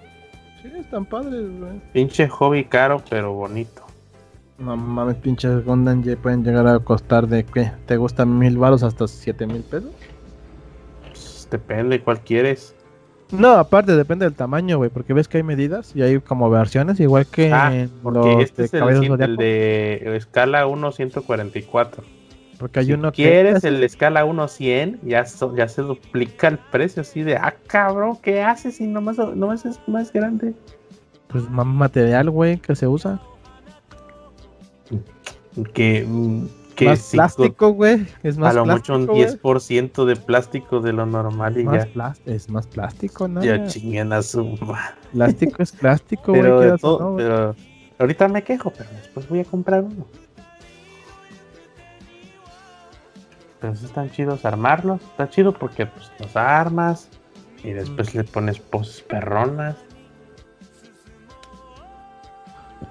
[0.61, 1.81] Sí, están padres, güey.
[1.93, 3.83] Pinche hobby caro, pero bonito.
[4.57, 7.71] No mames, pinches Gundam ya pueden llegar a costar de qué?
[7.85, 9.91] ¿Te gustan mil baros hasta siete mil pesos?
[11.07, 12.75] Pues, depende cuál quieres.
[13.31, 16.99] No, aparte depende del tamaño, güey, porque ves que hay medidas y hay como versiones,
[16.99, 18.71] igual que Ah, en porque los este de es
[19.23, 22.03] el, de escala 1.144.
[22.59, 26.57] porque hay si uno que quieres el escala 1.100, ya, so- ya se duplica el
[26.57, 30.53] precio así de, ah, cabrón, ¿qué haces si nomás, nomás es más grande?
[31.27, 33.19] pues más material, güey, que se usa.
[35.73, 36.45] Que, mm,
[36.75, 39.25] que más plástico, güey, es más a lo mucho plástico, un güey.
[39.25, 43.43] 10% de plástico de lo normal y Más ya, es más plástico, ¿no?
[43.43, 44.95] ya chinguen a su madre.
[45.11, 46.41] Plástico es plástico, güey.
[46.41, 47.55] Pero, no, pero
[47.99, 50.05] ahorita me quejo, pero después voy a comprar uno.
[53.59, 55.01] Pero sí están chidos armarlos.
[55.01, 57.09] Está chido porque pues los armas
[57.63, 59.75] y después le pones poses perronas.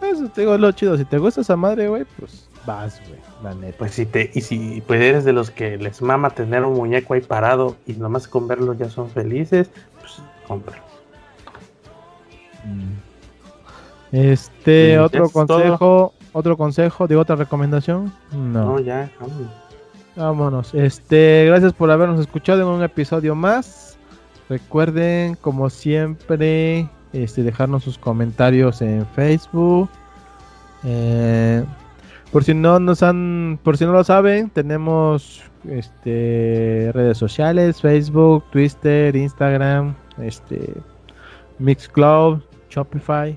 [0.01, 0.97] Eso te digo es lo chido.
[0.97, 3.79] Si te gusta esa madre, güey, pues vas, güey, la neta.
[3.79, 7.15] Pues si te, y si pues eres de los que les mama tener un muñeco
[7.15, 9.71] ahí parado y nomás con verlo ya son felices,
[10.01, 10.77] pues compra.
[12.65, 14.17] Mm.
[14.17, 15.47] Este, Y otro es todo.
[15.47, 18.13] consejo, otro consejo, de otra recomendación.
[18.33, 18.81] No, No.
[18.81, 19.51] ya, vámonos.
[20.17, 20.75] Vámonos.
[20.75, 23.97] Este, gracias por habernos escuchado en un episodio más.
[24.49, 29.89] Recuerden, como siempre, este, dejarnos sus comentarios en Facebook.
[30.83, 31.65] Eh,
[32.33, 38.45] por si no nos han, por si no lo saben, tenemos este redes sociales, Facebook,
[38.51, 40.75] Twitter, Instagram, este
[41.59, 42.41] Mixcloud,
[42.71, 43.37] Shopify,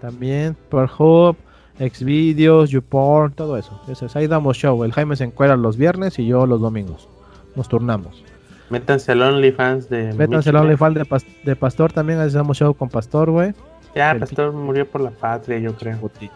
[0.00, 1.36] también Pornhub,
[1.78, 3.80] Xvideos, YouPorn, todo eso.
[3.88, 4.84] Eso es, ahí damos show.
[4.84, 7.08] El Jaime se encuera los viernes y yo los domingos.
[7.56, 8.22] Nos turnamos.
[8.70, 10.56] Métanse al OnlyFans de Métanse al.
[10.56, 12.18] OnlyFans de, Pas- de Pastor también.
[12.18, 13.54] Ahí damos show con Pastor, güey.
[13.94, 15.98] Ya, el Pastor murió por la patria, yo creo.
[15.98, 16.34] Putito.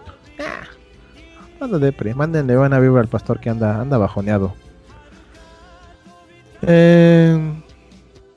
[1.60, 2.14] Anda depre.
[2.14, 4.54] Mándenle buena vibra al Pastor que anda, anda bajoneado.
[6.62, 7.36] Eh,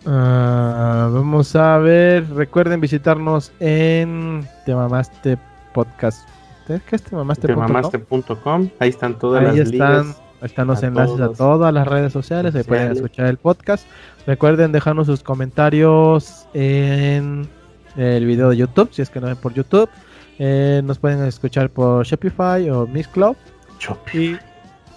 [0.06, 2.28] ah, vamos a ver.
[2.34, 5.38] Recuerden visitarnos en Te Mamaste
[5.74, 6.28] Podcast.
[6.68, 7.48] ¿Qué es Te Mamaste?
[7.48, 8.68] punto com?
[8.68, 10.22] Temamaste.com, ahí están todas Ahí las están, ligas.
[10.42, 12.56] ahí están los a enlaces a todas las redes sociales.
[12.56, 13.86] Ahí pueden escuchar el podcast.
[14.26, 17.48] Recuerden dejarnos sus comentarios en
[17.98, 19.90] el video de YouTube, si es que no ven por YouTube.
[20.44, 23.36] Eh, nos pueden escuchar por Shopify o Mixcloud.
[23.78, 24.18] Chopi.
[24.18, 24.40] Y.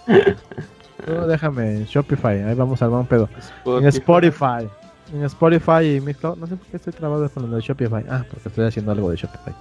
[1.06, 3.28] No, déjame, Shopify, ahí vamos a armar un pedo.
[3.66, 4.66] En Spotify.
[5.12, 6.38] En Spotify y Mixcloud.
[6.38, 8.02] No sé por qué estoy trabado con lo de Shopify.
[8.08, 9.52] Ah, porque estoy haciendo algo de Shopify.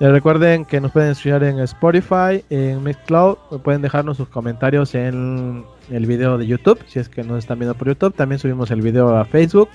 [0.00, 3.38] Eh, recuerden que nos pueden escuchar en Spotify, en Mixcloud.
[3.62, 6.80] Pueden dejarnos sus comentarios en el video de YouTube.
[6.86, 8.14] Si es que nos están viendo por YouTube.
[8.14, 9.70] También subimos el video a Facebook.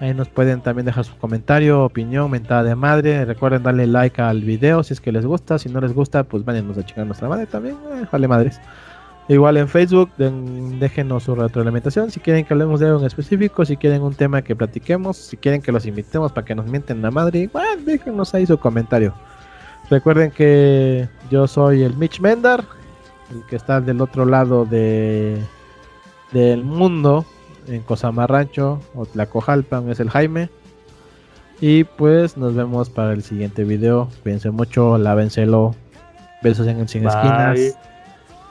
[0.00, 3.24] Ahí nos pueden también dejar su comentario, opinión, mentada de madre.
[3.26, 5.58] Recuerden darle like al video si es que les gusta.
[5.58, 7.76] Si no les gusta, pues váyanos a chingar nuestra madre también.
[8.12, 8.58] Eh, madres.
[9.28, 12.10] Igual en Facebook, den- déjenos su retroalimentación.
[12.10, 15.36] Si quieren que hablemos de algo en específico, si quieren un tema que platiquemos, si
[15.36, 19.12] quieren que los invitemos para que nos mienten la madre, igual déjenos ahí su comentario.
[19.90, 22.64] Recuerden que yo soy el Mitch Mendar,
[23.30, 25.38] el que está del otro lado de
[26.32, 27.24] del mundo,
[27.70, 30.50] en Cosama Rancho o Tlacojalpan, es el Jaime.
[31.60, 34.08] Y pues nos vemos para el siguiente video.
[34.22, 35.74] Cuídense mucho, lávenselo.
[36.42, 37.12] Besos en el Sin Bye.
[37.12, 37.78] Esquinas,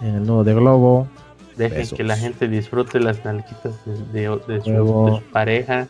[0.01, 1.07] en el nudo de globo.
[1.57, 1.97] Dejen Besos.
[1.97, 4.77] que la gente disfrute las nalguitas de, de- de su, de
[5.17, 5.87] su pareja.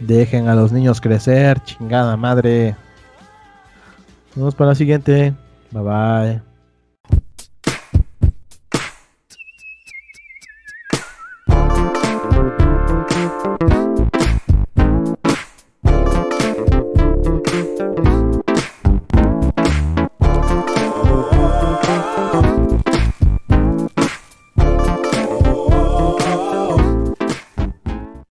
[0.00, 2.74] Dejen a los niños crecer, chingada madre.
[4.30, 5.34] Nos vemos para la siguiente.
[5.70, 6.51] Bye bye.